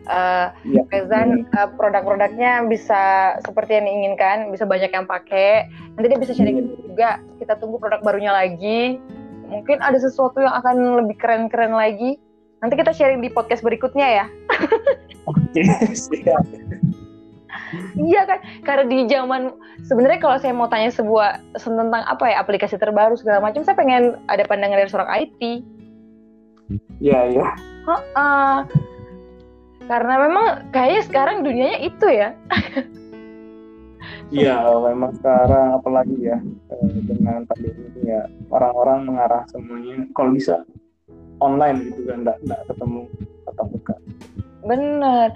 uh, 0.09 0.47
ya, 0.65 0.83
Rezan 0.89 1.45
ya. 1.45 1.69
uh, 1.69 1.69
produk-produknya 1.77 2.65
bisa 2.67 3.37
seperti 3.45 3.77
yang 3.77 3.87
diinginkan 3.87 4.49
bisa 4.49 4.65
banyak 4.65 4.89
yang 4.91 5.05
pakai 5.05 5.69
nanti 5.95 6.07
dia 6.09 6.19
bisa 6.19 6.33
sharing 6.33 6.57
ya. 6.57 6.65
juga 6.89 7.11
kita 7.37 7.55
tunggu 7.61 7.77
produk 7.77 8.01
barunya 8.01 8.33
lagi 8.33 8.97
mungkin 9.51 9.83
ada 9.83 9.99
sesuatu 9.99 10.39
yang 10.39 10.55
akan 10.63 11.05
lebih 11.05 11.19
keren-keren 11.19 11.75
lagi. 11.75 12.17
Nanti 12.63 12.79
kita 12.79 12.95
sharing 12.95 13.21
di 13.21 13.29
podcast 13.29 13.67
berikutnya 13.67 14.07
ya. 14.23 14.27
Oke, 15.31 15.67
siap. 15.93 16.47
Iya 17.99 18.27
kan, 18.27 18.39
karena 18.67 18.85
di 18.87 18.99
zaman 19.07 19.55
sebenarnya 19.87 20.21
kalau 20.23 20.37
saya 20.39 20.53
mau 20.55 20.71
tanya 20.71 20.91
sebuah 20.91 21.41
tentang 21.59 22.03
apa 22.07 22.25
ya 22.31 22.43
aplikasi 22.43 22.77
terbaru 22.77 23.15
segala 23.19 23.43
macam, 23.43 23.63
saya 23.63 23.77
pengen 23.79 24.19
ada 24.27 24.43
pandangan 24.47 24.79
dari 24.79 24.91
seorang 24.91 25.11
IT. 25.27 25.41
Iya 27.03 27.21
iya. 27.35 27.45
Uh, 28.15 28.63
karena 29.91 30.15
memang 30.23 30.47
kayaknya 30.71 31.03
sekarang 31.07 31.37
dunianya 31.43 31.79
itu 31.83 32.07
ya. 32.07 32.31
Iya, 34.31 34.63
memang 34.63 35.11
sekarang 35.19 35.83
apalagi 35.83 36.15
ya 36.23 36.39
eh, 36.71 36.91
dengan 37.03 37.43
pandemi 37.51 37.91
ini 37.91 38.15
ya 38.15 38.23
orang-orang 38.55 39.11
mengarah 39.11 39.43
semuanya 39.51 40.07
kalau 40.15 40.31
bisa 40.31 40.63
online 41.43 41.91
gitu 41.91 42.07
kan, 42.07 42.23
nggak 42.23 42.63
ketemu 42.71 43.11
tatap 43.43 43.67
muka. 43.75 43.95
Bener. 44.63 45.29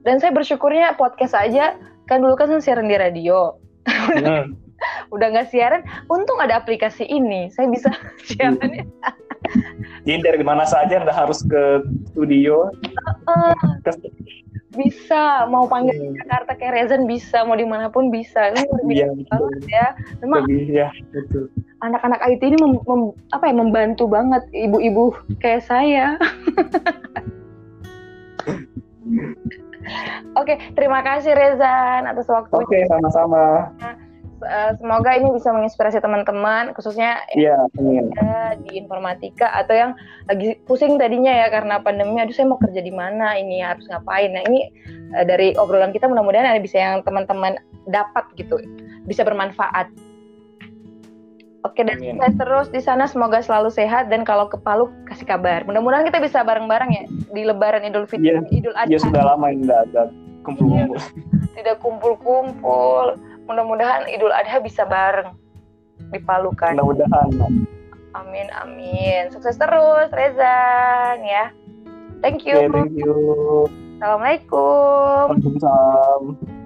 Dan 0.00 0.16
saya 0.16 0.32
bersyukurnya 0.32 0.96
podcast 0.96 1.36
aja 1.36 1.76
kan 2.08 2.24
dulu 2.24 2.34
kan 2.34 2.50
siaran 2.58 2.88
di 2.88 2.96
radio. 2.96 3.54
Hmm. 3.86 4.56
Udah 5.14 5.28
nggak 5.28 5.52
siaran, 5.52 5.84
untung 6.08 6.40
ada 6.40 6.56
aplikasi 6.56 7.04
ini, 7.04 7.52
saya 7.52 7.68
bisa 7.68 7.92
siaran. 8.24 8.88
Jadi 10.08 10.24
dari 10.24 10.40
mana 10.40 10.64
saja 10.64 11.04
nggak 11.04 11.16
harus 11.16 11.44
ke 11.44 11.84
studio. 12.08 12.72
Uh, 13.28 13.52
bisa 14.78 15.50
mau 15.50 15.66
panggil 15.66 15.98
di 15.98 16.08
Jakarta 16.22 16.54
kayak 16.54 16.74
Rezan 16.78 17.02
bisa 17.10 17.42
mau 17.42 17.58
di 17.58 17.66
mana 17.66 17.90
pun 17.90 18.06
bisa 18.08 18.54
ini 18.54 19.02
Iya, 19.02 19.10
betul. 19.10 19.50
banget 19.50 19.64
ya 19.66 19.86
memang 20.22 20.46
Lebih 20.46 20.62
ya, 20.70 20.88
betul. 21.10 21.50
anak-anak 21.82 22.22
IT 22.22 22.42
ini 22.46 22.58
mem- 22.62 22.84
mem- 22.86 23.14
apa 23.34 23.50
ya 23.50 23.54
membantu 23.58 24.06
banget 24.06 24.46
ibu-ibu 24.54 25.10
kayak 25.42 25.66
saya 25.66 26.14
Oke, 30.36 30.60
terima 30.76 31.00
kasih 31.00 31.32
Rezan 31.32 32.04
atas 32.04 32.28
waktunya. 32.28 32.64
Oke, 32.64 32.78
sama-sama. 32.88 33.72
Eh, 34.40 34.72
semoga 34.80 35.12
ini 35.20 35.28
bisa 35.36 35.52
menginspirasi 35.52 36.00
teman-teman, 36.00 36.72
khususnya 36.72 37.20
Iya, 37.36 37.60
amin. 37.76 38.08
ya, 38.16 38.56
di 38.56 38.80
informatika 38.80 39.52
atau 39.52 39.76
yang 39.76 39.92
lagi 40.32 40.56
pusing 40.64 40.96
tadinya 40.96 41.28
ya 41.28 41.52
karena 41.52 41.76
pandemi. 41.84 42.16
Aduh, 42.16 42.32
saya 42.32 42.48
mau 42.48 42.56
kerja 42.56 42.80
di 42.80 42.88
mana? 42.88 43.36
Ini 43.36 43.60
harus 43.60 43.84
ngapain? 43.92 44.32
Nah, 44.32 44.40
ini 44.48 44.72
eh, 45.12 45.24
dari 45.28 45.52
obrolan 45.60 45.92
kita 45.92 46.08
mudah-mudahan 46.08 46.56
ada 46.56 46.60
bisa 46.60 46.80
yang 46.80 47.04
teman-teman 47.04 47.60
dapat 47.84 48.24
gitu, 48.40 48.56
bisa 49.04 49.28
bermanfaat. 49.28 49.92
Oke, 51.60 51.84
dan 51.84 52.00
Amin. 52.00 52.16
sukses 52.16 52.34
terus 52.40 52.66
di 52.72 52.80
sana. 52.80 53.04
Semoga 53.04 53.44
selalu 53.44 53.68
sehat 53.68 54.08
dan 54.08 54.24
kalau 54.24 54.48
ke 54.48 54.56
Palu 54.56 54.88
kasih 55.04 55.28
kabar. 55.28 55.60
Mudah-mudahan 55.68 56.08
kita 56.08 56.16
bisa 56.16 56.40
bareng-bareng 56.40 56.88
ya 56.88 57.04
di 57.36 57.42
Lebaran 57.44 57.84
Idul 57.84 58.08
Fitri, 58.08 58.32
Iya. 58.32 58.40
Idul 58.48 58.72
Adha. 58.72 58.88
Ya 58.88 58.96
sudah 58.96 59.22
lama 59.28 59.52
nggak 59.52 59.80
ada 59.92 60.08
kumpul-kumpul. 60.40 60.96
tidak 61.60 61.76
kumpul-kumpul. 61.84 63.06
Mudah-mudahan 63.44 64.08
Idul 64.08 64.32
Adha 64.32 64.56
bisa 64.64 64.88
bareng 64.88 65.36
di 66.08 66.18
Palu 66.24 66.48
kan. 66.56 66.80
Mudah-mudahan. 66.80 67.28
Amin 68.16 68.48
amin. 68.56 69.28
Sukses 69.28 69.60
terus 69.60 70.08
Rezan 70.16 71.20
ya. 71.28 71.52
Thank 72.24 72.48
you. 72.48 72.56
Oke, 72.56 72.72
thank 72.72 72.96
you. 72.96 73.16
Assalamualaikum. 74.00 75.36
Waalaikumsalam. 75.36 76.59